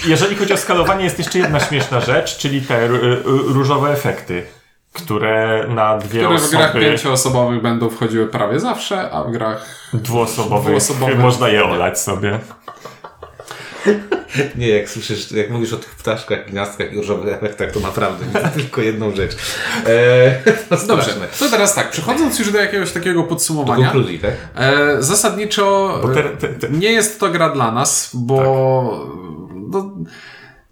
Jeżeli 0.07 0.35
chodzi 0.35 0.53
o 0.53 0.57
skalowanie, 0.57 1.03
jest 1.03 1.17
jeszcze 1.19 1.39
jedna 1.39 1.59
śmieszna 1.59 2.01
rzecz, 2.01 2.37
czyli 2.37 2.61
te 2.61 2.85
y, 2.85 2.89
różowe 3.25 3.91
efekty, 3.91 4.45
które 4.93 5.65
na 5.69 5.97
dwie 5.97 6.23
Które 6.23 6.39
w 6.39 6.49
grach 6.49 6.69
osoby 6.69 6.85
pięcioosobowych 6.85 7.61
będą 7.61 7.89
wchodziły 7.89 8.27
prawie 8.27 8.59
zawsze, 8.59 9.11
a 9.11 9.23
w 9.23 9.31
grach 9.31 9.65
dwuosobowych 9.93 10.77
dwuosobowych- 10.77 11.19
można 11.19 11.49
je 11.49 11.63
olać 11.63 11.99
sobie. 11.99 12.39
Nie, 14.57 14.69
jak 14.69 14.89
słyszysz, 14.89 15.31
jak 15.31 15.49
mówisz 15.49 15.73
o 15.73 15.77
tych 15.77 15.95
ptaszkach, 15.95 16.49
gniazdkach 16.51 16.93
i 16.93 16.95
różowych 16.95 17.33
efektach, 17.33 17.71
to 17.71 17.79
naprawdę 17.79 18.25
widzę 18.25 18.49
tylko 18.61 18.81
jedną 18.81 19.15
rzecz. 19.15 19.31
E, 19.85 20.53
to 20.69 20.87
Dobrze, 20.87 21.11
to 21.39 21.49
teraz 21.49 21.75
tak, 21.75 21.91
przechodząc 21.91 22.39
już 22.39 22.51
do 22.51 22.57
jakiegoś 22.57 22.91
takiego 22.91 23.21
Do 23.21 23.27
podsumowania, 23.27 23.91
konkluzji, 23.91 24.19
tak? 24.19 24.31
e, 24.55 24.95
zasadniczo 24.99 25.99
Bo 26.01 26.07
te, 26.09 26.23
te, 26.23 26.47
te, 26.47 26.69
nie 26.69 26.91
jest 26.91 27.19
to 27.19 27.29
gra 27.29 27.49
dla 27.49 27.71
nas, 27.71 28.09
bo 28.13 28.41
no, 29.55 29.95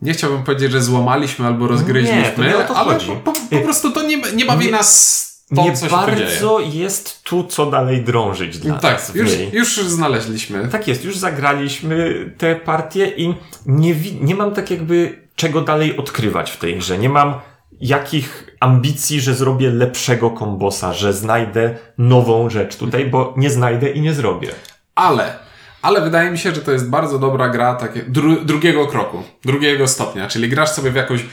nie 0.01 0.13
chciałbym 0.13 0.43
powiedzieć, 0.43 0.71
że 0.71 0.81
złamaliśmy 0.81 1.45
albo 1.47 1.67
rozgryźliśmy, 1.67 2.21
Nie, 2.21 2.31
to 2.31 2.43
nie 2.43 2.57
o 2.57 2.63
to 2.63 2.75
ale 2.75 2.95
po, 2.95 3.15
po, 3.15 3.31
po 3.51 3.57
prostu 3.63 3.91
to 3.91 4.03
nie, 4.03 4.17
nie 4.35 4.45
bawi 4.45 4.65
Nie- 4.65 4.71
nas 4.71 5.24
to, 5.55 5.63
nie 5.63 5.77
tu 5.77 5.87
bardzo 5.89 6.59
jest 6.59 7.23
tu 7.23 7.43
co 7.43 7.65
dalej 7.65 8.03
drążyć 8.03 8.59
dla 8.59 8.73
nas 8.73 8.81
Tak, 8.81 9.01
w 9.01 9.15
już, 9.15 9.53
już 9.53 9.79
znaleźliśmy. 9.79 10.67
Tak 10.67 10.87
jest, 10.87 11.05
już 11.05 11.17
zagraliśmy 11.17 12.25
te 12.37 12.55
partie 12.55 13.07
i 13.07 13.35
nie, 13.65 13.95
nie 14.21 14.35
mam 14.35 14.53
tak 14.53 14.71
jakby 14.71 15.27
czego 15.35 15.61
dalej 15.61 15.97
odkrywać 15.97 16.51
w 16.51 16.57
tej 16.57 16.77
grze. 16.77 16.97
Nie 16.97 17.09
mam 17.09 17.33
jakich 17.81 18.55
ambicji, 18.59 19.21
że 19.21 19.33
zrobię 19.33 19.69
lepszego 19.69 20.29
kombosa, 20.29 20.93
że 20.93 21.13
znajdę 21.13 21.77
nową 21.97 22.49
rzecz 22.49 22.75
tutaj, 22.75 23.05
bo 23.05 23.33
nie 23.37 23.49
znajdę 23.49 23.89
i 23.89 24.01
nie 24.01 24.13
zrobię. 24.13 24.49
Ale, 24.95 25.39
ale 25.81 26.01
wydaje 26.01 26.31
mi 26.31 26.37
się, 26.37 26.55
że 26.55 26.61
to 26.61 26.71
jest 26.71 26.89
bardzo 26.89 27.19
dobra 27.19 27.49
gra 27.49 27.75
takie, 27.75 28.03
dru, 28.03 28.45
drugiego 28.45 28.87
kroku, 28.87 29.23
drugiego 29.45 29.87
stopnia, 29.87 30.27
czyli 30.27 30.49
grasz 30.49 30.69
sobie 30.69 30.91
w 30.91 30.95
jakąś, 30.95 31.25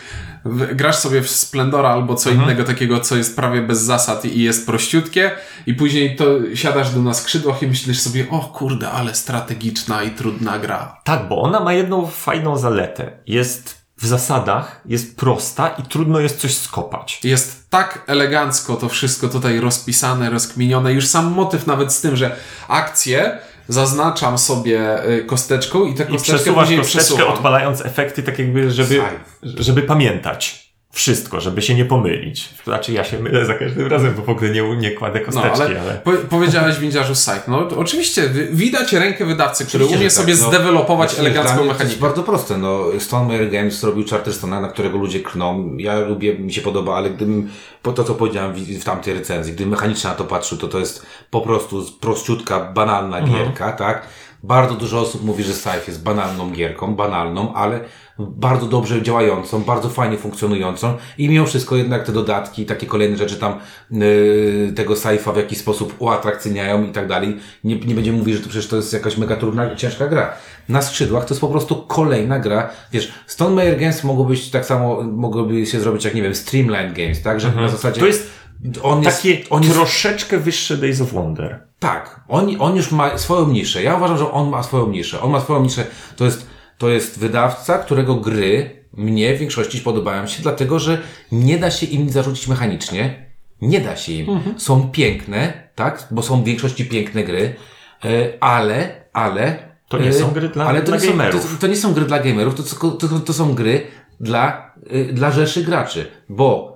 grasz 0.73 0.97
sobie 0.97 1.23
w 1.23 1.31
Splendora 1.31 1.89
albo 1.89 2.15
co 2.15 2.31
innego 2.31 2.65
takiego, 2.65 3.01
co 3.01 3.17
jest 3.17 3.37
prawie 3.37 3.63
bez 3.63 3.81
zasad 3.81 4.25
i 4.25 4.43
jest 4.43 4.67
prościutkie 4.67 5.31
i 5.67 5.75
później 5.75 6.17
to 6.17 6.25
siadasz 6.55 6.95
do 6.95 7.03
na 7.03 7.15
skrzydłach 7.15 7.63
i 7.63 7.67
myślisz 7.67 8.01
sobie, 8.01 8.27
o 8.31 8.41
kurde, 8.41 8.91
ale 8.91 9.15
strategiczna 9.15 10.03
i 10.03 10.11
trudna 10.11 10.59
gra. 10.59 11.01
Tak, 11.05 11.29
bo 11.29 11.43
ona 11.43 11.61
ma 11.61 11.73
jedną 11.73 12.07
fajną 12.07 12.57
zaletę. 12.57 13.13
Jest 13.27 13.83
w 13.97 14.07
zasadach, 14.07 14.81
jest 14.87 15.17
prosta 15.17 15.69
i 15.69 15.83
trudno 15.83 16.21
jest 16.21 16.41
coś 16.41 16.55
skopać. 16.55 17.21
Jest 17.25 17.71
tak 17.71 18.05
elegancko 18.07 18.77
to 18.77 18.89
wszystko 18.89 19.29
tutaj 19.29 19.61
rozpisane, 19.61 20.31
rozkminione, 20.31 20.93
już 20.93 21.07
sam 21.07 21.33
motyw 21.33 21.67
nawet 21.67 21.93
z 21.93 22.01
tym, 22.01 22.17
że 22.17 22.37
akcje 22.69 23.39
zaznaczam 23.69 24.39
sobie 24.39 25.07
y, 25.09 25.25
kosteczką 25.25 25.85
i 25.85 25.95
tę 25.95 26.03
I 26.03 26.07
kosteczkę 26.07 26.35
przesuwasz 26.35 26.65
później 26.65 26.79
kosteczkę, 26.79 27.05
przesuwam. 27.05 27.35
odpalając 27.35 27.81
efekty 27.81 28.23
tak 28.23 28.39
jakby, 28.39 28.71
żeby, 28.71 29.01
żeby 29.43 29.83
pamiętać 29.83 30.72
wszystko, 30.93 31.41
żeby 31.41 31.63
się 31.63 31.75
nie 31.75 31.85
pomylić. 31.85 32.49
Znaczy 32.65 32.93
ja 32.93 33.05
się 33.05 33.19
mylę 33.19 33.47
za 33.47 33.55
każdym 33.55 33.87
razem, 33.87 34.15
bo 34.17 34.23
w 34.23 34.29
ogóle 34.29 34.51
nie, 34.51 34.77
nie 34.77 34.91
kładę 34.91 35.21
No, 35.21 35.27
kosteczki, 35.27 35.61
ale, 35.63 35.81
ale... 35.81 35.95
Po, 36.05 36.13
powiedziałeś 36.13 36.79
windziarzu 36.79 37.15
site. 37.15 37.43
No 37.49 37.65
to 37.65 37.79
oczywiście, 37.79 38.29
wi- 38.29 38.49
widać 38.57 38.93
rękę 38.93 39.25
wydawcy, 39.27 39.67
który 39.67 39.85
umie 39.87 39.99
że 39.99 40.11
sobie 40.11 40.33
tak, 40.35 40.43
no. 40.43 40.49
zdevelopować 40.49 41.19
elegancką 41.19 41.57
To 41.57 41.63
jest 41.65 41.73
mechanikę. 41.79 42.01
bardzo 42.01 42.23
proste. 42.23 42.59
No, 42.59 42.85
Stonemeyer 42.99 43.51
Games 43.51 43.83
robił 43.85 44.05
Charterstona, 44.11 44.61
na 44.61 44.69
którego 44.69 44.99
ludzie 44.99 45.21
klną. 45.21 45.77
Ja 45.77 45.99
lubię, 46.01 46.39
mi 46.39 46.53
się 46.53 46.61
podoba, 46.61 46.97
ale 46.97 47.11
gdybym, 47.11 47.51
po 47.83 47.93
to 47.93 48.05
co 48.05 48.15
powiedziałem 48.15 48.53
w, 48.55 48.59
w 48.59 48.85
tamtej 48.85 49.15
recenzji, 49.15 49.53
gdybym 49.53 49.71
mechanicznie 49.71 50.11
na 50.11 50.17
to 50.17 50.25
patrzył, 50.25 50.59
to 50.59 50.69
to 50.69 50.79
jest 50.79 51.07
po 51.31 51.41
prostu 51.41 51.85
prościutka, 52.01 52.61
banalna 52.61 53.23
gierka, 53.23 53.73
tak? 53.73 54.07
Bardzo 54.43 54.75
dużo 54.75 55.01
osób 55.01 55.25
mówi, 55.25 55.45
że 55.45 55.53
Scythe 55.53 55.83
jest 55.87 56.03
banalną 56.03 56.51
gierką, 56.51 56.95
banalną, 56.95 57.55
ale 57.55 57.81
bardzo 58.19 58.67
dobrze 58.67 59.03
działającą, 59.03 59.63
bardzo 59.63 59.89
fajnie 59.89 60.19
funkcjonującą 60.19 60.97
i 61.19 61.29
mimo 61.29 61.47
wszystko 61.47 61.77
jednak 61.77 62.07
te 62.07 62.13
dodatki, 62.13 62.67
takie 62.67 62.87
kolejne 62.87 63.17
rzeczy 63.17 63.37
tam 63.37 63.59
yy, 63.91 64.73
tego 64.77 64.95
Scythe'a 64.95 65.35
w 65.35 65.37
jakiś 65.37 65.59
sposób 65.59 65.95
uatrakcyjniają 65.99 66.85
i 66.85 66.93
tak 66.93 67.09
dalej. 67.09 67.37
Nie, 67.65 67.77
nie 67.77 67.95
będziemy 67.95 68.19
mówić, 68.19 68.35
że 68.37 68.41
to 68.41 68.49
przecież 68.49 68.69
to 68.69 68.77
jest 68.77 68.93
jakaś 68.93 69.17
mega 69.17 69.37
trudna, 69.37 69.77
ciężka 69.77 70.09
gra. 70.09 70.33
Na 70.69 70.83
skrzydłach 70.83 71.25
to 71.25 71.35
jest 71.35 71.41
po 71.41 71.49
prostu 71.49 71.77
kolejna 71.77 72.39
gra. 72.39 72.71
Wiesz, 72.93 73.13
Stone 73.27 73.55
Meyer 73.55 73.79
Games 73.81 74.05
mogło 74.05 74.25
być 74.25 74.51
tak 74.51 74.67
samo, 74.67 75.03
mogłoby 75.03 75.67
się 75.67 75.81
zrobić 75.81 76.05
jak, 76.05 76.15
nie 76.15 76.23
wiem, 76.23 76.35
Streamline 76.35 76.93
Games, 76.93 77.23
tak? 77.23 77.41
Że 77.41 77.53
na 77.53 77.69
zasadzie... 77.69 78.01
To 78.01 78.07
jest 78.07 78.31
on 78.83 79.03
jest, 79.03 79.23
takie 79.23 79.43
on 79.51 79.63
jest 79.63 79.75
troszeczkę 79.75 80.39
wyższe 80.39 80.77
Days 80.77 81.01
of 81.01 81.13
Wonder. 81.13 81.72
Tak, 81.83 82.21
on, 82.29 82.57
on 82.59 82.77
już 82.77 82.93
ma 82.93 83.19
swoją 83.19 83.49
niszę. 83.49 83.83
Ja 83.83 83.97
uważam, 83.97 84.19
że 84.19 84.31
on 84.33 84.51
ma 84.51 84.63
swoją 84.63 84.89
niszę. 84.89 85.21
On 85.21 85.31
ma 85.31 85.41
swoją 85.41 85.63
niszę. 85.63 85.87
To 86.17 86.25
jest, 86.25 86.47
to 86.79 86.89
jest 86.89 87.19
wydawca, 87.19 87.79
którego 87.79 88.15
gry 88.15 88.85
mnie 88.93 89.35
w 89.37 89.39
większości 89.39 89.81
podobają 89.81 90.27
się, 90.27 90.43
dlatego 90.43 90.79
że 90.79 90.99
nie 91.33 91.59
da 91.59 91.71
się 91.71 91.87
im 91.87 92.11
zarzucić 92.11 92.49
mechanicznie. 92.49 93.27
Nie 93.61 93.81
da 93.81 93.97
się 93.97 94.13
im. 94.13 94.41
Są 94.57 94.91
piękne, 94.91 95.69
tak? 95.75 96.07
Bo 96.11 96.23
są 96.23 96.43
w 96.43 96.45
większości 96.45 96.85
piękne 96.85 97.25
gry, 97.25 97.55
e, 98.05 98.09
ale, 98.41 99.05
ale. 99.13 99.73
To 99.89 99.99
nie 99.99 100.09
e, 100.09 100.13
są 100.13 100.31
gry 100.31 100.49
dla- 100.49 100.67
ale 100.67 100.81
to 100.81 100.87
dla 100.87 100.97
nie 100.97 101.03
są, 101.03 101.09
gamerów. 101.09 101.43
To, 101.43 101.61
to 101.61 101.67
nie 101.67 101.77
są 101.77 101.95
gry 101.95 102.05
dla 102.05 102.19
gamerów, 102.19 102.55
to, 102.55 102.63
to, 103.09 103.21
to, 103.21 103.33
są 103.33 103.55
gry 103.55 103.87
dla, 104.21 104.75
y, 104.95 105.13
dla 105.13 105.31
rzeszy 105.31 105.65
graczy, 105.65 106.07
bo 106.29 106.73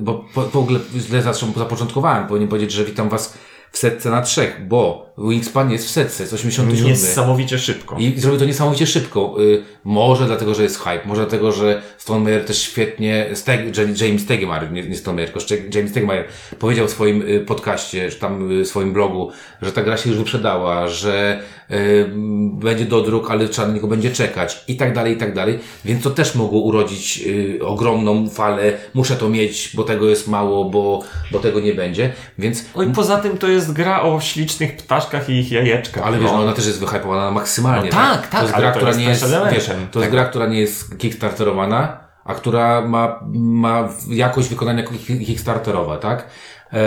bo 0.00 0.24
po, 0.34 0.42
w 0.42 0.56
ogóle 0.56 0.80
źle 0.96 1.22
zapoczątkowałem, 1.56 2.26
powinien 2.26 2.48
powiedzieć, 2.48 2.72
że 2.72 2.84
witam 2.84 3.08
was 3.08 3.38
w 3.76 3.78
setce 3.78 4.10
na 4.10 4.22
trzech, 4.22 4.68
bo 4.68 5.05
Wingspan 5.18 5.70
jest 5.72 5.86
w 5.86 5.90
setce, 5.90 6.22
jest 6.22 6.32
87. 6.34 6.88
Niesamowicie 6.88 7.58
szybko. 7.58 7.96
I 7.98 8.20
zrobił 8.20 8.38
to 8.40 8.44
niesamowicie 8.44 8.86
szybko. 8.86 9.36
Y, 9.40 9.62
może 9.84 10.26
dlatego, 10.26 10.54
że 10.54 10.62
jest 10.62 10.78
hype, 10.78 11.00
może 11.06 11.20
dlatego, 11.22 11.52
że 11.52 11.82
Stone 11.98 12.24
Meyer 12.24 12.44
też 12.44 12.58
świetnie, 12.62 13.26
Steg, 13.34 13.60
James- 13.76 14.18
Stegemeyer, 14.18 14.72
nie, 14.72 14.82
nie 14.82 14.96
Stone 14.96 15.16
Meyer, 15.16 15.32
tylko 15.32 15.54
James 15.74 15.90
Stegemeyer 15.90 16.24
powiedział 16.58 16.86
w 16.86 16.90
swoim 16.90 17.22
y, 17.22 17.40
podcaście, 17.40 18.10
czy 18.10 18.16
tam 18.20 18.60
y, 18.60 18.64
swoim 18.64 18.92
blogu, 18.92 19.30
że 19.62 19.72
ta 19.72 19.82
gra 19.82 19.96
się 19.96 20.10
już 20.10 20.18
wyprzedała, 20.18 20.88
że 20.88 21.40
y, 21.70 21.74
m, 21.74 22.58
będzie 22.58 22.84
dodruk, 22.84 23.30
ale 23.30 23.48
trzeba 23.48 23.68
na 23.68 23.74
niego 23.74 23.86
będzie 23.86 24.10
czekać 24.10 24.64
i 24.68 24.76
tak 24.76 24.94
dalej, 24.94 25.14
i 25.14 25.16
tak 25.16 25.34
dalej. 25.34 25.58
Więc 25.84 26.02
to 26.04 26.10
też 26.10 26.34
mogło 26.34 26.60
urodzić 26.60 27.24
ogromną 27.60 28.28
falę, 28.30 28.72
muszę 28.94 29.16
to 29.16 29.28
mieć, 29.28 29.70
bo 29.74 29.82
tego 29.84 30.08
jest 30.08 30.28
mało, 30.28 30.64
bo, 30.64 31.02
bo 31.32 31.38
tego 31.38 31.60
nie 31.60 31.74
będzie. 31.74 32.12
Więc 32.38 32.64
Oj, 32.74 32.86
poza 32.94 33.16
tym 33.18 33.38
to 33.38 33.48
jest 33.48 33.72
gra 33.72 34.02
o 34.02 34.20
ślicznych 34.20 34.76
ptaszkach 34.76 35.05
i 35.28 35.32
ich 35.32 35.52
jajeczkach. 35.52 36.06
ale 36.06 36.18
wiesz, 36.18 36.30
no. 36.32 36.40
ona 36.40 36.52
też 36.52 36.66
jest 36.66 36.80
wyhypowana 36.80 37.30
maksymalnie. 37.30 37.90
No 37.90 37.96
tak, 37.96 38.26
tak, 38.26 38.40
To 38.40 38.46
jest 38.46 38.58
gra, 38.58 38.70
która 38.72 38.88
jest 38.88 39.00
nie 39.00 39.06
jest, 39.08 39.24
wiesz, 39.52 39.66
to 39.66 39.72
jest 39.74 39.92
tego. 39.92 40.10
gra, 40.10 40.24
która 40.24 40.46
nie 40.46 40.60
jest 40.60 40.98
kickstarterowana, 40.98 42.00
a 42.24 42.34
która 42.34 42.80
ma, 42.80 43.20
ma 43.34 43.88
jakość 44.08 44.48
wykonania 44.48 44.82
kick- 44.84 45.26
kickstarterowa, 45.26 45.96
tak? 45.96 46.26
E, 46.72 46.78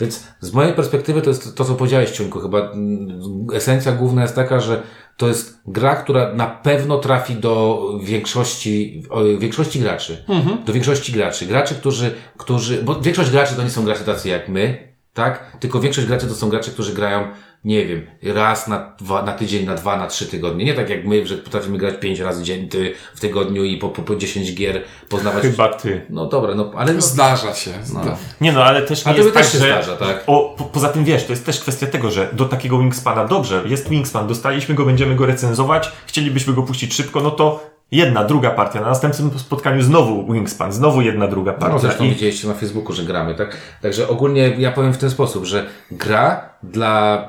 więc 0.00 0.24
z 0.40 0.52
mojej 0.52 0.72
perspektywy 0.72 1.22
to 1.22 1.30
jest 1.30 1.56
to, 1.56 1.64
co 1.64 1.74
powiedziałeś, 1.74 2.10
Ciunku. 2.10 2.40
Chyba 2.40 2.58
mm, 2.58 3.46
esencja 3.54 3.92
główna 3.92 4.22
jest 4.22 4.34
taka, 4.34 4.60
że 4.60 4.82
to 5.16 5.28
jest 5.28 5.58
gra, 5.66 5.96
która 5.96 6.34
na 6.34 6.46
pewno 6.46 6.98
trafi 6.98 7.34
do 7.34 7.82
większości, 8.02 9.02
większości 9.38 9.80
graczy. 9.80 10.24
Do 10.66 10.72
większości 10.72 11.12
graczy. 11.12 11.46
Graczy, 11.46 11.74
którzy, 11.74 12.14
którzy, 12.36 12.82
bo 12.82 13.00
większość 13.00 13.30
graczy 13.30 13.54
to 13.54 13.62
nie 13.62 13.70
są 13.70 13.84
gracze 13.84 14.04
tacy 14.04 14.28
jak 14.28 14.48
my, 14.48 14.92
tak? 15.14 15.56
Tylko 15.60 15.80
większość 15.80 16.06
graczy 16.06 16.26
to 16.26 16.34
są 16.34 16.48
gracze, 16.48 16.70
którzy 16.70 16.92
grają, 16.94 17.26
nie 17.64 17.86
wiem, 17.86 18.06
raz 18.22 18.68
na, 18.68 18.92
dwa, 19.00 19.22
na 19.22 19.32
tydzień, 19.32 19.66
na 19.66 19.74
dwa, 19.74 19.96
na 19.96 20.06
trzy 20.06 20.26
tygodnie. 20.26 20.64
Nie 20.64 20.74
tak 20.74 20.90
jak 20.90 21.04
my, 21.04 21.26
że 21.26 21.36
potrafimy 21.36 21.78
grać 21.78 21.94
pięć 22.00 22.20
razy 22.20 22.44
dzień, 22.44 22.68
ty, 22.68 22.94
w 23.14 23.20
tygodniu 23.20 23.64
i 23.64 23.76
po, 23.76 23.88
po, 23.88 24.02
po 24.02 24.16
10 24.16 24.54
gier 24.54 24.82
poznawać. 25.08 25.42
Chyba 25.42 25.68
ty. 25.68 26.06
No 26.10 26.26
dobra, 26.26 26.54
no 26.54 26.70
ale 26.76 26.92
no, 26.92 27.00
Zdarza 27.00 27.54
się. 27.54 27.70
Zda. 27.84 28.16
Nie 28.40 28.52
no, 28.52 28.64
ale 28.64 28.82
też 28.82 29.06
A 29.06 29.10
nie 29.10 29.16
tobie 29.16 29.24
jest 29.24 29.36
też 29.36 29.46
tak, 29.46 29.52
się 29.52 29.58
że... 29.58 29.66
zdarza, 29.66 29.96
tak? 29.96 30.24
O, 30.26 30.54
po, 30.58 30.64
poza 30.64 30.88
tym 30.88 31.04
wiesz, 31.04 31.24
to 31.24 31.32
jest 31.32 31.46
też 31.46 31.60
kwestia 31.60 31.86
tego, 31.86 32.10
że 32.10 32.28
do 32.32 32.44
takiego 32.44 32.78
Wingspana 32.78 33.24
dobrze, 33.24 33.62
jest 33.66 33.88
Wingspan, 33.88 34.28
dostaliśmy 34.28 34.74
go, 34.74 34.84
będziemy 34.84 35.14
go 35.14 35.26
recenzować, 35.26 35.92
chcielibyśmy 36.06 36.52
go 36.54 36.62
puścić 36.62 36.94
szybko, 36.94 37.20
no 37.20 37.30
to 37.30 37.71
jedna, 37.92 38.24
druga 38.24 38.50
partia, 38.50 38.80
na 38.80 38.86
następnym 38.86 39.38
spotkaniu 39.38 39.82
znowu 39.82 40.32
Wingspan, 40.32 40.72
znowu 40.72 41.00
jedna, 41.00 41.28
druga 41.28 41.52
partia. 41.52 41.68
No, 41.74 41.78
zresztą 41.78 42.04
I 42.04 42.08
widzieliście 42.10 42.48
na 42.48 42.54
Facebooku, 42.54 42.92
że 42.92 43.02
gramy, 43.02 43.34
tak? 43.34 43.56
Także 43.82 44.08
ogólnie 44.08 44.54
ja 44.58 44.72
powiem 44.72 44.92
w 44.92 44.98
ten 44.98 45.10
sposób, 45.10 45.44
że 45.44 45.66
gra 45.90 46.52
dla, 46.62 47.28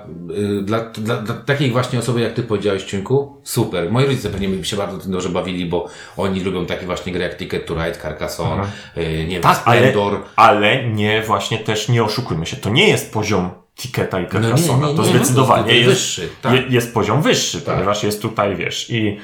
y, 0.60 0.62
dla, 0.62 0.80
dla, 0.80 1.16
dla 1.16 1.36
takiej 1.36 1.72
właśnie 1.72 2.00
osoby, 2.00 2.22
jak 2.22 2.34
ty 2.34 2.44
powiedziałeś, 2.44 2.84
Ciunku, 2.84 3.42
super. 3.44 3.92
Moi 3.92 4.06
rodzice 4.06 4.30
pewnie 4.30 4.48
by 4.48 4.66
się 4.66 4.76
bardzo 4.78 4.98
tym 4.98 5.12
dobrze 5.12 5.30
bawili, 5.30 5.66
bo 5.66 5.88
oni 6.18 6.40
lubią 6.42 6.66
takie 6.66 6.86
właśnie 6.86 7.14
gry 7.14 7.24
jak 7.24 7.38
Ticket 7.38 7.66
to 7.66 7.74
Ride, 7.74 8.00
Carcassonne, 8.02 8.64
y, 8.98 9.26
nie 9.28 9.34
wiem, 9.34 9.42
tak, 9.42 9.62
ale, 9.66 9.80
Splendor. 9.80 10.20
ale 10.36 10.90
nie, 10.90 11.22
właśnie 11.22 11.58
też 11.58 11.90
nie 11.90 12.04
oszukujmy 12.04 12.46
się, 12.46 12.58
to 12.58 12.70
nie 12.70 12.88
jest 12.90 13.14
poziom 13.14 13.50
Tiketa 13.78 14.20
i 14.22 14.28
Carcassona, 14.30 14.80
No 14.80 14.88
nie, 14.88 14.92
nie, 14.94 14.98
to 14.98 15.04
nie, 15.04 15.10
zdecydowanie 15.10 15.64
to 15.64 15.70
jest 15.70 15.88
jest, 15.88 16.00
wyższy, 16.02 16.30
tak. 16.42 16.54
je, 16.54 16.64
jest 16.70 16.94
poziom 16.94 17.22
wyższy, 17.22 17.62
Tak. 17.62 17.76
ponieważ 17.76 18.04
jest 18.04 18.22
tutaj, 18.22 18.56
wiesz, 18.56 18.90
i 18.90 19.18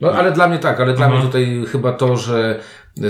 No 0.00 0.12
ale 0.12 0.32
dla 0.32 0.48
mnie 0.48 0.58
tak, 0.58 0.80
ale 0.80 0.94
dla 0.94 1.06
Mhm. 1.06 1.22
mnie 1.22 1.32
tutaj 1.32 1.64
chyba 1.72 1.92
to, 1.92 2.16
że 2.16 2.60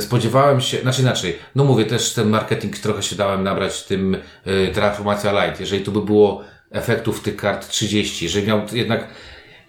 spodziewałem 0.00 0.60
się, 0.60 0.78
znaczy 0.80 1.02
inaczej, 1.02 1.38
no 1.54 1.64
mówię, 1.64 1.84
też 1.84 2.12
ten 2.14 2.28
marketing 2.28 2.78
trochę 2.78 3.02
się 3.02 3.16
dałem 3.16 3.44
nabrać 3.44 3.82
tym 3.84 4.14
y, 4.46 4.70
Transformacja 4.74 5.32
Light. 5.44 5.60
Jeżeli 5.60 5.84
tu 5.84 5.92
by 5.92 6.02
było 6.02 6.44
efektów 6.70 7.20
tych 7.20 7.36
kart 7.36 7.68
30, 7.68 8.24
jeżeli 8.24 8.46
miał 8.46 8.60
jednak, 8.72 9.08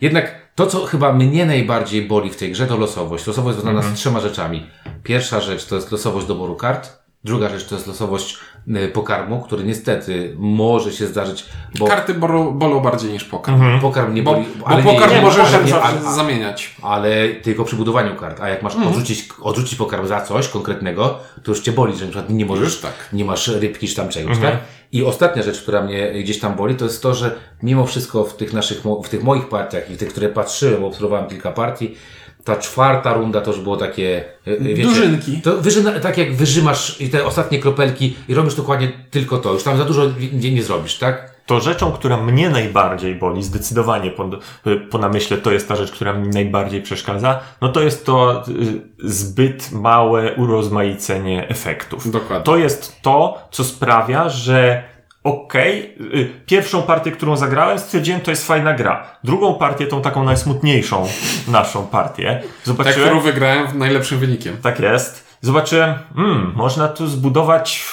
jednak 0.02 0.36
to, 0.56 0.68
co 0.68 0.86
chyba 0.86 1.14
mnie 1.14 1.46
najbardziej 1.46 2.02
boli 2.02 2.30
w 2.30 2.36
tej 2.38 2.52
grze, 2.52 2.68
to 2.68 2.78
losowość. 2.78 3.28
Losowość 3.28 3.56
jest 3.56 3.60
związana 3.60 3.80
Mhm. 3.80 3.96
z 3.96 4.00
trzema 4.00 4.20
rzeczami. 4.20 4.70
Pierwsza 5.04 5.42
rzecz 5.42 5.66
to 5.66 5.76
jest 5.76 5.92
losowość 5.92 6.28
doboru 6.28 6.56
kart. 6.56 6.97
Druga 7.24 7.50
rzecz 7.50 7.66
to 7.66 7.76
jest 7.76 7.88
losowość 7.88 8.38
y, 8.68 8.88
pokarmu, 8.88 9.42
który 9.42 9.64
niestety 9.64 10.36
może 10.40 10.92
się 10.92 11.08
zdarzyć, 11.08 11.46
bo 11.80 11.86
Karty 11.88 12.14
bolą, 12.14 12.52
bolą 12.52 12.80
bardziej 12.80 13.12
niż 13.12 13.24
poker. 13.24 13.56
pokarm 13.82 14.14
nie 14.14 14.24
Bo, 14.24 14.34
boli. 14.34 14.46
bo 14.60 14.68
ale 14.68 14.84
pokarm 14.84 15.12
nie, 15.14 15.22
możesz 15.22 15.54
ale 15.54 15.64
nie, 15.64 15.70
zawsze 15.72 16.00
ale- 16.00 16.16
zamieniać. 16.16 16.76
ale 16.82 17.30
tylko 17.30 17.64
przy 17.64 17.76
budowaniu 17.76 18.16
kart. 18.16 18.40
A 18.42 18.50
jak 18.50 18.64
masz 18.64 18.74
Mhm. 18.76 18.92
odrzucić, 18.94 19.30
odrzucić 19.42 19.76
pokarm 19.78 20.08
za 20.08 20.22
coś 20.22 20.48
konkretnego, 20.48 21.20
to 21.44 21.52
już 21.52 21.60
cię 21.62 21.72
boli, 21.72 21.98
że 21.98 22.06
na 22.06 22.12
przykład 22.12 22.30
nie 22.30 22.46
możesz, 22.46 22.82
tak. 22.82 22.92
Mhm. 22.94 23.18
nie 23.18 23.26
masz 23.26 23.48
rybki 23.48 23.88
czy 23.88 23.96
tam 23.96 24.10
czegoś, 24.10 24.38
tak? 24.40 24.58
I 24.92 25.04
ostatnia 25.04 25.44
rzecz, 25.44 25.62
która 25.62 25.82
mnie 25.82 26.12
gdzieś 26.24 26.40
tam 26.40 26.56
boli, 26.56 26.76
to 26.76 26.86
jest 26.86 27.04
to, 27.04 27.14
że 27.14 27.36
mimo 27.64 27.86
wszystko 27.86 28.24
w 28.24 28.36
tych 28.36 28.54
naszych, 28.54 28.82
w 29.04 29.10
tych 29.10 29.24
moich 29.24 29.50
partiach 29.50 29.90
i 29.92 29.94
w 29.94 29.98
tych, 29.98 30.10
które 30.10 30.30
patrzyłem, 30.30 30.82
bo 30.82 30.88
obserwowałem 30.88 31.28
kilka 31.30 31.52
partii, 31.52 31.96
ta 32.48 32.56
czwarta 32.56 33.14
runda 33.14 33.42
to 33.42 33.52
już 33.52 33.60
było 33.60 33.78
takie, 33.78 34.26
e, 34.48 34.52
e, 34.52 34.60
wiecie, 34.60 34.84
Dużynki. 34.84 35.42
To 35.42 35.58
wyżyna, 35.58 36.00
tak 36.00 36.18
jak 36.18 36.36
wyżymasz 36.36 37.02
i 37.02 37.10
te 37.10 37.26
ostatnie 37.26 37.60
kropelki 37.60 38.16
i 38.28 38.34
robisz 38.34 38.56
dokładnie 38.56 38.92
tylko 39.12 39.38
to. 39.38 39.54
Już 39.54 39.64
tam 39.64 39.78
za 39.78 39.86
dużo 39.86 40.04
nie, 40.34 40.52
nie 40.52 40.64
zrobisz, 40.64 40.98
tak? 40.98 41.38
To 41.46 41.60
rzeczą, 41.60 41.92
która 41.92 42.18
mnie 42.18 42.50
najbardziej 42.50 43.16
boli, 43.16 43.44
zdecydowanie 43.44 44.12
po, 44.12 44.30
po 44.90 44.98
namyśle 44.98 45.38
to 45.38 45.52
jest 45.52 45.68
ta 45.68 45.76
rzecz, 45.76 45.92
która 45.92 46.14
mi 46.14 46.28
najbardziej 46.28 46.82
przeszkadza, 46.82 47.40
no 47.62 47.70
to 47.70 47.82
jest 47.82 48.06
to 48.06 48.44
y, 48.48 49.10
zbyt 49.10 49.72
małe 49.72 50.34
urozmaicenie 50.36 51.50
efektów. 51.50 52.12
Dokładnie. 52.12 52.44
To 52.44 52.58
jest 52.58 53.02
to, 53.02 53.48
co 53.52 53.64
sprawia, 53.64 54.30
że 54.30 54.84
okej, 55.24 55.96
y, 56.16 56.30
pierwszą 56.46 56.82
partię, 56.82 57.12
którą 57.12 57.36
zagrałem, 57.38 57.80
stwierdziłem, 57.80 58.22
to 58.22 58.32
jest 58.32 58.48
fajna 58.48 58.74
gra. 58.74 59.04
Drugą 59.24 59.54
partię, 59.56 59.88
tą 59.88 60.02
taką 60.02 60.24
najsmutniejszą 60.24 61.08
naszą 61.48 61.88
partię, 61.88 62.40
Tak, 62.42 62.52
zobaczyłem... 62.64 63.00
którą 63.02 63.20
wygrałem 63.20 63.78
najlepszym 63.80 64.20
wynikiem. 64.20 64.58
Tak 64.62 64.80
jest. 64.80 65.28
Zobaczyłem, 65.42 65.94
hmm, 66.16 66.52
można 66.56 66.88
tu 66.88 67.08
zbudować 67.08 67.86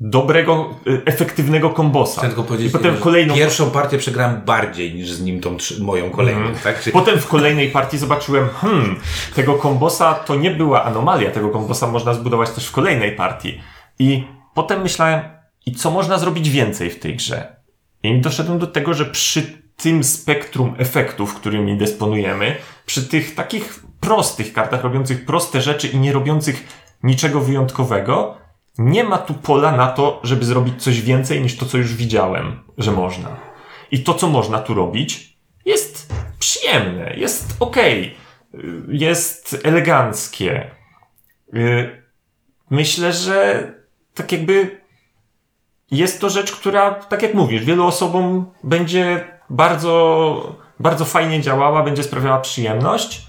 dobrego, 0.00 0.70
y, 0.86 1.02
efektywnego 1.04 1.70
kombosa. 1.70 2.22
Powiedzieć, 2.48 2.68
I 2.68 2.70
potem 2.70 2.94
że 2.94 3.00
kolejną 3.00 3.34
pierwszą 3.34 3.70
partię 3.70 3.98
przegrałem 3.98 4.40
bardziej 4.40 4.94
niż 4.94 5.10
z 5.10 5.22
nim 5.22 5.40
tą 5.40 5.56
trzy- 5.56 5.82
moją 5.82 6.10
kolejną, 6.10 6.40
Mhm. 6.40 6.58
tak? 6.64 6.80
Czy, 6.82 6.92
Potem 6.92 7.18
w 7.18 7.26
kolejnej 7.26 7.70
partii 7.70 7.98
zobaczyłem, 7.98 8.48
hmm, 8.60 8.96
tego 9.34 9.54
kombosa 9.54 10.14
to 10.14 10.34
nie 10.36 10.50
była 10.50 10.84
anomalia, 10.84 11.30
tego 11.30 11.48
kombosa 11.48 11.86
można 11.86 12.14
zbudować 12.14 12.50
też 12.50 12.66
w 12.66 12.72
kolejnej 12.72 13.12
partii. 13.16 13.60
I 13.98 14.24
potem 14.54 14.82
myślałem, 14.82 15.20
i 15.66 15.72
co 15.72 15.90
można 15.90 16.18
zrobić 16.18 16.50
więcej 16.50 16.90
w 16.90 17.00
tej 17.00 17.16
grze? 17.16 17.56
I 18.02 18.20
doszedłem 18.20 18.58
do 18.58 18.66
tego, 18.66 18.94
że 18.94 19.06
przy 19.06 19.62
tym 19.76 20.04
spektrum 20.04 20.74
efektów, 20.78 21.34
którymi 21.34 21.78
dysponujemy, 21.78 22.56
przy 22.86 23.08
tych 23.08 23.34
takich 23.34 23.80
prostych 24.00 24.52
kartach, 24.52 24.82
robiących 24.82 25.26
proste 25.26 25.60
rzeczy 25.60 25.88
i 25.88 25.98
nie 25.98 26.12
robiących 26.12 26.64
niczego 27.02 27.40
wyjątkowego, 27.40 28.38
nie 28.78 29.04
ma 29.04 29.18
tu 29.18 29.34
pola 29.34 29.72
na 29.72 29.86
to, 29.86 30.20
żeby 30.24 30.44
zrobić 30.44 30.82
coś 30.82 31.00
więcej 31.00 31.40
niż 31.40 31.56
to, 31.56 31.66
co 31.66 31.78
już 31.78 31.94
widziałem, 31.94 32.60
że 32.78 32.92
można. 32.92 33.36
I 33.90 34.02
to, 34.02 34.14
co 34.14 34.28
można 34.28 34.58
tu 34.58 34.74
robić, 34.74 35.36
jest 35.64 36.14
przyjemne, 36.38 37.14
jest 37.16 37.56
y, 37.84 38.14
jest 38.88 39.60
eleganckie. 39.64 40.70
Y, 41.54 42.00
Myślę, 42.70 43.12
że 43.12 43.68
tak 44.14 44.32
jakby 44.32 44.79
jest 45.90 46.20
to 46.20 46.30
rzecz, 46.30 46.52
która, 46.52 46.94
tak 46.94 47.22
jak 47.22 47.34
mówisz, 47.34 47.64
wielu 47.64 47.86
osobom 47.86 48.46
będzie 48.64 49.24
bardzo, 49.50 50.56
bardzo 50.80 51.04
fajnie 51.04 51.40
działała, 51.40 51.82
będzie 51.82 52.02
sprawiała 52.02 52.38
przyjemność. 52.38 53.26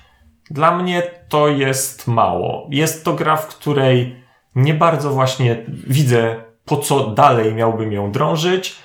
Dla 0.49 0.77
mnie 0.77 1.03
to 1.29 1.47
jest 1.47 2.07
mało. 2.07 2.67
Jest 2.69 3.05
to 3.05 3.13
gra, 3.13 3.35
w 3.35 3.47
której 3.47 4.15
nie 4.55 4.73
bardzo 4.73 5.09
właśnie 5.09 5.65
widzę, 5.87 6.35
po 6.65 6.77
co 6.77 7.07
dalej 7.07 7.53
miałbym 7.53 7.91
ją 7.91 8.11
drążyć. 8.11 8.75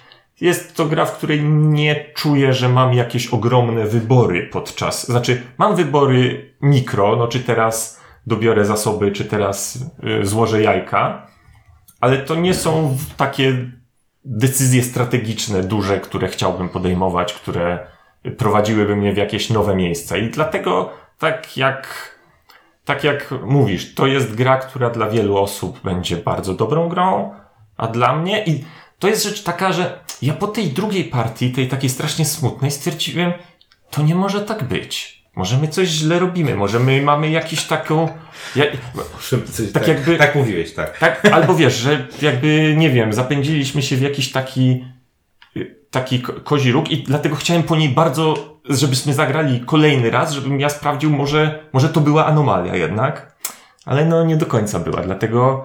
Jest 0.40 0.76
to 0.76 0.86
gra, 0.86 1.04
w 1.04 1.16
której 1.16 1.42
nie 1.44 2.04
czuję, 2.14 2.52
że 2.52 2.68
mam 2.68 2.94
jakieś 2.94 3.26
ogromne 3.26 3.86
wybory 3.86 4.48
podczas. 4.52 5.06
Znaczy, 5.06 5.42
mam 5.58 5.76
wybory 5.76 6.50
mikro, 6.60 7.16
no 7.16 7.28
czy 7.28 7.40
teraz 7.40 8.00
dobiorę 8.26 8.64
zasoby, 8.64 9.12
czy 9.12 9.24
teraz 9.24 9.84
y, 10.22 10.26
złożę 10.26 10.62
jajka, 10.62 11.26
ale 12.01 12.18
to 12.18 12.34
nie 12.34 12.55
są 12.55 12.97
takie 13.16 13.70
decyzje 14.24 14.82
strategiczne, 14.82 15.62
duże, 15.62 16.01
które 16.01 16.28
chciałbym 16.28 16.68
podejmować, 16.68 17.32
które 17.32 17.86
prowadziłyby 18.38 18.97
mnie 18.97 19.12
w 19.12 19.16
jakieś 19.16 19.51
nowe 19.51 19.76
miejsca. 19.76 20.16
I 20.16 20.30
dlatego, 20.30 20.92
tak 21.18 21.57
jak, 21.57 22.11
tak 22.84 23.05
jak 23.05 23.34
mówisz, 23.42 23.94
to 23.94 24.07
jest 24.07 24.34
gra, 24.34 24.57
która 24.57 24.90
dla 24.90 25.11
wielu 25.11 25.36
osób 25.36 25.80
będzie 25.80 26.16
bardzo 26.16 26.55
dobrą 26.55 26.88
grą, 26.88 27.34
a 27.76 27.86
dla 27.86 28.16
mnie, 28.16 28.44
i 28.44 28.64
to 28.99 29.09
jest 29.09 29.24
rzecz 29.24 29.42
taka, 29.42 29.72
że 29.72 30.01
ja 30.22 30.34
po 30.34 30.47
tej 30.47 30.68
drugiej 30.68 31.05
partii, 31.05 31.53
tej 31.53 31.68
takiej 31.68 31.90
strasznie 31.90 32.24
smutnej, 32.24 32.70
stwierdziłem, 32.70 33.32
to 33.90 34.03
nie 34.03 34.14
może 34.14 34.40
tak 34.40 34.64
być. 34.64 35.15
Może 35.37 35.59
my 35.59 35.68
coś 35.68 35.89
źle 35.89 36.18
robimy, 36.18 36.55
może 36.57 36.80
my 36.80 37.03
mamy 37.03 37.30
jakiś 37.30 37.64
taką, 37.64 38.09
ja, 38.57 38.64
Coś, 39.53 39.72
tak 39.72 39.89
jakby- 39.89 40.16
Tak 40.16 40.34
mówiłeś, 40.34 40.74
tak. 40.74 40.99
tak, 40.99 41.24
albo 41.32 41.55
wiesz, 41.55 41.76
że 41.76 42.07
jakby, 42.22 42.74
nie 42.76 42.91
wiem, 42.91 43.12
zapędziliśmy 43.12 43.82
się 43.82 43.97
w 43.97 44.01
jakiś 44.01 44.32
taki, 44.32 44.84
taki 45.91 46.20
ko- 46.20 46.32
kozi 46.32 46.72
róg 46.72 46.91
i 46.91 47.03
dlatego 47.03 47.37
chciałem 47.37 47.62
po 47.62 47.76
niej 47.76 47.89
bardzo, 47.89 48.57
żebyśmy 48.68 49.14
zagrali 49.14 49.61
kolejny 49.61 50.11
raz, 50.11 50.32
żebym 50.32 50.61
ja 50.61 50.68
sprawdził, 50.68 51.11
może, 51.11 51.59
może 51.72 51.89
to 51.89 52.01
była 52.01 52.26
anomalia 52.26 52.74
jednak, 52.76 53.37
ale 53.84 54.05
no 54.05 54.24
nie 54.24 54.37
do 54.37 54.47
końca 54.47 54.78
była, 54.78 55.01
dlatego 55.03 55.64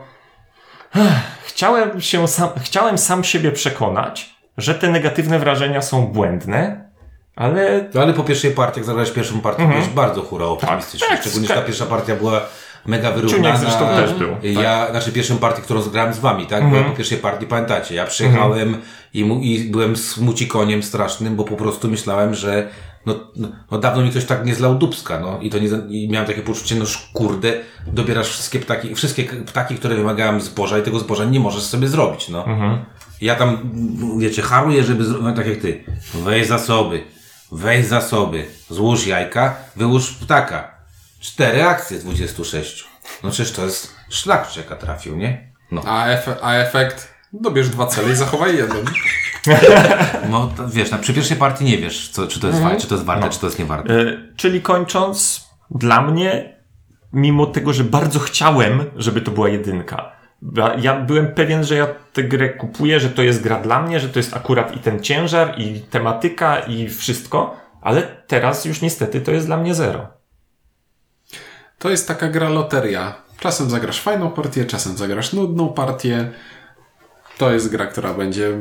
chciałem 1.45 2.01
się 2.01 2.27
sam, 2.27 2.49
chciałem 2.61 2.97
sam 2.97 3.23
siebie 3.23 3.51
przekonać, 3.51 4.35
że 4.57 4.75
te 4.75 4.89
negatywne 4.89 5.39
wrażenia 5.39 5.81
są 5.81 6.07
błędne, 6.07 6.90
ale 7.35 7.89
No 7.93 8.01
ale 8.01 8.13
po 8.13 8.23
pierwszej 8.23 8.51
partii, 8.51 8.79
jak 8.79 8.85
zagrałeś 8.85 9.11
pierwszą 9.11 9.41
partię, 9.41 9.67
byłeś 9.67 9.87
bardzo 9.87 10.21
hura 10.21 10.45
optymistycznie. 10.45 11.07
tak, 11.07 11.21
Szczególnie, 11.21 11.47
że 11.47 11.53
ta 11.53 11.59
ska- 11.59 11.67
pierwsza 11.67 11.85
partia 11.85 12.15
była 12.15 12.41
mega 12.85 13.11
Czuniek 13.11 13.25
wyrównana. 13.29 13.57
zresztą 13.57 13.87
też 13.87 14.13
był. 14.13 14.29
Ja, 14.61 14.87
znaczy 14.91 15.11
pierwszą 15.11 15.37
partię, 15.37 15.61
którą 15.61 15.81
zgrałem 15.81 16.13
z 16.13 16.19
wami, 16.19 16.45
tak? 16.47 16.69
Byłem 16.69 16.83
po 16.83 16.91
pierwszej 16.91 17.17
partii, 17.17 17.45
pamiętacie, 17.45 17.95
ja 17.95 18.05
przyjechałem 18.05 18.77
i, 19.13 19.25
mu, 19.25 19.39
i 19.39 19.59
byłem 19.63 19.97
smuci 19.97 20.47
koniem 20.47 20.83
strasznym, 20.83 21.35
bo 21.35 21.43
po 21.43 21.55
prostu 21.55 21.87
myślałem, 21.89 22.33
że 22.35 22.67
no, 23.05 23.15
no, 23.35 23.47
no 23.71 23.77
dawno 23.77 24.03
mi 24.03 24.09
ktoś 24.09 24.25
tak 24.25 24.45
nie 24.45 24.55
zlał 24.55 24.75
dubska, 24.75 25.19
no 25.19 25.39
i 25.41 25.49
to 25.49 25.59
nie, 25.59 25.67
i 25.89 26.09
miałem 26.09 26.27
takie 26.27 26.41
poczucie, 26.41 26.75
no 26.75 26.85
kurde, 27.13 27.53
dobierasz 27.87 28.27
wszystkie 28.29 28.59
ptaki, 28.59 28.95
wszystkie 28.95 29.23
ptaki, 29.23 29.75
które 29.75 29.95
wymagałem 29.95 30.41
zboża 30.41 30.77
i 30.79 30.81
tego 30.81 30.99
zboża 30.99 31.25
nie 31.25 31.39
możesz 31.39 31.63
sobie 31.63 31.87
zrobić, 31.87 32.29
no. 32.29 32.45
Ja 33.21 33.35
tam, 33.35 33.57
wiecie, 34.17 34.41
haruję, 34.41 34.83
żeby 34.83 35.03
zrobić 35.05 35.35
tak 35.35 35.47
jak 35.47 35.57
ty. 35.57 35.83
Weź 36.13 36.47
zasoby, 36.47 37.03
weź 37.51 37.85
zasoby, 37.85 38.45
złóż 38.69 39.07
jajka, 39.07 39.55
wyłóż 39.75 40.11
ptaka. 40.11 40.71
Cztery 41.19 41.63
akcje 41.63 41.99
z 41.99 42.03
26. 42.03 42.85
No 43.23 43.31
czyż 43.31 43.51
to 43.51 43.65
jest 43.65 43.95
szlak 44.09 44.47
czeka 44.47 44.75
trafił, 44.75 45.17
nie? 45.17 45.51
No. 45.71 45.81
A, 45.85 46.07
efe, 46.07 46.35
a 46.41 46.53
efekt? 46.53 47.13
Dobierz 47.33 47.69
dwa 47.69 47.87
cele 47.87 48.13
i 48.13 48.15
zachowaj 48.15 48.57
jeden. 48.57 48.85
No 50.29 50.51
to 50.57 50.69
wiesz, 50.69 50.91
na, 50.91 50.97
przy 50.97 51.13
pierwszej 51.13 51.37
partii 51.37 51.65
nie 51.65 51.77
wiesz, 51.77 52.09
co, 52.09 52.27
czy 52.27 52.39
to 52.39 52.47
jest 52.47 52.59
fajne, 52.59 52.79
czy 52.79 52.87
to 52.87 52.95
jest 52.95 53.05
warte, 53.05 53.29
czy 53.29 53.39
to 53.39 53.47
jest 53.47 53.59
niewarte. 53.59 53.93
E, 53.93 54.17
czyli 54.35 54.61
kończąc, 54.61 55.47
dla 55.71 56.01
mnie, 56.01 56.57
mimo 57.13 57.45
tego, 57.45 57.73
że 57.73 57.83
bardzo 57.83 58.19
chciałem, 58.19 58.85
żeby 58.95 59.21
to 59.21 59.31
była 59.31 59.49
jedynka, 59.49 60.11
ja- 60.77 60.99
byłem 61.01 61.27
pewien, 61.33 61.63
że 61.63 61.75
ja 61.75 61.87
tę 62.13 62.23
grę 62.23 62.49
kupuję, 62.49 62.99
że 62.99 63.09
to 63.09 63.21
jest 63.21 63.43
gra 63.43 63.59
dla 63.59 63.81
mnie, 63.81 63.99
że 63.99 64.09
to 64.09 64.19
jest 64.19 64.33
akurat 64.35 64.75
i 64.75 64.79
ten 64.79 65.03
ciężar, 65.03 65.53
i 65.57 65.79
tematyka, 65.79 66.59
i 66.59 66.89
wszystko, 66.89 67.57
ale 67.81 68.01
teraz 68.27 68.65
już 68.65 68.81
niestety 68.81 69.21
to 69.21 69.31
jest 69.31 69.45
dla 69.45 69.57
mnie 69.57 69.75
zero. 69.75 70.07
To 71.79 71.89
jest 71.89 72.07
taka 72.07 72.27
gra 72.27 72.49
loteria. 72.49 73.15
Czasem 73.39 73.69
zagrasz 73.69 74.01
fajną 74.01 74.31
partię, 74.31 74.65
czasem 74.65 74.97
zagrasz 74.97 75.33
nudną 75.33 75.69
partię. 75.69 76.31
To 77.37 77.51
jest 77.51 77.69
gra, 77.69 77.85
która 77.85 78.13
będzie, 78.13 78.51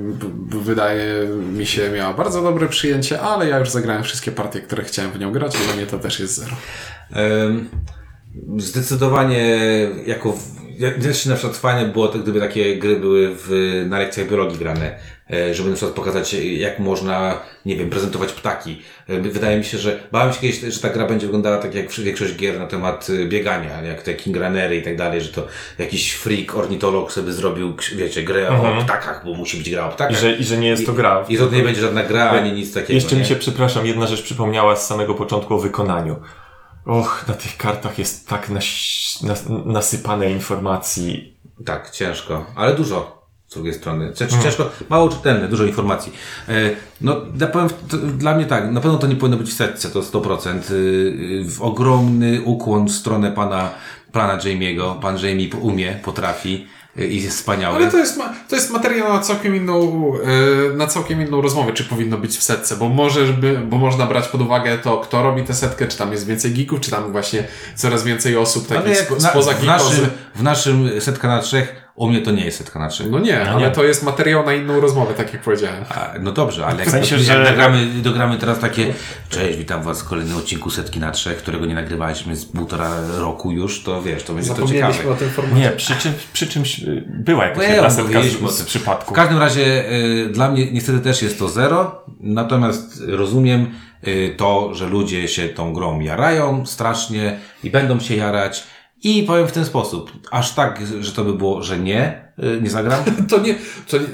wydaje 0.49 1.27
mi 1.29 1.67
się, 1.67 1.91
miała 1.91 2.15
bardzo 2.15 2.43
dobre 2.43 2.69
przyjęcie, 2.69 3.21
ale 3.21 3.49
ja 3.49 3.59
już 3.59 3.71
zagrałem 3.71 4.03
wszystkie 4.03 4.33
partie, 4.33 4.61
które 4.61 4.85
chciałem 4.85 5.11
w 5.13 5.19
nią 5.19 5.33
grać, 5.33 5.55
i 5.55 5.65
dla 5.65 5.75
mnie 5.75 5.87
to 5.87 5.99
też 5.99 6.21
jest 6.21 6.35
zero. 6.35 6.57
Zdecydowanie 8.59 9.59
jako. 10.07 10.35
Ja- 10.81 10.91
Też 11.03 11.27
na 11.27 11.35
przykład 11.35 11.57
fajne 11.57 11.89
było, 11.93 12.09
gdyby 12.09 12.41
takie 12.41 12.77
gry 12.79 12.97
były 12.97 13.29
w, 13.35 13.49
na 13.89 13.99
lekcjach 13.99 14.29
biologii 14.29 14.59
grane, 14.59 14.99
e, 15.33 15.55
żeby 15.55 15.69
na 15.71 15.77
przykład 15.77 15.95
pokazać, 15.97 16.33
jak 16.35 16.79
można, 16.79 17.41
nie 17.67 17.77
wiem, 17.77 17.91
prezentować 17.91 18.33
ptaki. 18.33 18.83
E, 19.09 19.21
Wydaje 19.21 19.59
mi 19.59 19.65
się, 19.65 19.79
że 19.79 19.99
bałem 20.13 20.33
się 20.33 20.41
kiedyś, 20.41 20.75
że 20.75 20.81
ta 20.81 20.89
gra 20.89 21.07
będzie 21.07 21.27
wyglądała 21.27 21.57
tak 21.59 21.75
jak 21.75 21.91
większość 21.93 22.35
gier 22.37 22.59
na 22.59 22.67
temat 22.67 23.07
e, 23.11 23.25
biegania, 23.27 23.83
jak 23.83 24.03
te 24.03 24.15
King 24.15 24.37
Runnery 24.37 24.77
i 24.77 24.83
tak 24.83 24.97
dalej, 24.97 25.21
że 25.21 25.29
to 25.29 25.47
jakiś 25.79 26.13
freak, 26.13 26.57
ornitolog 26.57 27.13
sobie 27.13 27.33
zrobił, 27.33 27.75
wiecie, 27.97 28.23
grę 28.23 28.49
o 28.49 28.83
ptakach, 28.85 29.23
bo 29.25 29.35
musi 29.35 29.57
być 29.57 29.71
gra 29.71 29.87
o 29.87 29.91
I 29.91 29.95
ptakach. 29.95 30.17
że, 30.19 30.33
i 30.33 30.45
że 30.45 30.57
nie 30.59 30.69
jest 30.69 30.87
to 30.87 30.93
gra. 30.93 31.25
I 31.29 31.37
to 31.39 31.51
nie 31.51 31.63
będzie 31.63 31.81
żadna 31.81 32.03
gra, 32.03 32.31
ani 32.31 32.53
nic 32.53 32.75
takiego. 32.75 32.93
Jeszcze 32.93 33.15
mi 33.15 33.21
nie? 33.23 33.27
się, 33.29 33.37
przepraszam, 33.37 33.87
jedna 33.87 34.07
rzecz 34.07 34.23
przypomniała 34.23 34.77
z 34.77 34.87
samego 34.87 35.15
początku 35.15 35.55
o 35.55 35.59
wykonaniu. 35.59 36.17
Och, 36.87 37.25
na 37.29 37.35
tych 37.35 37.57
kartach 37.57 37.99
jest 37.99 38.29
tak 38.29 38.49
naś, 38.49 39.23
nas, 39.23 39.45
nasypane 39.65 40.31
informacji. 40.31 41.37
Tak, 41.65 41.91
ciężko, 41.91 42.47
ale 42.57 42.75
dużo 42.75 43.21
z 43.51 43.55
drugiej 43.55 43.75
strony. 43.75 44.15
Znaczy, 44.15 44.35
ciężko, 44.43 44.71
mało 44.89 45.09
czytelne, 45.09 45.49
dużo 45.49 45.65
informacji. 45.65 46.13
E, 46.49 46.53
no, 47.01 47.17
ja 47.41 47.47
powiem, 47.47 47.69
dla 48.19 48.35
mnie 48.35 48.47
tak, 48.47 48.71
na 48.71 48.81
pewno 48.81 48.99
to 48.99 49.07
nie 49.07 49.17
powinno 49.17 49.37
być 49.37 49.51
w 49.51 49.57
setce, 49.57 49.91
to 49.91 50.01
100%. 50.01 50.71
Y, 50.71 50.75
y, 50.75 51.45
w 51.45 51.63
ogromny 51.63 52.43
ukłon 52.43 52.89
w 52.89 52.93
stronę 52.93 53.33
pana, 53.33 53.71
pana 54.13 54.39
Jamie'ego. 54.39 55.01
Pan 55.01 55.19
Jamie 55.19 55.49
umie, 55.61 56.01
potrafi 56.05 56.67
i 56.97 57.23
jest 57.23 57.37
wspaniały. 57.37 57.77
Ale 57.77 57.91
to 57.91 57.99
jest, 57.99 58.17
ma, 58.17 58.35
to 58.49 58.57
jest 58.57 58.71
materiał 58.71 59.13
na 59.13 59.21
całkiem 59.21 59.57
inną, 59.57 60.13
yy, 60.69 60.77
na 60.77 60.87
całkiem 60.87 61.23
inną 61.23 61.41
rozmowę, 61.41 61.73
czy 61.73 61.85
powinno 61.85 62.19
być 62.19 62.39
w 62.39 62.43
setce, 62.43 62.77
bo 62.77 62.89
możesz 62.89 63.33
by, 63.33 63.59
bo 63.59 63.79
można 63.79 64.07
brać 64.07 64.29
pod 64.29 64.41
uwagę 64.41 64.79
to, 64.79 64.99
kto 64.99 65.23
robi 65.23 65.43
tę 65.43 65.55
setkę, 65.55 65.89
czy 65.89 65.99
tam 65.99 66.13
jest 66.13 66.27
więcej 66.27 66.53
geeków, 66.53 66.81
czy 66.81 66.91
tam 66.91 67.13
właśnie 67.13 67.45
coraz 67.75 68.05
więcej 68.05 68.37
osób 68.37 68.69
takich 68.69 68.97
jak 68.97 69.07
spo, 69.07 69.15
na, 69.15 69.31
spoza 69.31 69.53
w, 69.53 69.65
naszym, 69.65 70.07
w 70.35 70.43
naszym 70.43 71.01
setka 71.01 71.29
na 71.29 71.41
trzech, 71.43 71.80
u 71.95 72.09
mnie 72.09 72.21
to 72.21 72.31
nie 72.31 72.45
jest 72.45 72.59
setka 72.59 72.79
na 72.79 72.89
trzech. 72.89 73.11
No 73.11 73.19
nie, 73.19 73.51
ale 73.51 73.61
nie. 73.61 73.71
to 73.71 73.85
jest 73.85 74.03
materiał 74.03 74.47
na 74.47 74.55
inną 74.55 74.81
rozmowę, 74.81 75.15
tak 75.15 75.33
jak 75.33 75.43
powiedziałem. 75.43 75.85
A, 75.91 76.13
no 76.21 76.33
dobrze, 76.33 76.67
ale 76.67 76.79
jak, 76.79 76.89
W 76.89 76.91
sensie, 76.91 77.15
jak 77.15 77.25
że- 77.25 77.43
nagramy, 77.45 77.87
dogramy 77.87 78.39
teraz 78.39 78.59
takie 78.59 78.95
Cześć, 79.29 79.59
witam 79.59 79.83
was 79.83 80.03
w 80.03 80.09
kolejnym 80.09 80.37
odcinku 80.37 80.71
Setki 80.71 81.01
na 81.01 81.11
Trzech, 81.11 81.37
którego 81.37 81.67
nie 81.67 81.75
nagrywaliśmy 81.75 82.37
z 82.37 82.45
półtora 82.45 82.91
roku 83.19 83.53
już, 83.53 83.83
to 83.83 84.03
wiesz, 84.03 84.23
to 84.23 84.33
będzie 84.35 84.55
to 84.55 84.67
ciekawe. 84.67 85.11
O 85.11 85.15
tym 85.15 85.31
formacie. 85.31 85.57
Nie, 85.61 85.71
przy, 85.71 85.95
czym, 85.97 86.13
przy 86.33 86.47
czymś 86.47 86.79
y, 86.83 87.05
była 87.09 87.45
jakaś 87.45 87.59
No 87.59 87.63
jedna 87.63 87.83
ja 87.83 87.91
setka 87.91 88.23
z, 88.23 88.59
z 88.59 88.63
przypadku. 88.63 89.15
W 89.15 89.17
każdym 89.17 89.39
razie 89.39 89.93
y, 89.93 90.29
dla 90.33 90.51
mnie 90.51 90.73
niestety 90.73 91.01
też 91.01 91.23
jest 91.23 91.39
to 91.39 91.49
zero, 91.49 92.05
natomiast 92.21 93.03
rozumiem 93.09 93.67
y, 94.09 94.35
to, 94.37 94.75
że 94.75 94.87
ludzie 94.87 95.29
się 95.29 95.49
tą 95.49 95.73
grą 95.73 96.01
jarają 96.01 96.67
strasznie 96.67 97.39
i 97.65 97.71
będą 97.71 98.01
się 98.01 98.17
jarać 98.17 98.67
i 99.03 99.23
powiem 99.23 99.49
w 99.49 99.53
ten 99.53 99.65
sposób, 99.65 100.13
aż 100.31 100.55
tak, 100.55 100.81
że 101.01 101.13
to 101.13 101.25
by 101.25 101.33
było, 101.35 101.63
że 101.63 101.79
nie, 101.79 102.25
y, 102.39 102.61
nie 102.63 102.71
zagram. 102.71 103.05
To 103.31 103.39
nie, 103.41 103.55
to, 103.89 103.99
nie, 103.99 104.05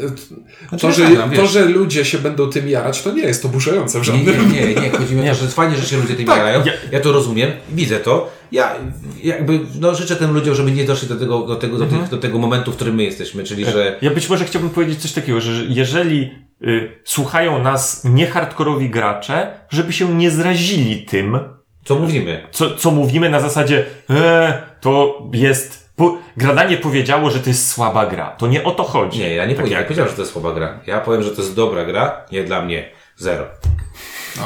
Znaczy, 0.69 0.81
to, 0.87 0.93
że, 0.93 1.09
zagram, 1.09 1.31
to, 1.31 1.47
że 1.47 1.65
ludzie 1.65 2.05
się 2.05 2.19
będą 2.19 2.51
tym 2.51 2.69
jarać, 2.69 3.03
to 3.03 3.13
nie 3.13 3.23
jest 3.23 3.45
oburzające 3.45 3.99
w 4.01 4.03
Nie, 4.03 4.05
żadnym 4.07 4.53
nie, 4.53 4.61
nie, 4.61 4.75
nie, 4.75 4.91
chodzi 4.91 5.15
mi 5.15 5.21
o 5.21 5.25
to, 5.33 5.35
że 5.35 5.43
jest 5.45 5.55
fajnie, 5.57 5.77
że 5.77 5.87
się 5.87 5.97
ludzie 5.97 6.15
tym 6.15 6.27
Tak, 6.27 6.37
jarają. 6.37 6.65
ja- 6.65 6.73
Ja 6.93 7.01
to 7.01 7.13
rozumiem, 7.13 7.51
widzę 7.71 8.01
to. 8.01 8.31
Ja 8.53 8.75
jakby, 9.23 9.61
no 9.81 9.95
życzę 9.95 10.17
tym 10.17 10.33
ludziom, 10.35 10.55
żeby 10.55 10.71
nie 10.73 10.85
doszli 10.85 11.09
do 11.09 11.17
tego, 11.17 11.47
do 11.47 11.57
tego, 11.57 11.79
do, 11.79 11.87
tych, 11.87 12.09
do 12.09 12.19
tego 12.19 12.39
momentu, 12.39 12.73
w 12.73 12.77
którym 12.77 12.95
my 12.95 13.05
jesteśmy, 13.05 13.45
czyli 13.45 13.65
że 13.65 13.99
Ja 14.03 14.11
być 14.11 14.29
może 14.29 14.45
chciałbym 14.45 14.71
powiedzieć 14.71 14.99
coś 15.03 15.13
takiego, 15.13 15.41
że 15.41 15.65
jeżeli 15.69 16.31
y, 16.63 17.01
słuchają 17.05 17.63
nas 17.63 18.05
niehardkorowi 18.05 18.91
gracze, 18.91 19.61
żeby 19.71 19.93
się 19.93 20.15
nie 20.15 20.31
zrazili 20.31 21.05
tym, 21.05 21.39
co 21.87 21.95
mówimy. 21.95 22.47
co, 22.51 22.75
co 22.77 22.91
mówimy 22.91 23.31
na 23.31 23.41
zasadzie, 23.41 23.85
e, 24.11 24.63
to 24.81 25.23
jest. 25.33 25.87
Po, 25.97 26.19
gradanie 26.37 26.77
powiedziało, 26.77 27.31
że 27.31 27.41
to 27.41 27.49
jest 27.51 27.71
słaba 27.71 28.07
gra. 28.07 28.27
To 28.31 28.47
nie 28.47 28.65
o 28.65 28.71
to 28.71 28.83
chodzi. 28.85 29.19
Nie, 29.19 29.35
ja 29.35 29.45
nie, 29.45 29.49
Tak 29.55 29.57
powiem, 29.57 29.71
nie 29.71 29.77
jak- 29.77 29.87
powiedziałem, 29.87 30.11
że 30.11 30.17
to 30.17 30.23
jest 30.23 30.33
słaba 30.33 30.53
gra. 30.53 30.81
Ja 30.87 31.01
powiem, 31.01 31.23
że 31.23 31.31
to 31.31 31.43
jest 31.43 31.55
dobra 31.55 31.85
gra, 31.85 32.21
nie 32.33 32.45
dla 32.45 32.63
mnie. 32.63 32.89
Zero. 33.17 33.45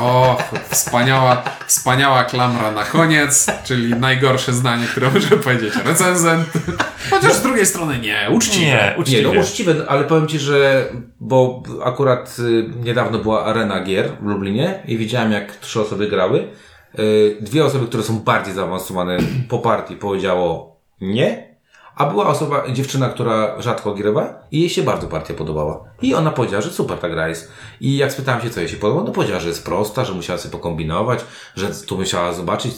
O, 0.01 0.39
wspaniała, 0.69 1.43
wspaniała 1.67 2.25
klamra 2.25 2.71
na 2.73 2.85
koniec, 2.85 3.47
czyli 3.65 3.95
najgorsze 3.95 4.53
zdanie, 4.53 4.87
które 4.87 5.11
może 5.11 5.37
powiedzieć 5.37 5.75
recenzent. 5.85 6.49
Chociaż 7.11 7.33
z 7.33 7.43
drugiej 7.43 7.67
strony 7.67 7.99
nie, 7.99 8.29
uczciwe. 8.33 8.67
Nie, 8.67 8.73
Nie, 8.73 8.95
uczciwie. 8.99 9.23
no 9.23 9.41
uczciwe, 9.41 9.75
ale 9.89 10.05
powiem 10.05 10.29
Ci, 10.29 10.39
że 10.39 10.85
bo 11.21 11.63
akurat 11.85 12.37
y, 12.39 12.65
niedawno 12.85 13.19
była 13.19 13.45
arena 13.45 13.85
gier 13.85 14.11
w 14.21 14.27
Lublinie 14.27 14.83
i 14.85 14.97
widziałem 14.99 15.33
jak 15.33 15.57
trzy 15.57 15.81
osoby 15.81 16.09
grały. 16.09 16.49
Y, 16.99 17.37
dwie 17.41 17.65
osoby, 17.65 17.87
które 17.87 18.03
są 18.03 18.19
bardziej 18.19 18.55
zaawansowane 18.55 19.19
po 19.49 19.59
partii 19.59 19.97
powiedziało 19.97 20.77
nie, 21.01 21.50
a 22.01 22.07
była 22.07 22.27
osoba, 22.27 22.65
dziewczyna, 22.73 23.09
która 23.09 23.63
rzadko 23.63 23.95
grywa 23.95 24.35
i 24.53 24.61
jej 24.61 24.71
się 24.71 24.83
bardzo 24.83 25.07
partia 25.07 25.35
podobała. 25.35 25.85
I 26.03 26.15
ona 26.15 26.31
powiedziała, 26.31 26.63
że 26.63 26.71
super 26.71 26.99
ta 26.99 27.09
gra 27.09 27.29
jest. 27.29 27.53
I 27.81 27.97
jak 27.97 28.13
spytałem 28.13 28.43
się, 28.43 28.51
co 28.51 28.61
jej 28.61 28.69
się 28.69 28.77
podoba, 28.77 29.03
no 29.03 29.13
powiedziała, 29.13 29.41
że 29.41 29.49
jest 29.49 29.65
prosta, 29.65 30.05
że 30.05 30.15
musiała 30.15 30.39
sobie 30.39 30.53
pokombinować, 30.53 31.21
że 31.57 31.71
tu 31.87 31.99
musiała 31.99 32.33
zobaczyć, 32.33 32.73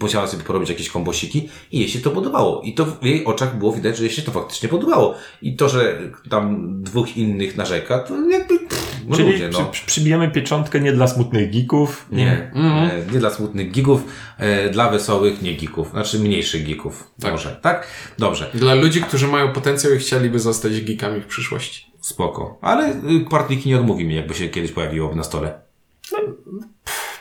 musiała 0.00 0.26
sobie 0.26 0.44
porobić 0.44 0.68
jakieś 0.68 0.90
kombosiki 0.90 1.48
i 1.72 1.78
jej 1.78 1.88
się 1.88 2.00
to 2.00 2.10
podobało. 2.10 2.60
I 2.62 2.74
to 2.74 2.84
w 2.84 3.04
jej 3.04 3.24
oczach 3.24 3.58
było 3.58 3.72
widać, 3.72 3.96
że 3.96 4.04
jej 4.04 4.12
się 4.12 4.22
to 4.22 4.32
faktycznie 4.32 4.68
podobało. 4.68 5.14
I 5.42 5.56
to, 5.56 5.68
że 5.68 5.98
tam 6.30 6.74
dwóch 6.82 7.16
innych 7.16 7.56
narzeka, 7.56 7.98
to 7.98 8.30
jakby, 8.30 8.58
pff, 8.58 8.92
no 9.06 9.16
Czyli 9.16 9.32
ludzie, 9.32 9.50
no. 9.52 9.64
przy, 9.64 9.86
przybijemy 9.86 10.30
pieczątkę 10.30 10.80
nie 10.80 10.92
dla 10.92 11.06
smutnych 11.06 11.52
geeków. 11.52 12.06
Nie, 12.12 12.50
e, 12.54 13.12
nie 13.12 13.18
dla 13.18 13.30
smutnych 13.30 13.70
gigów, 13.70 14.04
e, 14.38 14.70
dla 14.70 14.90
wesołych 14.90 15.42
nie 15.42 15.54
geeków, 15.54 15.90
znaczy 15.90 16.18
mniejszych 16.18 16.66
geeków. 16.66 17.10
Tak. 17.20 17.32
Może, 17.32 17.58
tak? 17.62 17.86
Dobrze. 18.18 18.50
Dla 18.62 18.74
ludzi, 18.74 19.02
którzy 19.02 19.28
mają 19.28 19.52
potencjał 19.52 19.92
i 19.92 19.98
chcieliby 19.98 20.38
zostać 20.38 20.80
geekami 20.80 21.20
w 21.20 21.26
przyszłości. 21.26 21.92
Spoko. 22.00 22.58
Ale 22.60 22.88
y, 22.88 23.30
partniki 23.30 23.68
nie 23.68 23.76
odmówi 23.76 24.04
mi, 24.04 24.14
jakby 24.14 24.34
się 24.34 24.48
kiedyś 24.48 24.72
pojawiło 24.72 25.14
na 25.14 25.22
stole. 25.22 25.60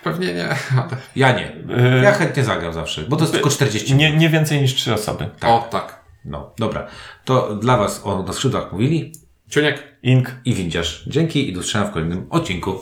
Pewnie 0.04 0.34
nie, 0.34 0.50
ale... 0.78 0.98
Ja 1.16 1.32
nie. 1.32 1.64
Yy. 1.94 2.04
Ja 2.04 2.12
chętnie 2.12 2.44
zagram 2.44 2.74
zawsze, 2.74 3.02
bo 3.10 3.16
to 3.16 3.24
jest 3.24 3.34
tylko 3.34 3.50
40 3.50 3.96
Nie, 3.96 4.18
nie 4.18 4.30
więcej 4.30 4.62
niż 4.62 4.76
trzy 4.76 4.94
osoby. 4.94 5.30
O, 5.42 5.68
tak. 5.72 6.02
No, 6.26 6.54
dobra. 6.58 6.88
To 7.26 7.56
dla 7.56 7.78
Was 7.78 8.02
o 8.04 8.24
na 8.24 8.34
skrzydłach 8.34 8.72
mówili 8.72 9.14
Ciuniek. 9.50 9.84
Ink. 10.04 10.36
i 10.46 10.54
windziarz. 10.54 11.04
Dzięki 11.08 11.50
i 11.50 11.54
do 11.54 11.62
zobaczenia 11.62 11.86
w 11.86 11.92
kolejnym 11.92 12.28
odcinku. 12.30 12.80